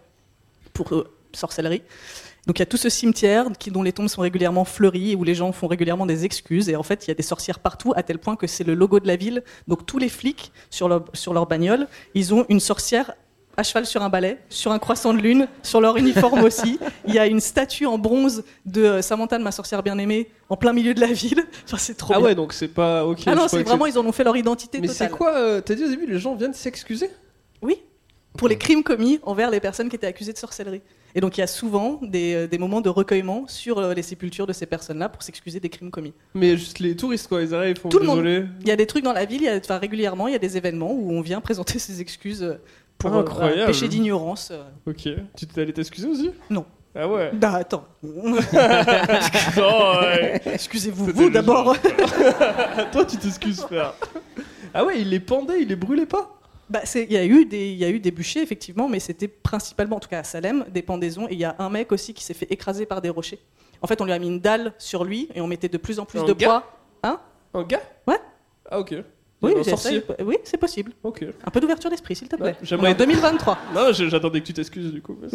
pour 0.72 0.94
euh, 0.94 1.12
sorcellerie. 1.34 1.82
Donc 2.46 2.58
il 2.58 2.60
y 2.60 2.64
a 2.64 2.66
tout 2.66 2.76
ce 2.76 2.88
cimetière 2.88 3.46
qui, 3.58 3.70
dont 3.70 3.82
les 3.82 3.92
tombes 3.92 4.08
sont 4.08 4.22
régulièrement 4.22 4.64
fleuries 4.64 5.12
et 5.12 5.14
où 5.14 5.22
les 5.22 5.34
gens 5.34 5.52
font 5.52 5.68
régulièrement 5.68 6.06
des 6.06 6.24
excuses. 6.24 6.68
Et 6.68 6.74
en 6.76 6.82
fait, 6.82 7.06
il 7.06 7.08
y 7.08 7.10
a 7.12 7.14
des 7.14 7.22
sorcières 7.22 7.60
partout 7.60 7.92
à 7.94 8.02
tel 8.02 8.18
point 8.18 8.34
que 8.34 8.46
c'est 8.48 8.64
le 8.64 8.74
logo 8.74 8.98
de 8.98 9.06
la 9.06 9.16
ville. 9.16 9.44
Donc 9.68 9.86
tous 9.86 9.98
les 9.98 10.08
flics 10.08 10.52
sur 10.68 10.88
leur, 10.88 11.04
sur 11.12 11.34
leur 11.34 11.46
bagnole, 11.46 11.86
ils 12.14 12.34
ont 12.34 12.44
une 12.48 12.58
sorcière 12.60 13.12
à 13.56 13.62
cheval 13.62 13.86
sur 13.86 14.02
un 14.02 14.08
balai, 14.08 14.38
sur 14.48 14.72
un 14.72 14.78
croissant 14.78 15.12
de 15.12 15.18
lune, 15.20 15.46
sur 15.62 15.80
leur 15.80 15.96
uniforme 15.98 16.40
aussi. 16.44 16.80
Il 17.06 17.14
y 17.14 17.18
a 17.18 17.26
une 17.26 17.38
statue 17.38 17.86
en 17.86 17.98
bronze 17.98 18.44
de 18.66 18.82
euh, 18.82 19.02
Samantha, 19.02 19.38
de 19.38 19.44
ma 19.44 19.52
sorcière 19.52 19.82
bien-aimée, 19.82 20.30
en 20.48 20.56
plein 20.56 20.72
milieu 20.72 20.94
de 20.94 21.00
la 21.00 21.12
ville. 21.12 21.44
Enfin, 21.64 21.76
c'est 21.76 21.94
trop 21.94 22.14
Ah 22.14 22.18
bien. 22.18 22.28
ouais, 22.28 22.34
donc 22.34 22.52
c'est 22.54 22.68
pas. 22.68 23.04
Ok. 23.06 23.20
ah 23.26 23.34
non, 23.34 23.46
c'est 23.48 23.62
vraiment, 23.62 23.86
ils 23.86 23.98
en 23.98 24.04
ont 24.06 24.12
fait 24.12 24.24
leur 24.24 24.36
identité 24.36 24.80
Mais 24.80 24.88
c'est 24.88 25.10
quoi 25.10 25.36
euh, 25.36 25.60
T'as 25.60 25.74
dit 25.74 25.84
au 25.84 25.88
début, 25.88 26.06
les 26.06 26.18
gens 26.18 26.34
viennent 26.34 26.54
s'excuser? 26.54 27.10
Oui, 27.60 27.76
pour 28.36 28.48
les 28.48 28.58
crimes 28.58 28.82
commis 28.82 29.20
envers 29.22 29.50
les 29.50 29.60
personnes 29.60 29.88
qui 29.88 29.96
étaient 29.96 30.06
accusées 30.06 30.32
de 30.32 30.38
sorcellerie. 30.38 30.82
Et 31.14 31.20
donc 31.20 31.36
il 31.36 31.40
y 31.40 31.44
a 31.44 31.46
souvent 31.46 31.98
des, 32.02 32.34
euh, 32.34 32.46
des 32.46 32.58
moments 32.58 32.80
de 32.80 32.88
recueillement 32.88 33.44
sur 33.46 33.78
euh, 33.78 33.92
les 33.94 34.02
sépultures 34.02 34.46
de 34.46 34.52
ces 34.52 34.66
personnes-là 34.66 35.08
pour 35.08 35.22
s'excuser 35.22 35.60
des 35.60 35.68
crimes 35.68 35.90
commis. 35.90 36.14
Mais 36.34 36.56
juste 36.56 36.78
les 36.78 36.96
touristes, 36.96 37.28
quoi, 37.28 37.42
ils 37.42 37.54
arrivent, 37.54 37.76
ils 37.76 37.80
font 37.80 37.88
Tout 37.88 37.98
le 37.98 38.06
monde. 38.06 38.24
Il 38.62 38.68
y 38.68 38.70
a 38.70 38.76
des 38.76 38.86
trucs 38.86 39.04
dans 39.04 39.12
la 39.12 39.24
ville, 39.24 39.42
il 39.42 39.44
y 39.44 39.48
a, 39.48 39.56
enfin, 39.56 39.78
régulièrement, 39.78 40.26
il 40.28 40.32
y 40.32 40.36
a 40.36 40.38
des 40.38 40.56
événements 40.56 40.92
où 40.92 41.12
on 41.12 41.20
vient 41.20 41.40
présenter 41.40 41.78
ses 41.78 42.00
excuses 42.00 42.42
euh, 42.42 42.54
pour 42.98 43.14
euh, 43.14 43.22
voilà, 43.22 43.66
péché 43.66 43.88
d'ignorance. 43.88 44.52
Ok. 44.86 45.08
Tu 45.36 45.46
t'es 45.46 45.60
allé 45.60 45.72
t'excuser 45.72 46.08
aussi? 46.08 46.30
Non. 46.50 46.64
Ah 46.94 47.08
ouais. 47.08 47.30
Bah 47.32 47.54
attends, 47.54 47.86
Non, 48.02 48.20
ouais. 50.02 50.42
excusez-vous 50.44 51.06
vous 51.06 51.30
d'abord. 51.30 51.74
Toi, 52.92 53.04
tu 53.06 53.16
t'excuses, 53.16 53.60
frère. 53.60 53.94
Ah 54.74 54.84
ouais, 54.84 55.00
il 55.00 55.08
les 55.08 55.20
pendait, 55.20 55.62
il 55.62 55.68
les 55.68 55.76
brûlait 55.76 56.04
pas? 56.06 56.38
Bah, 56.70 56.80
il 56.94 57.12
y 57.12 57.16
a 57.16 57.24
eu 57.24 57.44
des, 57.44 57.70
il 57.70 57.76
y 57.76 57.84
a 57.84 57.90
eu 57.90 58.00
des 58.00 58.10
bûchers 58.10 58.40
effectivement, 58.40 58.88
mais 58.88 58.98
c'était 59.00 59.28
principalement, 59.28 59.96
en 59.96 60.00
tout 60.00 60.08
cas 60.08 60.20
à 60.20 60.24
Salem, 60.24 60.64
des 60.72 60.82
pendaisons. 60.82 61.26
Et 61.28 61.32
il 61.34 61.38
y 61.38 61.44
a 61.44 61.54
un 61.58 61.68
mec 61.68 61.92
aussi 61.92 62.14
qui 62.14 62.24
s'est 62.24 62.34
fait 62.34 62.50
écraser 62.50 62.86
par 62.86 63.02
des 63.02 63.10
rochers. 63.10 63.38
En 63.82 63.86
fait, 63.86 64.00
on 64.00 64.04
lui 64.04 64.12
a 64.12 64.18
mis 64.18 64.28
une 64.28 64.40
dalle 64.40 64.72
sur 64.78 65.04
lui 65.04 65.28
et 65.34 65.40
on 65.40 65.46
mettait 65.46 65.68
de 65.68 65.76
plus 65.78 65.98
en 65.98 66.04
plus 66.04 66.20
Un 66.20 66.24
de 66.24 66.32
gars 66.32 66.46
poids. 66.48 66.72
Hein? 67.02 67.20
Un 67.52 67.64
gars? 67.64 67.82
Ouais. 68.06 68.18
Ah 68.70 68.78
ok. 68.80 68.94
Oui, 69.42 69.54
un 69.58 69.62
c'est 70.44 70.56
possible. 70.56 70.92
Ok. 71.02 71.24
Un 71.44 71.50
peu 71.50 71.58
d'ouverture 71.60 71.90
d'esprit, 71.90 72.14
s'il 72.14 72.28
te 72.28 72.36
plaît. 72.36 72.44
Ouais, 72.46 72.56
on 72.62 72.64
j'aimerais- 72.64 72.90
est 72.90 72.94
en 72.94 72.98
2023. 72.98 73.58
Non, 73.74 73.92
j'attendais 73.92 74.40
que 74.40 74.46
tu 74.46 74.52
t'excuses 74.54 74.92
du 74.92 75.02
coup. 75.02 75.16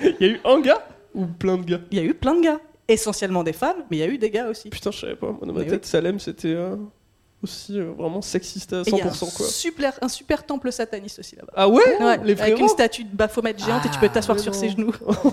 Il 0.00 0.16
y 0.20 0.24
a 0.24 0.28
eu 0.34 0.40
un 0.44 0.60
gars 0.60 0.86
ou 1.14 1.24
plein 1.26 1.56
de 1.56 1.64
gars? 1.64 1.80
Il 1.90 1.98
y 1.98 2.00
a 2.00 2.04
eu 2.04 2.12
plein 2.12 2.34
de 2.34 2.42
gars, 2.42 2.60
essentiellement 2.88 3.42
des 3.42 3.54
femmes, 3.54 3.84
mais 3.90 3.96
il 3.96 4.00
y 4.00 4.02
a 4.02 4.08
eu 4.08 4.18
des 4.18 4.30
gars 4.30 4.48
aussi. 4.48 4.68
Putain, 4.68 4.90
je 4.90 4.98
savais 4.98 5.16
pas. 5.16 5.28
Moi, 5.28 5.40
dans 5.46 5.52
ma 5.54 5.60
Mais 5.60 5.66
tête, 5.66 5.86
Salem, 5.86 6.20
c'était 6.20 6.48
euh, 6.54 6.76
aussi 7.46 7.78
euh, 7.80 7.92
vraiment 7.96 8.20
sexiste 8.22 8.72
à 8.72 8.80
Et 8.80 8.82
il 8.88 8.96
y 8.98 9.00
a 9.00 9.06
un 9.06 9.10
100%. 9.10 9.36
quoi. 9.36 9.46
super, 9.46 9.92
un 10.02 10.08
super 10.08 10.44
temple 10.44 10.70
sataniste 10.72 11.18
aussi 11.20 11.36
là-bas. 11.36 11.52
Ah 11.56 11.68
ouais, 11.68 11.82
Ouais, 12.00 12.18
Les 12.24 12.40
avec 12.40 12.58
une 12.58 12.68
statue 12.68 13.04
de 13.04 13.16
Baphomet 13.16 13.54
géante 13.56 13.86
et 13.86 13.88
tu 13.90 13.98
peux 13.98 14.08
t'asseoir 14.08 14.38
sur 14.38 14.54
ses 14.54 14.68
genoux. 14.70 14.92
Oh, 15.06 15.32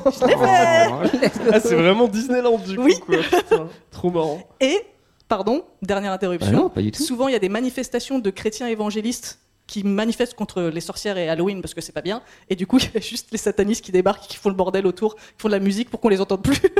Ah, 1.51 1.59
c'est 1.59 1.75
vraiment 1.75 2.07
Disneyland 2.07 2.57
du 2.59 2.75
coup. 2.77 2.83
Oui. 2.83 2.99
Quoi. 2.99 3.17
Putain, 3.17 3.67
trop 3.91 4.09
marrant. 4.11 4.41
Et, 4.59 4.81
pardon, 5.27 5.63
dernière 5.81 6.11
interruption. 6.11 6.51
Bah 6.51 6.57
non, 6.57 6.69
pas 6.69 6.81
du 6.81 6.91
tout. 6.91 7.03
Souvent, 7.03 7.27
il 7.27 7.33
y 7.33 7.35
a 7.35 7.39
des 7.39 7.49
manifestations 7.49 8.19
de 8.19 8.29
chrétiens 8.29 8.67
évangélistes 8.67 9.39
qui 9.65 9.83
manifestent 9.83 10.33
contre 10.35 10.61
les 10.63 10.81
sorcières 10.81 11.17
et 11.17 11.29
Halloween 11.29 11.61
parce 11.61 11.73
que 11.73 11.81
c'est 11.81 11.93
pas 11.93 12.01
bien. 12.01 12.21
Et 12.49 12.55
du 12.55 12.67
coup, 12.67 12.77
il 12.79 12.89
y 12.93 12.97
a 12.97 13.01
juste 13.01 13.29
les 13.31 13.37
satanistes 13.37 13.83
qui 13.83 13.91
débarquent, 13.91 14.27
qui 14.27 14.37
font 14.37 14.49
le 14.49 14.55
bordel 14.55 14.85
autour, 14.85 15.15
qui 15.15 15.21
font 15.37 15.47
de 15.47 15.53
la 15.53 15.59
musique 15.59 15.89
pour 15.89 15.99
qu'on 15.99 16.09
les 16.09 16.21
entende 16.21 16.43
plus. 16.43 16.59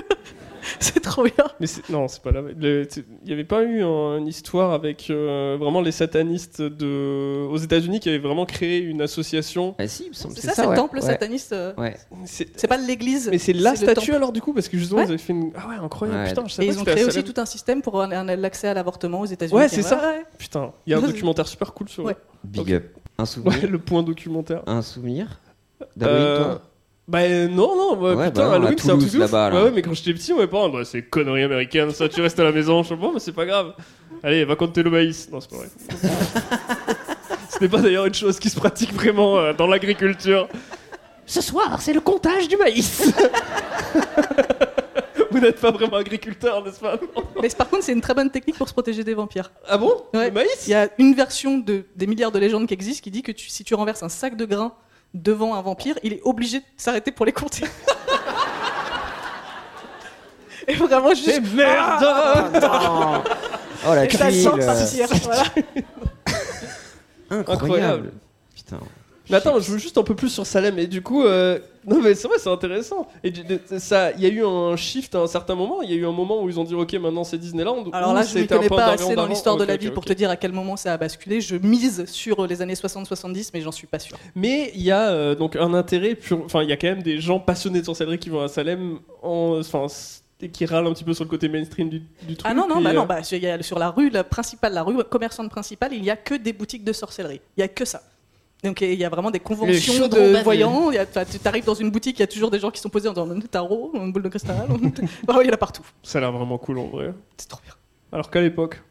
c'est 0.79 0.99
trop 1.01 1.23
bien. 1.23 1.33
Mais 1.59 1.67
c'est- 1.67 1.87
non, 1.89 2.07
c'est 2.07 2.21
pas 2.21 2.31
la. 2.31 2.41
le- 2.41 2.87
tu- 2.87 3.05
Il 3.23 3.27
n'y 3.27 3.33
avait 3.33 3.43
pas 3.43 3.63
eu 3.63 3.81
un- 3.83 4.17
une 4.17 4.27
histoire 4.27 4.71
avec 4.71 5.07
euh, 5.09 5.57
vraiment 5.59 5.81
les 5.81 5.91
satanistes 5.91 6.61
de... 6.61 7.45
aux 7.47 7.57
États-Unis 7.57 7.99
qui 7.99 8.09
avaient 8.09 8.17
vraiment 8.19 8.45
créé 8.45 8.79
une 8.79 9.01
association. 9.01 9.75
Ah 9.79 9.87
si, 9.87 10.03
il 10.05 10.09
me 10.09 10.13
semble. 10.13 10.35
C'est 10.35 10.41
ça, 10.47 10.53
c'est 10.53 10.63
le 10.63 10.69
ouais. 10.69 10.75
temple 10.75 10.95
Ouais. 10.97 11.01
sataniste. 11.01 11.53
euh, 11.53 11.73
Ouais. 11.77 11.95
C'est 12.25 12.47
C'est 12.59 12.67
pas 12.67 12.77
l'église. 12.77 13.29
mais 13.31 13.37
c'est 13.37 13.53
la 13.53 13.71
le 13.71 13.75
statue 13.77 13.93
temple. 14.07 14.15
alors 14.15 14.31
du 14.31 14.41
coup 14.41 14.53
parce 14.53 14.67
que 14.69 14.77
justement 14.77 14.99
Ouais. 15.01 15.05
ils 15.05 15.09
avaient 15.09 15.17
fait 15.17 15.33
une. 15.33 15.51
Ah 15.55 15.67
ouais, 15.69 15.75
incroyable. 15.75 16.19
Ouais. 16.21 16.29
Putain, 16.29 16.43
je 16.47 16.53
savais 16.53 16.67
Et 16.67 16.71
ils 16.71 16.79
ont 16.79 16.83
créé 16.83 17.05
aussi 17.05 17.23
tout 17.23 17.39
un 17.39 17.45
système 17.45 17.81
pour 17.81 18.01
l'accès 18.05 18.67
à 18.67 18.73
l'avortement 18.73 19.21
aux 19.21 19.25
États-Unis. 19.25 19.57
Ouais, 19.57 19.67
c'est 19.69 19.81
ça. 19.81 19.97
Ouais. 19.97 20.23
Putain, 20.37 20.71
il 20.85 20.91
y 20.91 20.93
a 20.93 20.97
un 20.97 21.01
documentaire 21.01 21.47
super 21.47 21.73
cool 21.73 21.89
sur. 21.89 22.09
Big 22.43 22.73
up. 22.73 22.85
Un 23.17 23.25
souvenir. 23.25 23.61
Ouais, 23.61 23.67
le 23.67 23.77
point 23.79 24.01
documentaire. 24.03 24.63
Un 24.65 24.81
souvenir 24.81 25.39
Euh, 26.01 26.37
toi? 26.43 26.61
Bah 27.07 27.19
euh, 27.19 27.47
non, 27.49 27.75
non, 27.75 27.95
bah, 27.97 28.15
Ouais, 28.15 28.27
putain, 28.27 28.41
bah 28.41 28.45
non, 28.47 28.51
à 28.51 28.55
Halloween 28.55 28.77
c'est 28.77 28.85
un 28.89 28.93
Toulouse, 28.93 29.07
truc 29.09 29.19
de 29.19 29.25
ouf. 29.25 29.31
là-bas, 29.31 29.49
là. 29.49 29.55
Ouais, 29.57 29.63
ouais, 29.65 29.71
mais 29.75 29.81
quand 29.81 29.93
j'étais 29.93 30.13
petit, 30.13 30.33
mes 30.33 30.47
parents, 30.47 30.69
bah, 30.69 30.85
c'est 30.85 31.01
connerie 31.03 31.43
américaine, 31.43 31.91
ça, 31.91 32.07
tu 32.07 32.21
restes 32.21 32.39
à 32.39 32.43
la 32.45 32.51
maison, 32.53 32.81
je 32.83 32.89
sais 32.89 32.95
pas, 32.95 33.11
mais 33.13 33.19
c'est 33.19 33.33
pas 33.33 33.45
grave. 33.45 33.73
Allez, 34.23 34.45
va 34.45 34.55
compter 34.55 34.83
le 34.83 34.89
maïs. 34.89 35.29
Non, 35.29 35.41
c'est 35.41 35.49
pas 35.49 35.57
vrai. 35.57 35.67
Ce 37.49 37.59
n'est 37.59 37.67
pas 37.69 37.81
d'ailleurs 37.81 38.05
une 38.05 38.13
chose 38.13 38.39
qui 38.39 38.49
se 38.49 38.55
pratique 38.59 38.93
vraiment 38.93 39.37
euh, 39.37 39.53
dans 39.53 39.67
l'agriculture. 39.67 40.47
Ce 41.25 41.39
soir, 41.41 41.81
c'est 41.81 41.93
le 41.93 41.99
comptage 42.01 42.47
du 42.47 42.57
maïs. 42.57 43.13
Vous 45.31 45.39
n'êtes 45.39 45.59
pas 45.59 45.71
vraiment 45.71 45.97
agriculteur, 45.97 46.63
n'est-ce 46.63 46.79
pas? 46.79 46.97
Mais 47.41 47.49
par 47.49 47.67
contre, 47.69 47.83
c'est 47.83 47.93
une 47.93 48.01
très 48.01 48.13
bonne 48.13 48.29
technique 48.29 48.55
pour 48.57 48.67
se 48.67 48.73
protéger 48.73 49.03
des 49.03 49.13
vampires. 49.15 49.51
Ah 49.67 49.77
bon? 49.77 49.91
Ouais. 50.13 50.27
Le 50.27 50.31
maïs? 50.33 50.67
Il 50.67 50.71
y 50.71 50.73
a 50.75 50.89
une 50.99 51.13
version 51.15 51.57
de, 51.57 51.85
des 51.95 52.05
milliards 52.07 52.31
de 52.31 52.39
légendes 52.39 52.67
qui 52.67 52.73
existent 52.73 53.03
qui 53.03 53.11
dit 53.11 53.23
que 53.23 53.31
tu- 53.31 53.49
si 53.49 53.63
tu 53.63 53.73
renverses 53.73 54.03
un 54.03 54.09
sac 54.09 54.35
de 54.37 54.45
grains 54.45 54.73
devant 55.13 55.55
un 55.55 55.61
vampire, 55.61 55.95
il 56.03 56.13
est 56.13 56.21
obligé 56.23 56.59
de 56.59 56.65
s'arrêter 56.77 57.11
pour 57.11 57.25
les 57.25 57.31
compter. 57.31 57.65
Et 60.67 60.75
vraiment 60.75 61.09
juste. 61.09 61.29
C'est 61.29 61.41
merde 61.41 62.05
Oh 63.85 63.93
la 63.93 64.05
Et 64.05 64.09
ça 64.09 64.29
tuile 64.29 64.43
sent 64.43 64.65
partir. 64.65 65.07
Voilà. 65.23 65.43
Incroyable. 67.29 67.51
Incroyable. 67.51 68.11
Putain. 68.55 68.79
Mais 69.29 69.37
attends, 69.37 69.59
je 69.59 69.71
veux 69.71 69.77
juste 69.77 69.97
un 69.97 70.03
peu 70.03 70.15
plus 70.15 70.29
sur 70.29 70.45
Salem. 70.45 70.77
Et 70.79 70.87
du 70.87 71.01
coup, 71.01 71.23
euh, 71.23 71.57
non 71.87 72.01
mais 72.01 72.13
c'est 72.13 72.27
vrai, 72.27 72.37
c'est 72.39 72.49
intéressant. 72.49 73.07
Et 73.23 73.31
du- 73.31 73.43
de- 73.43 73.59
ça, 73.77 74.11
il 74.11 74.19
y 74.21 74.25
a 74.25 74.29
eu 74.29 74.43
un 74.45 74.75
shift 74.75 75.15
à 75.15 75.19
un 75.19 75.27
certain 75.27 75.55
moment. 75.55 75.81
Il 75.81 75.89
y 75.89 75.93
a 75.93 75.95
eu 75.95 76.05
un 76.05 76.11
moment 76.11 76.41
où 76.43 76.49
ils 76.49 76.59
ont 76.59 76.63
dit, 76.65 76.75
ok, 76.75 76.93
maintenant 76.95 77.23
c'est 77.23 77.37
Disneyland. 77.37 77.85
Alors 77.93 78.11
ou 78.11 78.15
là, 78.15 78.23
je 78.23 78.27
ne 78.35 78.41
c'était 78.41 78.53
un 78.53 78.57
connais 78.57 78.69
peu 78.69 78.75
pas 78.75 78.87
assez 78.87 79.15
dans 79.15 79.25
l'histoire 79.25 79.55
de 79.55 79.61
Ok, 79.63 79.67
la 79.69 79.73
ok, 79.75 79.79
ville 79.79 79.91
pour 79.93 80.03
ok. 80.03 80.07
te 80.09 80.13
dire 80.13 80.29
à 80.29 80.35
quel 80.35 80.51
moment 80.51 80.75
ça 80.75 80.93
a 80.93 80.97
basculé. 80.97 81.39
Je 81.41 81.55
mise 81.55 82.05
sur 82.07 82.45
les 82.45 82.61
années 82.61 82.75
60-70, 82.75 83.51
mais 83.53 83.61
j'en 83.61 83.71
suis 83.71 83.87
pas 83.87 83.99
sûr. 83.99 84.17
Mais 84.35 84.71
il 84.75 84.81
y 84.81 84.91
a 84.91 85.09
euh, 85.11 85.35
donc 85.35 85.55
un 85.55 85.73
intérêt 85.73 86.15
pur. 86.15 86.41
Enfin, 86.45 86.61
il 86.63 86.69
y 86.69 86.73
a 86.73 86.77
quand 86.77 86.87
même 86.87 87.03
des 87.03 87.19
gens 87.21 87.39
passionnés 87.39 87.79
de 87.79 87.85
sorcellerie 87.85 88.19
qui 88.19 88.29
vont 88.29 88.41
à 88.41 88.47
Salem, 88.49 88.99
en, 89.21 89.57
enfin, 89.59 89.85
s- 89.85 90.23
et 90.41 90.49
qui 90.49 90.65
râlent 90.65 90.85
un 90.87 90.91
petit 90.93 91.05
peu 91.05 91.13
sur 91.13 91.23
le 91.23 91.29
côté 91.29 91.47
mainstream 91.47 91.87
du, 91.89 91.99
du 92.23 92.35
truc. 92.35 92.41
Ah 92.43 92.53
non, 92.53 92.67
non, 92.67 92.81
et, 92.81 92.83
bah 92.83 92.89
euh, 92.89 92.93
non, 92.93 93.05
bah, 93.05 93.19
il 93.31 93.37
y 93.39 93.47
a- 93.47 93.63
sur 93.63 93.79
la 93.79 93.89
rue 93.91 94.09
la 94.09 94.25
principale, 94.25 94.73
la 94.73 94.83
rue 94.83 95.01
commerçante 95.05 95.49
principale, 95.49 95.93
il 95.93 96.03
y 96.03 96.09
a 96.09 96.17
que 96.17 96.35
des 96.35 96.51
boutiques 96.51 96.83
de 96.83 96.91
sorcellerie. 96.91 97.39
Il 97.55 97.61
y 97.61 97.63
a 97.63 97.69
que 97.69 97.85
ça. 97.85 98.01
Donc 98.63 98.79
il 98.81 98.93
y 98.93 99.03
a 99.03 99.09
vraiment 99.09 99.29
des 99.31 99.39
conventions 99.39 100.07
de 100.07 100.41
voyants. 100.43 100.89
Il 100.91 100.95
y 100.95 100.97
a- 100.97 101.03
enfin, 101.03 101.23
Tu 101.25 101.37
arrives 101.47 101.65
dans 101.65 101.73
une 101.73 101.91
boutique, 101.91 102.17
il 102.17 102.21
y 102.21 102.23
a 102.23 102.27
toujours 102.27 102.49
des 102.51 102.59
gens 102.59 102.71
qui 102.71 102.79
sont 102.79 102.89
posés 102.89 103.09
en 103.09 103.13
disant 103.13 103.27
tarot, 103.51 103.91
une 103.93 104.11
boule 104.11 104.23
de 104.23 104.29
cristal. 104.29 104.55
Bah, 105.27 105.35
il 105.41 105.47
y 105.47 105.49
en 105.49 105.53
a 105.53 105.57
partout. 105.57 105.83
Ça 106.01 106.17
a 106.19 106.21
l'air 106.21 106.31
vraiment 106.31 106.57
cool 106.57 106.79
en 106.79 106.87
vrai. 106.87 107.13
C'est 107.37 107.49
trop 107.49 107.59
bien. 107.63 107.73
Alors 108.11 108.29
qu'à 108.29 108.41
l'époque. 108.41 108.81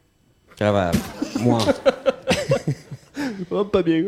Ça 0.59 0.71
va, 0.73 0.91
moins. 1.41 1.59
Oh, 3.51 3.65
pas 3.65 3.83
bien. 3.83 4.05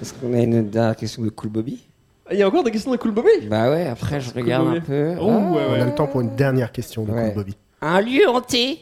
Est-ce 0.00 0.14
qu'on 0.14 0.32
a 0.32 0.38
une 0.38 0.70
dernière 0.70 0.96
question 0.96 1.22
de 1.22 1.28
Cool 1.28 1.50
Bobby? 1.50 1.82
Ah, 2.26 2.32
Il 2.34 2.38
y 2.38 2.42
a 2.42 2.48
encore 2.48 2.64
des 2.64 2.70
questions 2.70 2.90
de 2.90 2.96
Cool 2.96 3.10
Bobby? 3.12 3.46
Bah 3.48 3.70
ouais, 3.70 3.86
après 3.86 4.20
je 4.20 4.32
regarde 4.32 4.64
Bobby. 4.66 4.78
un 4.78 4.80
peu. 4.80 5.14
Oh, 5.20 5.28
Ah. 5.30 5.52
ouais, 5.52 5.62
On 5.70 5.80
a 5.82 5.84
le 5.84 5.94
temps 5.94 6.06
pour 6.06 6.20
une 6.22 6.34
dernière 6.34 6.72
question 6.72 7.04
de 7.04 7.12
Ouais. 7.12 7.26
Cool 7.26 7.34
Bobby. 7.34 7.56
Un 7.82 8.00
lieu 8.00 8.28
hanté 8.28 8.78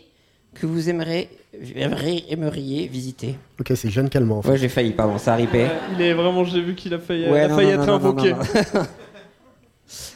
que 0.54 0.66
vous 0.66 0.88
aimeriez, 0.88 1.28
aimeriez, 1.76 2.24
aimeriez 2.32 2.86
visiter 2.88 3.36
Ok, 3.60 3.72
c'est 3.74 3.90
jeune 3.90 4.08
calmant 4.08 4.38
en 4.38 4.42
fait. 4.42 4.50
Ouais, 4.50 4.58
j'ai 4.58 4.68
failli, 4.68 4.92
pardon, 4.92 5.18
ça 5.18 5.34
a 5.34 5.36
ripé. 5.36 5.66
Il 5.94 6.02
est 6.02 6.14
vraiment, 6.14 6.44
j'ai 6.44 6.60
vu 6.62 6.74
qu'il 6.74 6.94
a 6.94 6.98
failli, 6.98 7.28
Ouais, 7.28 7.40
il 7.40 7.44
a 7.44 7.48
non, 7.48 7.56
failli 7.56 7.68
non, 7.74 7.82
être 7.82 7.86
non, 7.86 7.94
invoqué. 7.94 8.32
non, 8.32 8.38
non. 8.74 8.86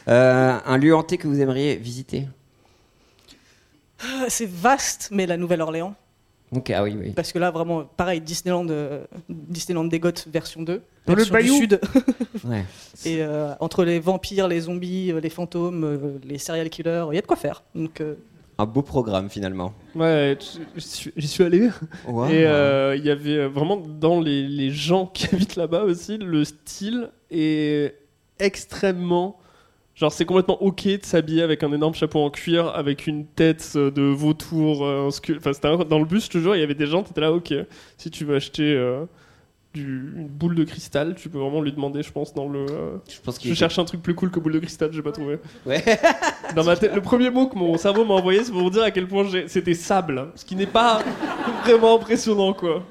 Euh, 0.07 0.57
un 0.65 0.77
lieu 0.77 0.95
hanté 0.95 1.17
que 1.17 1.27
vous 1.27 1.39
aimeriez 1.39 1.75
visiter? 1.75 2.27
Ah, 4.01 4.25
C'est 4.27 4.49
vaste, 4.49 5.09
mais 5.11 5.27
la 5.27 5.37
Nouvelle-Orléans. 5.37 5.93
Ok, 6.51 6.71
ah 6.71 6.81
oui, 6.83 6.97
oui. 6.99 7.11
Parce 7.11 7.31
que 7.31 7.37
là, 7.37 7.51
vraiment, 7.51 7.83
pareil, 7.85 8.19
Disneyland, 8.19 8.67
euh, 8.69 9.03
Disneyland 9.29 9.85
des 9.85 9.99
Goths 9.99 10.27
version 10.27 10.63
2. 10.63 10.81
Dans 11.05 11.13
le 11.13 11.23
du 11.23 11.31
bayou. 11.31 11.55
Sud. 11.57 11.79
Ouais. 12.43 12.65
Et 13.05 13.21
euh, 13.21 13.53
entre 13.59 13.83
les 13.83 13.99
vampires, 13.99 14.47
les 14.47 14.61
zombies, 14.61 15.11
euh, 15.11 15.19
les 15.19 15.29
fantômes, 15.29 15.83
euh, 15.83 16.17
les 16.23 16.39
serial 16.39 16.69
killers, 16.69 17.05
il 17.11 17.15
y 17.15 17.17
a 17.19 17.21
de 17.21 17.27
quoi 17.27 17.35
faire. 17.37 17.61
Donc, 17.75 18.01
euh, 18.01 18.15
Un 18.59 18.65
beau 18.65 18.81
programme 18.81 19.29
finalement. 19.29 19.73
Ouais, 19.95 20.37
j'y 21.15 21.27
suis- 21.27 21.43
allé. 21.43 21.69
Wow. 22.05 22.25
Et 22.27 22.45
euh, 22.45 22.95
il 22.97 23.05
y 23.05 23.09
avait 23.09 23.37
euh, 23.37 23.47
vraiment 23.47 23.77
dans 23.77 24.19
les, 24.19 24.43
les 24.47 24.69
gens 24.69 25.05
qui 25.13 25.33
habitent 25.33 25.55
là-bas 25.55 25.83
aussi, 25.83 26.17
le 26.17 26.43
style 26.43 27.09
est 27.31 27.95
extrêmement. 28.37 29.39
Genre, 29.95 30.11
c'est 30.11 30.25
complètement 30.25 30.61
ok 30.61 30.85
de 30.87 30.99
s'habiller 31.05 31.41
avec 31.41 31.63
un 31.63 31.71
énorme 31.71 31.93
chapeau 31.93 32.19
en 32.19 32.29
cuir, 32.29 32.67
avec 32.75 33.07
une 33.07 33.25
tête 33.25 33.73
euh, 33.77 33.91
de 33.91 34.01
vautour. 34.01 34.85
euh, 34.85 35.07
en 35.07 35.09
scu- 35.09 35.37
Enfin, 35.37 35.53
c'était 35.53 35.67
un- 35.69 35.77
dans 35.85 35.99
le 35.99 36.05
bus, 36.05 36.29
jure, 36.31 36.55
il 36.55 36.59
y 36.59 36.63
avait 36.63 36.75
des 36.75 36.85
gens, 36.87 37.03
t'étais 37.03 37.21
là, 37.21 37.31
ok. 37.31 37.53
Si 37.97 38.11
tu 38.11 38.25
veux 38.25 38.35
acheter 38.35 38.73
euh, 38.75 39.05
du, 39.83 40.13
une 40.17 40.27
boule 40.27 40.55
de 40.55 40.63
cristal, 40.63 41.15
tu 41.15 41.29
peux 41.29 41.37
vraiment 41.39 41.61
lui 41.61 41.71
demander, 41.71 42.03
je 42.03 42.11
pense, 42.11 42.33
dans 42.33 42.47
le. 42.47 42.59
euh, 42.69 42.97
Je 43.09 43.19
pense 43.21 43.37
qu'il 43.37 43.49
Je 43.51 43.55
cherche 43.55 43.77
un 43.79 43.85
truc 43.85 44.01
plus 44.01 44.15
cool 44.15 44.29
que 44.31 44.39
boule 44.39 44.53
de 44.53 44.59
cristal, 44.59 44.89
j'ai 44.93 45.01
pas 45.01 45.11
trouvé. 45.11 45.39
Ouais. 45.65 45.83
Dans 46.55 46.63
ma 46.63 46.75
tête, 46.75 46.93
le 46.95 47.01
premier 47.01 47.29
mot 47.29 47.47
que 47.47 47.55
mon 47.57 47.77
cerveau 47.77 48.05
m'a 48.05 48.15
envoyé, 48.15 48.43
c'est 48.43 48.51
pour 48.51 48.61
vous 48.61 48.69
dire 48.69 48.83
à 48.83 48.91
quel 48.91 49.07
point 49.07 49.23
j'ai- 49.25 49.47
c'était 49.47 49.73
sable, 49.73 50.27
ce 50.35 50.43
qui 50.45 50.55
n'est 50.55 50.65
pas 50.65 51.01
vraiment 51.63 51.95
impressionnant, 51.95 52.53
quoi. 52.53 52.83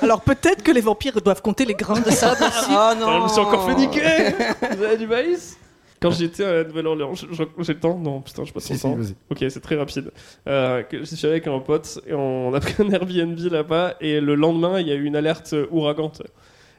Alors 0.00 0.20
peut-être 0.20 0.62
que 0.62 0.70
les 0.72 0.80
vampires 0.80 1.20
doivent 1.20 1.42
compter 1.42 1.64
les 1.64 1.74
grains 1.74 2.00
de 2.00 2.10
sable 2.10 2.42
aussi. 2.46 2.70
Oh 2.70 2.92
Enfin, 3.02 3.18
je 3.18 3.22
me 3.24 3.28
suis 3.28 3.40
encore 3.40 3.66
fait 3.68 3.74
niquer 3.74 4.34
Vous 4.76 4.82
avez 4.82 4.96
du 4.96 5.06
maïs? 5.06 5.56
Quand 6.02 6.10
j'étais 6.10 6.44
à 6.44 6.52
la 6.54 6.64
Nouvelle-Orléans, 6.64 7.14
je- 7.14 7.26
je- 7.30 7.42
j'ai 7.62 7.72
le 7.74 7.80
temps 7.80 7.98
Non, 7.98 8.20
putain, 8.20 8.44
j'ai 8.44 8.52
pas 8.52 8.60
trop 8.60 8.74
Si, 8.74 8.86
le 8.96 9.04
si. 9.04 9.14
Ok, 9.30 9.38
c'est 9.48 9.60
très 9.60 9.76
rapide. 9.76 10.10
Euh, 10.48 10.82
que 10.82 10.98
je 10.98 11.04
suis 11.04 11.24
allé 11.26 11.34
avec 11.36 11.46
un 11.46 11.58
pote 11.60 12.00
et 12.06 12.12
on 12.14 12.52
a 12.52 12.60
pris 12.60 12.74
un 12.82 12.90
Airbnb 12.90 13.38
là-bas 13.50 13.94
et 14.00 14.20
le 14.20 14.34
lendemain, 14.34 14.80
il 14.80 14.88
y 14.88 14.92
a 14.92 14.94
eu 14.94 15.04
une 15.04 15.16
alerte 15.16 15.54
ouragan. 15.70 16.12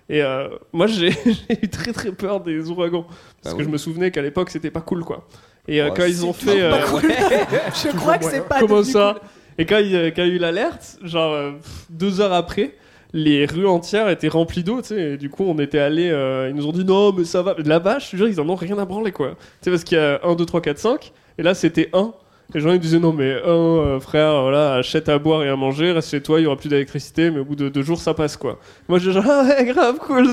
Et 0.10 0.22
euh, 0.22 0.50
moi, 0.74 0.88
j'ai 0.88 1.10
eu 1.64 1.70
très 1.70 1.94
très 1.94 2.12
peur 2.12 2.42
des 2.42 2.70
ouragans 2.70 3.04
parce 3.04 3.18
Bah 3.44 3.52
que 3.54 3.58
oui. 3.58 3.64
je 3.64 3.70
me 3.70 3.78
souvenais 3.78 4.12
qu'à 4.12 4.22
l'époque, 4.22 4.50
c'était 4.50 4.72
pas 4.72 4.82
cool, 4.82 5.04
quoi. 5.04 5.28
Et 5.68 5.82
euh, 5.82 5.88
Oh, 5.90 5.94
quand 5.96 6.06
ils 6.06 6.26
ont 6.26 6.34
fait... 6.34 6.62
euh, 6.62 6.72
Je 7.02 7.96
crois 7.96 8.18
que 8.18 8.26
c'est 8.26 8.46
pas 8.48 8.60
Comment 8.60 8.84
ça 8.84 9.16
cool. 9.20 9.28
Et 9.60 9.66
quand 9.66 9.78
il, 9.78 9.92
y 9.92 9.96
a- 9.98 10.08
quand 10.12 10.24
il 10.24 10.30
y 10.30 10.32
a 10.32 10.36
eu 10.36 10.40
l'alerte, 10.40 10.98
genre 11.04 11.32
euh, 11.34 11.52
deux 11.90 12.20
heures 12.20 12.34
après, 12.34 12.76
les 13.14 13.46
rues 13.46 13.68
entières 13.68 14.10
étaient 14.10 14.28
remplies 14.28 14.64
d'eau, 14.64 14.82
tu 14.82 14.90
sais. 14.90 15.14
Et 15.14 15.18
du 15.18 15.30
coup, 15.30 15.44
on 15.48 15.58
était 15.60 15.80
allés, 15.80 16.10
euh, 16.10 16.50
ils 16.50 16.56
nous 16.56 16.68
ont 16.68 16.72
dit 16.72 16.84
non, 16.84 17.14
mais 17.14 17.26
ça 17.26 17.42
va. 17.42 17.56
Là-bas, 17.64 18.00
je 18.00 18.12
te 18.12 18.16
jure, 18.18 18.28
ils 18.28 18.42
en 18.42 18.50
ont 18.50 18.56
rien 18.56 18.78
à 18.80 18.86
branler, 18.86 19.12
quoi. 19.12 19.30
Tu 19.30 19.36
sais, 19.62 19.72
parce 19.72 19.84
qu'il 19.84 19.98
y 19.98 20.02
a 20.02 20.20
1, 20.24 20.36
2, 20.36 20.46
3, 20.46 20.62
4, 20.62 20.78
5. 20.78 21.14
Et 21.38 21.44
là, 21.44 21.54
c'était 21.54 21.90
1. 21.94 22.14
Les 22.54 22.60
gens 22.60 22.72
ils 22.72 22.80
disaient 22.80 23.00
non, 23.00 23.14
mais 23.14 23.32
un, 23.32 23.48
euh, 23.48 24.00
frère, 24.00 24.42
voilà, 24.42 24.74
achète 24.76 25.10
à 25.10 25.18
boire 25.18 25.44
et 25.44 25.50
à 25.50 25.56
manger, 25.56 25.92
reste 25.92 26.12
chez 26.12 26.22
toi, 26.22 26.40
il 26.40 26.44
y 26.44 26.46
aura 26.46 26.58
plus 26.58 26.70
d'électricité, 26.70 27.32
mais 27.32 27.40
au 27.40 27.46
bout 27.46 27.56
de 27.56 27.70
deux 27.70 27.82
jours, 27.82 27.98
ça 27.98 28.14
passe, 28.14 28.38
quoi. 28.38 28.60
Moi, 28.88 29.00
je 29.00 29.12
genre, 29.12 29.24
ah 29.30 29.46
ouais, 29.46 29.66
grave, 29.66 29.98
cool, 30.00 30.28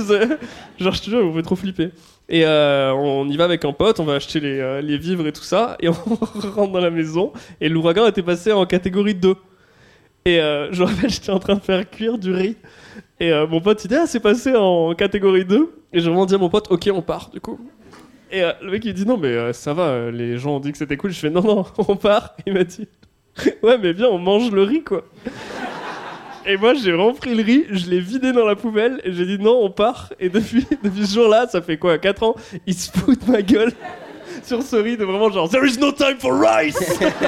Genre, 0.79 0.93
je 0.93 1.01
te 1.01 1.09
jure, 1.09 1.25
on 1.25 1.33
fait 1.33 1.43
trop 1.43 1.57
flipper. 1.57 1.91
Et 2.29 2.45
euh, 2.45 2.93
on 2.93 3.29
y 3.29 3.37
va 3.37 3.45
avec 3.45 3.65
un 3.65 3.73
pote, 3.73 4.01
on 4.01 4.05
va 4.05 4.15
acheter 4.15 4.41
les, 4.41 4.61
euh, 4.61 4.81
les 4.81 4.99
vivres 4.99 5.27
et 5.27 5.33
tout 5.33 5.43
ça, 5.43 5.77
et 5.81 5.89
on 5.89 5.93
rentre 5.93 6.73
dans 6.73 6.81
la 6.81 6.91
maison, 6.91 7.33
et 7.61 7.69
l'ouragan 7.69 8.07
était 8.07 8.23
passé 8.23 8.53
en 8.53 8.67
catégorie 8.67 9.15
2. 9.15 9.35
Et 10.25 10.37
je 10.37 10.81
me 10.81 10.87
rappelle, 10.87 11.11
j'étais 11.11 11.31
en 11.31 11.39
train 11.39 11.55
de 11.55 11.61
faire 11.61 11.89
cuire 11.89 12.19
du 12.19 12.33
riz. 12.33 12.57
Et 13.21 13.33
euh, 13.33 13.47
mon 13.47 13.61
pote, 13.61 13.85
il 13.85 13.89
dit, 13.89 13.97
ah, 13.97 14.07
c'est 14.07 14.21
passé 14.21 14.57
en 14.57 14.95
catégorie 14.95 15.45
2. 15.45 15.71
Et 15.93 16.01
je 16.01 16.07
vraiment 16.07 16.25
dit 16.25 16.35
à 16.35 16.39
mon 16.39 16.49
pote, 16.49 16.69
ok, 16.71 16.89
on 16.93 17.03
part, 17.03 17.29
du 17.31 17.41
coup. 17.41 17.61
Et 18.33 18.43
euh, 18.43 18.53
le 18.63 18.71
mec, 18.71 18.85
il 18.87 18.95
dit, 18.95 19.05
non, 19.05 19.19
mais 19.19 19.29
euh, 19.29 19.53
ça 19.53 19.75
va, 19.75 20.11
les 20.11 20.39
gens 20.39 20.57
ont 20.57 20.61
dit 20.61 20.73
que 20.73 20.79
c'était 20.79 20.97
cool. 20.97 21.11
Je 21.11 21.19
fais, 21.19 21.31
non, 21.31 21.43
non, 21.43 21.67
on 21.89 21.97
part. 21.97 22.35
Il 22.47 22.55
m'a 22.55 22.65
dit, 22.65 22.89
ouais, 23.63 23.77
mais 23.77 23.93
viens, 23.93 24.09
on 24.09 24.19
mange 24.19 24.51
le 24.51 24.63
riz, 24.63 24.83
quoi. 24.83 25.05
Et 26.47 26.57
moi, 26.57 26.73
j'ai 26.73 26.93
vraiment 26.93 27.15
le 27.27 27.43
riz, 27.43 27.67
je 27.71 27.91
l'ai 27.91 28.01
vidé 28.01 28.33
dans 28.33 28.47
la 28.47 28.57
poubelle, 28.57 29.03
et 29.05 29.13
j'ai 29.13 29.27
dit, 29.27 29.39
non, 29.39 29.63
on 29.63 29.71
part. 29.71 30.11
Et 30.19 30.31
depuis, 30.31 30.67
depuis 30.83 31.07
ce 31.07 31.15
jour-là, 31.15 31.47
ça 31.47 31.61
fait 31.61 31.77
quoi, 31.77 31.99
4 31.99 32.23
ans, 32.23 32.35
il 32.67 32.75
se 32.75 32.91
fout 32.91 33.29
ma 33.29 33.43
gueule 33.43 33.73
sur 34.43 34.63
ce 34.63 34.77
riz 34.77 34.97
de 34.97 35.05
vraiment 35.05 35.31
genre, 35.31 35.51
there 35.51 35.67
is 35.67 35.79
no 35.79 35.93
time 35.93 36.17
for 36.19 36.41
rice! 36.41 36.79
Ouais, 36.79 37.09
un 37.09 37.19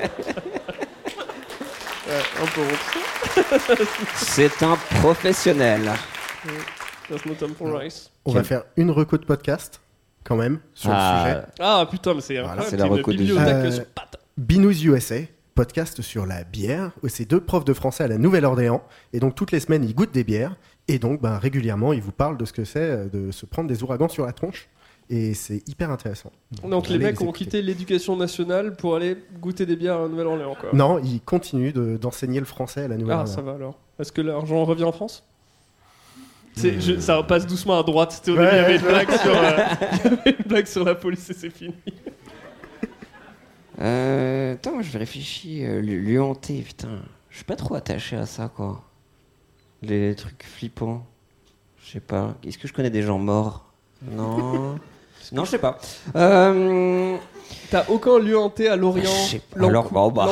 peu 0.00 0.40
honte. 0.40 0.44
C'est 4.16 4.62
un 4.62 4.76
professionnel. 5.00 5.90
On 8.24 8.32
va 8.32 8.44
faire 8.44 8.62
une 8.76 8.90
reco 8.90 9.16
de 9.18 9.24
podcast, 9.24 9.80
quand 10.24 10.36
même, 10.36 10.58
sur 10.74 10.90
le 10.90 10.96
sujet. 10.96 11.42
Ah 11.60 11.86
putain, 11.90 12.14
mais 12.14 12.20
c'est 12.20 12.40
Voilà, 12.40 12.62
incroyable, 12.62 12.70
c'est 12.70 12.76
la 12.76 12.82
c'est 12.84 12.88
une 12.88 12.94
reco 12.96 13.10
du 13.12 13.18
bibliothèque 13.18 13.64
jour. 13.64 13.72
sur 13.72 13.82
Euh, 13.82 13.86
pattes. 13.94 14.16
Binous 14.36 14.82
USA, 14.84 15.16
podcast 15.54 16.02
sur 16.02 16.26
la 16.26 16.44
bière, 16.44 16.90
où 17.02 17.08
c'est 17.08 17.24
deux 17.24 17.40
profs 17.40 17.64
de 17.64 17.72
français 17.72 18.04
à 18.04 18.08
la 18.08 18.18
Nouvelle-Orléans. 18.18 18.82
Et 19.12 19.20
donc, 19.20 19.34
toutes 19.34 19.52
les 19.52 19.60
semaines, 19.60 19.84
ils 19.84 19.94
goûtent 19.94 20.12
des 20.12 20.24
bières. 20.24 20.56
Et 20.88 20.98
donc, 20.98 21.20
ben, 21.20 21.38
régulièrement, 21.38 21.92
ils 21.92 22.02
vous 22.02 22.12
parlent 22.12 22.36
de 22.36 22.44
ce 22.44 22.52
que 22.52 22.64
c'est 22.64 22.78
euh, 22.80 23.06
de 23.12 23.30
se 23.32 23.46
prendre 23.46 23.68
des 23.68 23.82
ouragans 23.82 24.08
sur 24.08 24.26
la 24.26 24.32
tronche. 24.32 24.68
Et 25.08 25.34
c'est 25.34 25.62
hyper 25.68 25.90
intéressant. 25.90 26.32
Donc 26.64 26.88
les 26.88 26.98
mecs 26.98 27.20
les 27.20 27.26
ont 27.26 27.30
quitté 27.32 27.62
l'éducation 27.62 28.16
nationale 28.16 28.74
pour 28.74 28.96
aller 28.96 29.16
goûter 29.40 29.64
des 29.64 29.76
bières 29.76 30.00
à 30.00 30.08
Nouvelle-Orléans, 30.08 30.56
quoi. 30.60 30.70
Non, 30.72 30.98
ils 30.98 31.20
continuent 31.20 31.72
de- 31.72 31.96
d'enseigner 31.96 32.40
le 32.40 32.46
français 32.46 32.82
à 32.82 32.88
la 32.88 32.94
Ah, 32.94 32.98
Nouvelle-Orléans. 32.98 33.34
ça 33.34 33.42
va 33.42 33.52
alors. 33.52 33.78
Est-ce 34.00 34.10
que 34.10 34.20
l'argent 34.20 34.64
revient 34.64 34.82
en 34.84 34.90
France? 34.92 35.22
C'est- 36.56 36.80
je- 36.80 36.98
ça 37.00 37.22
passe 37.22 37.46
doucement 37.46 37.78
à 37.78 37.82
droite. 37.84 38.20
Ouais, 38.26 38.32
il 38.34 38.36
y 38.38 38.40
avait 38.40 38.66
ouais, 38.66 38.76
une 38.78 38.82
blague 38.82 39.10
sur, 39.12 39.30
euh, 39.30 39.50
y 40.04 40.06
avait 40.08 40.36
une 40.40 40.44
blague 40.48 40.66
sur 40.66 40.84
la 40.84 40.94
police 40.94 41.30
et 41.30 41.34
c'est 41.34 41.50
fini. 41.50 41.74
Euh, 43.80 44.54
attends, 44.54 44.72
moi, 44.72 44.82
je 44.82 44.96
réfléchis. 44.98 45.64
Euh, 45.64 45.80
lieu 45.80 46.22
hanté, 46.22 46.62
putain. 46.62 47.00
Je 47.30 47.36
suis 47.36 47.44
pas 47.44 47.56
trop 47.56 47.74
attaché 47.74 48.16
à 48.16 48.26
ça, 48.26 48.48
quoi. 48.48 48.82
Les 49.82 50.14
trucs 50.14 50.42
flippants. 50.44 51.06
Je 51.84 51.92
sais 51.92 52.00
pas. 52.00 52.34
Est-ce 52.44 52.58
que 52.58 52.66
je 52.66 52.72
connais 52.72 52.90
des 52.90 53.02
gens 53.02 53.18
morts? 53.18 53.70
Non. 54.10 54.76
Non, 55.32 55.44
je 55.44 55.50
sais 55.50 55.58
pas. 55.58 55.78
Euh, 56.14 57.16
T'as 57.70 57.84
aucun 57.88 58.18
lieu 58.18 58.38
hanté 58.38 58.68
à 58.68 58.76
Lorient 58.76 59.04
Je 59.04 59.30
sais 59.30 59.40
pas. 59.54 59.66
Alors, 59.66 59.90
bah. 60.12 60.28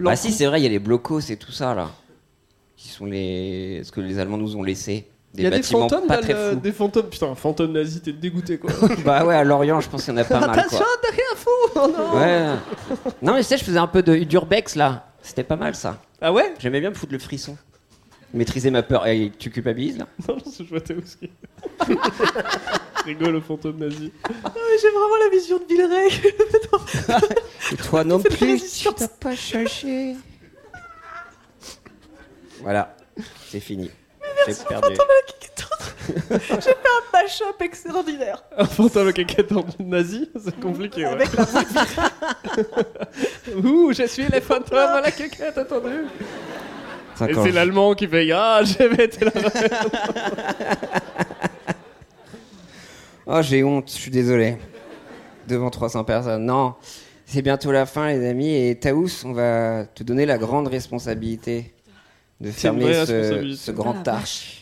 Bah 0.00 0.16
si, 0.16 0.32
c'est 0.32 0.46
vrai, 0.46 0.60
il 0.60 0.64
y 0.64 0.66
a 0.66 0.70
les 0.70 0.78
blocos 0.78 1.20
et 1.20 1.36
tout 1.36 1.52
ça, 1.52 1.74
là. 1.74 1.90
Qui 2.76 2.88
sont 2.88 3.04
les... 3.06 3.82
Ce 3.84 3.92
que 3.92 4.00
les 4.00 4.18
Allemands 4.18 4.38
nous 4.38 4.56
ont 4.56 4.62
laissé. 4.62 5.06
Il 5.34 5.38
Des 5.38 5.42
y 5.44 5.46
a 5.46 5.50
des 5.50 5.62
fantômes, 5.62 6.06
pas 6.06 6.16
là, 6.16 6.22
très 6.22 6.34
fous. 6.34 6.56
des 6.56 6.72
fantômes. 6.72 7.08
Putain, 7.08 7.34
fantôme 7.34 7.72
nazi, 7.72 8.02
t'es 8.02 8.12
dégoûté 8.12 8.58
quoi. 8.58 8.70
Bah 9.04 9.24
ouais, 9.24 9.34
à 9.34 9.44
Lorient, 9.44 9.80
je 9.80 9.88
pense 9.88 10.04
qu'il 10.04 10.12
y 10.12 10.16
en 10.16 10.20
a 10.20 10.24
pas 10.24 10.40
mal, 10.40 10.58
Attention, 10.58 10.84
t'as 11.00 11.10
rien 11.10 11.36
fou 11.36 11.50
oh 11.76 11.88
non 11.88 12.20
Ouais. 12.20 12.48
Non, 13.22 13.32
mais 13.34 13.40
tu 13.40 13.44
sais, 13.44 13.56
je 13.56 13.64
faisais 13.64 13.78
un 13.78 13.86
peu 13.86 14.02
de 14.02 14.14
d'urbex, 14.24 14.74
là. 14.76 15.06
C'était 15.22 15.44
pas 15.44 15.56
mal, 15.56 15.74
ça. 15.74 15.96
Ah 16.20 16.32
ouais? 16.32 16.52
J'aimais 16.58 16.80
bien 16.80 16.90
me 16.90 16.94
foutre 16.94 17.12
le 17.12 17.18
frisson. 17.18 17.56
Maîtriser 18.34 18.70
ma 18.70 18.82
peur. 18.82 19.06
Et 19.06 19.32
tu 19.38 19.50
culpabilises, 19.50 19.98
là 19.98 20.06
Non, 20.28 20.36
je 20.58 20.64
vois 20.64 20.80
t'es 20.80 20.94
aussi. 20.94 21.30
Rigole 23.04 23.32
le 23.32 23.40
fantôme 23.40 23.78
nazi. 23.78 24.12
J'ai 24.80 24.90
vraiment 24.90 25.16
la 25.24 25.30
vision 25.30 25.58
de 25.58 25.64
Villeray. 25.64 26.08
Et 27.72 27.76
toi 27.76 28.04
non 28.04 28.20
plus, 28.20 28.62
tu 28.72 28.88
t'as 28.94 29.08
pas 29.08 29.34
changé. 29.34 30.14
Voilà, 32.60 32.94
c'est 33.50 33.60
fini. 33.60 33.90
J'ai 34.46 34.54
perdu. 34.68 34.94
J'ai 36.30 36.38
fait 36.38 36.70
un 36.70 37.12
mash-up 37.12 37.60
extraordinaire. 37.60 38.42
Un 38.56 38.64
fantôme 38.64 39.02
avec 39.02 39.18
un 39.18 39.24
caton 39.24 39.64
nazi, 39.78 40.30
c'est 40.42 40.58
compliqué, 40.60 41.06
ouais. 41.06 41.12
Avec 41.12 41.28
la 41.32 41.44
Ouh, 43.56 43.92
je 43.92 44.06
suis 44.06 44.26
les 44.28 44.40
fantômes 44.40 44.78
à 44.78 45.00
la 45.00 45.10
caquette, 45.10 45.58
attendu. 45.58 46.06
Ça, 47.26 47.30
Et 47.30 47.34
c'est 47.34 47.50
je- 47.50 47.54
l'allemand 47.54 47.94
qui 47.94 48.08
fait 48.08 48.30
Ah, 48.32 48.62
j'ai 48.64 49.04
été 49.04 49.24
là. 49.24 49.30
Oh, 53.26 53.40
j'ai 53.40 53.62
honte, 53.62 53.88
je 53.88 53.94
suis 53.94 54.10
désolé. 54.10 54.56
Devant 55.48 55.70
300 55.70 56.02
personnes. 56.04 56.44
Non, 56.44 56.74
c'est 57.24 57.40
bientôt 57.42 57.70
la 57.70 57.86
fin, 57.86 58.08
les 58.08 58.28
amis. 58.28 58.52
Et 58.52 58.74
Taous, 58.78 59.24
on 59.24 59.32
va 59.32 59.84
te 59.84 60.02
donner 60.02 60.26
la 60.26 60.38
grande 60.38 60.66
responsabilité 60.66 61.72
de 62.40 62.50
fermer 62.50 62.92
ce, 63.06 63.70
grand 63.70 64.06
arche. 64.08 64.60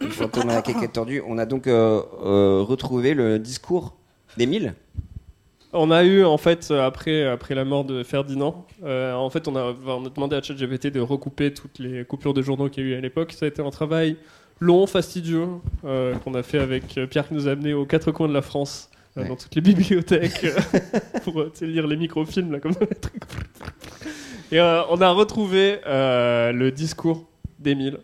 Le 0.00 0.08
fantôme 0.10 0.50
à 0.50 0.54
la 0.56 0.62
caquette 0.62 0.92
tordue. 0.94 1.22
On 1.26 1.38
a 1.38 1.46
donc 1.46 1.68
euh, 1.68 2.02
euh, 2.24 2.62
retrouvé 2.62 3.14
le 3.14 3.38
discours 3.38 3.94
d'Émile. 4.36 4.74
On 5.74 5.90
a 5.90 6.04
eu 6.04 6.22
en 6.24 6.36
fait 6.36 6.68
euh, 6.70 6.86
après 6.86 7.24
après 7.26 7.54
la 7.54 7.64
mort 7.64 7.84
de 7.84 8.02
Ferdinand, 8.02 8.66
euh, 8.84 9.14
en 9.14 9.30
fait 9.30 9.48
on 9.48 9.56
a 9.56 9.74
on 9.86 10.04
a 10.04 10.08
demandé 10.10 10.36
à 10.36 10.42
ChatGPT 10.42 10.88
de 10.88 11.00
recouper 11.00 11.54
toutes 11.54 11.78
les 11.78 12.04
coupures 12.04 12.34
de 12.34 12.42
journaux 12.42 12.68
qu'il 12.68 12.84
y 12.84 12.86
a 12.88 12.94
eu 12.94 12.98
à 12.98 13.00
l'époque. 13.00 13.32
Ça 13.32 13.46
a 13.46 13.48
été 13.48 13.62
un 13.62 13.70
travail 13.70 14.16
long, 14.60 14.86
fastidieux 14.86 15.46
euh, 15.84 16.14
qu'on 16.16 16.34
a 16.34 16.42
fait 16.42 16.58
avec 16.58 16.84
Pierre 17.08 17.26
qui 17.26 17.34
nous 17.34 17.48
a 17.48 17.52
amené 17.52 17.72
aux 17.72 17.86
quatre 17.86 18.12
coins 18.12 18.28
de 18.28 18.34
la 18.34 18.42
France, 18.42 18.90
euh, 19.16 19.22
Ouais. 19.22 19.28
dans 19.28 19.36
toutes 19.36 19.54
les 19.54 19.60
bibliothèques 19.62 20.46
pour 21.24 21.44
lire 21.62 21.86
les 21.86 21.96
microfilms 21.96 22.52
là 22.52 22.60
comme. 22.60 22.74
Et 24.52 24.60
on 24.60 25.00
a 25.00 25.10
retrouvé 25.10 25.78
le 25.86 26.70
discours 26.70 27.24
d'Émile. 27.58 27.98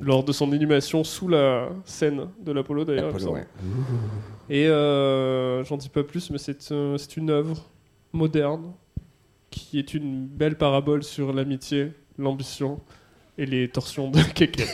Lors 0.00 0.24
de 0.24 0.32
son 0.32 0.52
inhumation 0.52 1.04
sous 1.04 1.28
la 1.28 1.68
scène 1.84 2.28
de 2.44 2.52
l'Apollo 2.52 2.84
d'ailleurs. 2.84 3.14
ouais. 3.30 3.46
Et 4.48 4.66
euh, 4.66 5.62
j'en 5.64 5.76
dis 5.76 5.88
pas 5.88 6.02
plus, 6.02 6.30
mais 6.30 6.38
c'est 6.38 6.72
euh, 6.72 6.96
c'est 6.98 7.16
une 7.16 7.30
œuvre 7.30 7.68
moderne 8.12 8.72
qui 9.50 9.78
est 9.78 9.94
une 9.94 10.26
belle 10.26 10.56
parabole 10.56 11.02
sur 11.04 11.32
l'amitié, 11.32 11.92
l'ambition 12.18 12.80
et 13.38 13.46
les 13.46 13.68
torsions 13.68 14.10
de 14.10 14.20
Keke. 14.34 14.62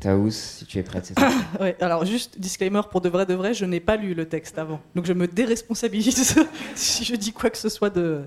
Taous, 0.00 0.30
si 0.30 0.66
tu 0.66 0.78
es 0.78 0.82
prête, 0.82 1.06
c'est 1.06 1.18
ça. 1.18 1.30
Ouais, 1.60 1.74
alors 1.80 2.04
juste 2.04 2.38
disclaimer 2.38 2.82
pour 2.90 3.00
de 3.00 3.08
vrai 3.08 3.24
de 3.24 3.34
vrai, 3.34 3.54
je 3.54 3.64
n'ai 3.64 3.80
pas 3.80 3.96
lu 3.96 4.12
le 4.14 4.26
texte 4.28 4.58
avant. 4.58 4.80
Donc 4.94 5.06
je 5.06 5.12
me 5.14 5.26
déresponsabilise 5.26 6.36
si 6.74 7.04
je 7.04 7.16
dis 7.16 7.32
quoi 7.32 7.48
que 7.50 7.58
ce 7.58 7.68
soit 7.68 7.90
de. 7.90 8.22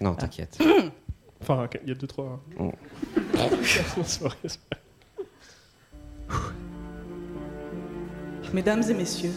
Non, 0.00 0.14
t'inquiète. 0.14 0.58
enfin, 1.40 1.68
il 1.82 1.88
y 1.88 1.92
a 1.92 1.94
deux, 1.94 2.06
trois. 2.06 2.42
Oh. 2.58 2.72
Soirée, 4.04 4.36
Mesdames 8.52 8.82
et 8.88 8.94
messieurs, 8.94 9.32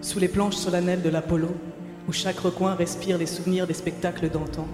sous 0.00 0.18
les 0.18 0.28
planches 0.28 0.56
solennelles 0.56 1.02
de 1.02 1.10
l'Apollo, 1.10 1.54
où 2.08 2.12
chaque 2.12 2.38
recoin 2.38 2.74
respire 2.74 3.18
les 3.18 3.26
souvenirs 3.26 3.66
des 3.66 3.74
spectacles 3.74 4.30
d'antan, 4.30 4.66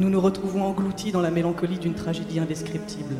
nous 0.00 0.08
nous 0.08 0.20
retrouvons 0.20 0.64
engloutis 0.64 1.12
dans 1.12 1.20
la 1.20 1.30
mélancolie 1.30 1.78
d'une 1.78 1.94
tragédie 1.94 2.40
indescriptible. 2.40 3.14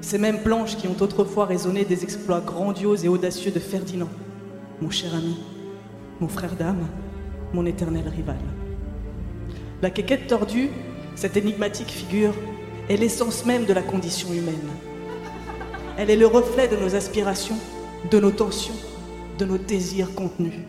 Ces 0.00 0.18
mêmes 0.18 0.42
planches 0.42 0.76
qui 0.76 0.86
ont 0.86 0.96
autrefois 1.00 1.46
résonné 1.46 1.84
des 1.84 2.04
exploits 2.04 2.40
grandioses 2.40 3.04
et 3.04 3.08
audacieux 3.08 3.50
de 3.50 3.58
Ferdinand, 3.58 4.08
mon 4.80 4.90
cher 4.90 5.14
ami, 5.14 5.40
mon 6.20 6.28
frère 6.28 6.54
d'âme, 6.54 6.86
mon 7.52 7.66
éternel 7.66 8.06
rival. 8.08 8.36
La 9.82 9.90
quéquette 9.90 10.26
tordue, 10.26 10.70
cette 11.18 11.36
énigmatique 11.36 11.90
figure, 11.90 12.32
est 12.88 12.96
l'essence 12.96 13.44
même 13.44 13.64
de 13.64 13.72
la 13.72 13.82
condition 13.82 14.32
humaine. 14.32 14.68
Elle 15.96 16.10
est 16.10 16.16
le 16.16 16.28
reflet 16.28 16.68
de 16.68 16.76
nos 16.76 16.94
aspirations, 16.94 17.56
de 18.08 18.20
nos 18.20 18.30
tensions, 18.30 18.76
de 19.36 19.44
nos 19.44 19.58
désirs 19.58 20.14
contenus. 20.14 20.60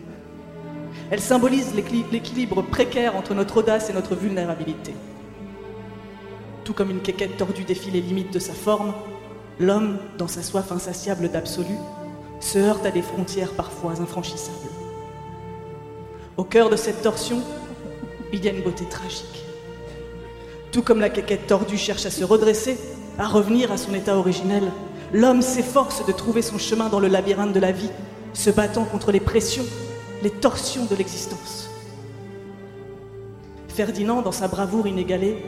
Elle 1.12 1.20
symbolise 1.20 1.72
l'équili- 1.76 2.04
l'équilibre 2.10 2.62
précaire 2.62 3.14
entre 3.14 3.32
notre 3.32 3.58
audace 3.58 3.90
et 3.90 3.92
notre 3.92 4.16
vulnérabilité. 4.16 4.92
Tout 6.64 6.74
comme 6.74 6.90
une 6.90 7.00
quéquette 7.00 7.36
tordue 7.36 7.62
défie 7.62 7.92
les 7.92 8.00
limites 8.00 8.32
de 8.32 8.40
sa 8.40 8.52
forme, 8.52 8.92
l'homme, 9.60 9.98
dans 10.18 10.26
sa 10.26 10.42
soif 10.42 10.72
insatiable 10.72 11.28
d'absolu, 11.30 11.76
se 12.40 12.58
heurte 12.58 12.84
à 12.84 12.90
des 12.90 13.02
frontières 13.02 13.52
parfois 13.52 13.92
infranchissables. 14.00 14.56
Au 16.36 16.42
cœur 16.42 16.70
de 16.70 16.76
cette 16.76 17.02
torsion, 17.02 17.40
il 18.32 18.44
y 18.44 18.48
a 18.48 18.52
une 18.52 18.62
beauté 18.62 18.84
tragique. 18.86 19.44
Tout 20.72 20.82
comme 20.82 21.00
la 21.00 21.10
quéquette 21.10 21.46
tordue 21.46 21.76
cherche 21.78 22.06
à 22.06 22.10
se 22.10 22.22
redresser, 22.22 22.78
à 23.18 23.26
revenir 23.26 23.72
à 23.72 23.76
son 23.76 23.92
état 23.94 24.16
originel, 24.16 24.70
l'homme 25.12 25.42
s'efforce 25.42 26.06
de 26.06 26.12
trouver 26.12 26.42
son 26.42 26.58
chemin 26.58 26.88
dans 26.88 27.00
le 27.00 27.08
labyrinthe 27.08 27.52
de 27.52 27.60
la 27.60 27.72
vie, 27.72 27.90
se 28.34 28.50
battant 28.50 28.84
contre 28.84 29.10
les 29.10 29.20
pressions, 29.20 29.66
les 30.22 30.30
torsions 30.30 30.84
de 30.84 30.94
l'existence. 30.94 31.68
Ferdinand, 33.68 34.22
dans 34.22 34.32
sa 34.32 34.46
bravoure 34.46 34.86
inégalée, 34.86 35.38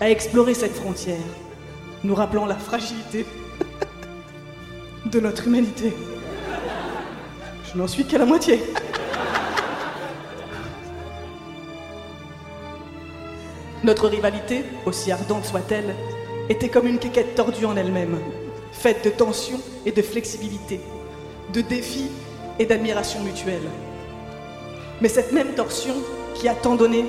a 0.00 0.10
exploré 0.10 0.54
cette 0.54 0.74
frontière, 0.74 1.16
nous 2.02 2.14
rappelant 2.14 2.46
la 2.46 2.56
fragilité 2.56 3.24
de 5.06 5.20
notre 5.20 5.46
humanité. 5.46 5.94
Je 7.72 7.78
n'en 7.78 7.86
suis 7.86 8.04
qu'à 8.04 8.18
la 8.18 8.26
moitié. 8.26 8.60
Notre 13.86 14.08
rivalité, 14.08 14.64
aussi 14.84 15.12
ardente 15.12 15.44
soit-elle, 15.44 15.94
était 16.48 16.70
comme 16.70 16.88
une 16.88 16.98
quéquette 16.98 17.36
tordue 17.36 17.66
en 17.66 17.76
elle-même, 17.76 18.18
faite 18.72 19.04
de 19.04 19.10
tension 19.10 19.60
et 19.84 19.92
de 19.92 20.02
flexibilité, 20.02 20.80
de 21.52 21.60
défis 21.60 22.10
et 22.58 22.66
d'admiration 22.66 23.22
mutuelle. 23.22 23.68
Mais 25.00 25.08
cette 25.08 25.30
même 25.30 25.54
torsion, 25.54 25.94
qui 26.34 26.48
a 26.48 26.54
tant 26.56 26.74
donné, 26.74 27.04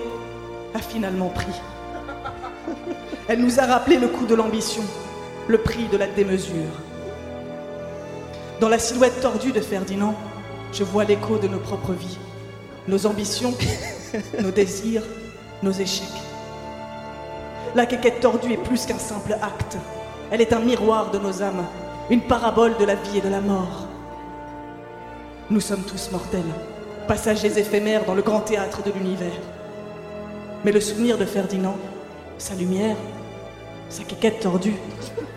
a 0.76 0.78
finalement 0.78 1.30
pris. 1.30 1.52
Elle 3.28 3.40
nous 3.40 3.60
a 3.60 3.66
rappelé 3.66 3.98
le 3.98 4.10
coût 4.10 4.28
de 4.28 4.36
l'ambition, 4.36 4.84
le 5.48 5.58
prix 5.58 5.88
de 5.92 5.98
la 5.98 6.06
démesure. 6.06 6.54
Dans 8.62 8.70
la 8.70 8.78
silhouette 8.78 9.20
tordue 9.20 9.52
de 9.52 9.62
Ferdinand, 9.62 10.14
je 10.72 10.84
vois 10.84 11.06
l'écho 11.06 11.40
de 11.40 11.48
nos 11.48 11.58
propres 11.60 11.94
vies, 11.94 12.20
nos 12.88 13.08
ambitions, 13.08 13.56
nos 14.40 14.52
désirs, 14.52 15.02
nos 15.64 15.72
échecs. 15.72 16.27
La 17.76 17.86
quéquette 17.86 18.22
tordue 18.22 18.54
est 18.54 18.64
plus 18.64 18.86
qu'un 18.86 18.98
simple 18.98 19.34
acte. 19.34 19.78
Elle 20.32 20.42
est 20.42 20.54
un 20.54 20.60
miroir 20.60 21.12
de 21.12 21.20
nos 21.20 21.42
âmes, 21.42 21.66
une 22.10 22.22
parabole 22.22 22.78
de 22.78 22.86
la 22.86 22.96
vie 22.96 23.18
et 23.18 23.22
de 23.22 23.30
la 23.30 23.42
mort. 23.42 23.88
Nous 25.50 25.62
sommes 25.62 25.84
tous 25.84 26.12
mortels, 26.12 26.42
passagers 27.08 27.58
éphémères 27.58 28.06
dans 28.06 28.16
le 28.16 28.22
grand 28.22 28.42
théâtre 28.42 28.84
de 28.84 28.92
l'univers. 28.92 29.40
Mais 30.66 30.72
le 30.72 30.82
souvenir 30.82 31.18
de 31.18 31.26
Ferdinand, 31.26 31.78
sa 32.38 32.56
lumière, 32.56 32.98
sa 33.90 34.04
quéquette 34.04 34.42
tordue, 34.42 34.76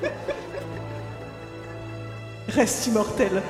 reste 2.48 2.86
immortel, 2.86 3.42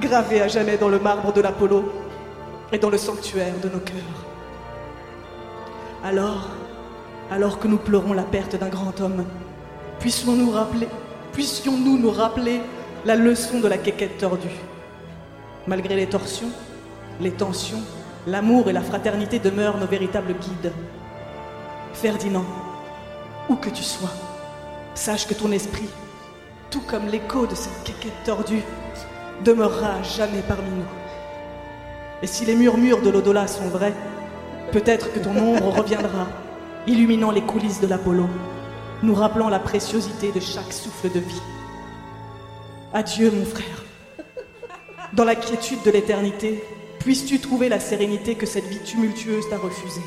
gravé 0.00 0.40
à 0.40 0.48
jamais 0.48 0.78
dans 0.78 0.88
le 0.88 0.98
marbre 0.98 1.32
de 1.32 1.40
l'Apollo 1.40 1.92
et 2.72 2.78
dans 2.78 2.90
le 2.90 2.98
sanctuaire 2.98 3.54
de 3.62 3.68
nos 3.68 3.80
cœurs. 3.80 4.24
Alors, 6.04 6.48
alors 7.30 7.58
que 7.58 7.68
nous 7.68 7.78
pleurons 7.78 8.12
la 8.12 8.22
perte 8.22 8.56
d'un 8.56 8.68
grand 8.68 9.00
homme, 9.00 9.24
puissions-nous 9.98 10.50
rappeler, 10.50 10.88
puissions-nous 11.32 11.98
nous 11.98 12.10
rappeler 12.10 12.60
la 13.04 13.16
leçon 13.16 13.60
de 13.60 13.68
la 13.68 13.78
quéquette 13.78 14.18
tordue. 14.18 14.48
Malgré 15.66 15.96
les 15.96 16.06
torsions, 16.06 16.50
les 17.20 17.32
tensions, 17.32 17.82
l'amour 18.26 18.68
et 18.68 18.72
la 18.72 18.82
fraternité 18.82 19.38
demeurent 19.38 19.78
nos 19.78 19.86
véritables 19.86 20.34
guides. 20.34 20.72
Ferdinand, 21.92 22.44
où 23.48 23.56
que 23.56 23.70
tu 23.70 23.82
sois, 23.82 24.12
sache 24.94 25.26
que 25.26 25.34
ton 25.34 25.50
esprit, 25.52 25.88
tout 26.70 26.82
comme 26.86 27.06
l'écho 27.06 27.46
de 27.46 27.54
cette 27.54 27.84
quéquette 27.84 28.24
tordue, 28.24 28.62
demeurera 29.44 29.96
à 29.96 30.02
jamais 30.02 30.42
parmi 30.46 30.70
nous. 30.70 30.84
Et 32.22 32.26
si 32.26 32.44
les 32.44 32.54
murmures 32.54 33.02
de 33.02 33.10
l'au-delà 33.10 33.46
sont 33.46 33.68
vrais, 33.68 33.94
peut-être 34.72 35.12
que 35.12 35.18
ton 35.18 35.36
ombre 35.36 35.70
reviendra, 35.70 36.28
illuminant 36.86 37.30
les 37.30 37.42
coulisses 37.42 37.80
de 37.80 37.86
l'Apollo, 37.86 38.26
nous 39.02 39.14
rappelant 39.14 39.48
la 39.48 39.58
préciosité 39.58 40.32
de 40.32 40.40
chaque 40.40 40.72
souffle 40.72 41.10
de 41.10 41.20
vie. 41.20 41.42
Adieu, 42.92 43.30
mon 43.30 43.44
frère. 43.44 43.84
Dans 45.12 45.24
la 45.24 45.34
quiétude 45.34 45.82
de 45.84 45.90
l'éternité, 45.90 46.62
puisses-tu 47.00 47.40
trouver 47.40 47.68
la 47.68 47.80
sérénité 47.80 48.34
que 48.34 48.46
cette 48.46 48.66
vie 48.66 48.80
tumultueuse 48.80 49.48
t'a 49.48 49.58
refusée. 49.58 50.02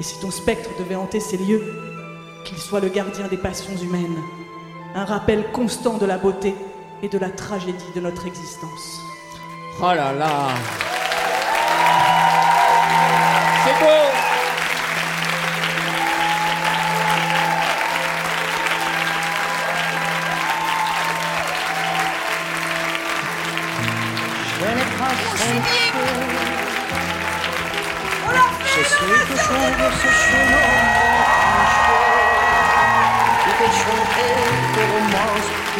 Et 0.00 0.02
si 0.02 0.18
ton 0.20 0.30
spectre 0.30 0.70
devait 0.78 0.96
hanter 0.96 1.20
ces 1.20 1.36
lieux, 1.36 1.62
qu'il 2.44 2.58
soit 2.58 2.80
le 2.80 2.88
gardien 2.88 3.28
des 3.28 3.36
passions 3.36 3.76
humaines, 3.76 4.18
un 4.94 5.04
rappel 5.04 5.44
constant 5.52 5.98
de 5.98 6.06
la 6.06 6.18
beauté 6.18 6.54
et 7.02 7.08
de 7.08 7.18
la 7.18 7.30
tragédie 7.30 7.92
de 7.94 8.00
notre 8.00 8.26
existence. 8.26 9.00
Oh 9.80 9.92
là 9.94 10.12
là 10.12 10.48
C'est 13.64 13.84
beau 13.84 14.13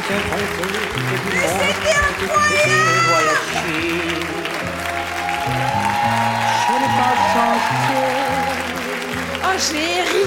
Oh, 0.07 0.13
j'ai 9.57 10.03
ri. 10.03 10.25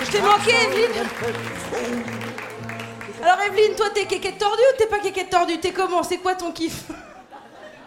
Je 0.00 0.10
t'ai 0.10 0.20
manqué, 0.20 0.50
Evelyne. 0.50 1.06
Alors, 3.22 3.40
Evelyne, 3.46 3.76
toi, 3.76 3.86
t'es 3.94 4.06
quéquette 4.06 4.38
tordue 4.38 4.62
ou 4.72 4.76
t'es 4.76 4.86
pas 4.86 4.98
quéquette 4.98 5.30
tordue? 5.30 5.60
T'es 5.60 5.72
comment? 5.72 6.02
C'est 6.02 6.18
quoi 6.18 6.34
ton 6.34 6.50
kiff? 6.50 6.82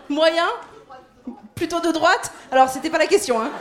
Moyen? 0.07 0.47
Plutôt 1.53 1.81
de 1.81 1.91
droite? 1.91 2.31
Alors, 2.49 2.69
c'était 2.69 2.89
pas 2.89 2.99
la 2.99 3.07
question, 3.07 3.41
hein. 3.41 3.51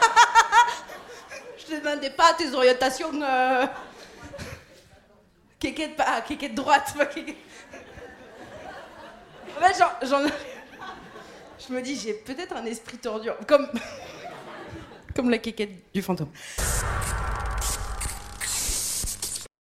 Je 1.58 1.64
te 1.74 1.78
demandais 1.78 2.10
pas 2.10 2.32
tes 2.32 2.54
orientations. 2.54 3.10
Euh... 3.22 3.66
Kékette 5.64 5.96
ah, 6.06 6.20
kékette 6.20 6.54
droite, 6.54 6.92
pas. 6.98 7.04
En 9.56 9.60
fait, 9.62 9.84
j'en. 10.02 10.18
Je 11.58 11.72
me 11.72 11.80
dis, 11.80 11.96
j'ai 11.96 12.12
peut-être 12.12 12.54
un 12.54 12.66
esprit 12.66 12.98
tordu. 12.98 13.30
Comme. 13.48 13.70
Comme 15.16 15.30
la 15.30 15.38
kékette 15.38 15.70
du 15.94 16.02
fantôme. 16.02 16.28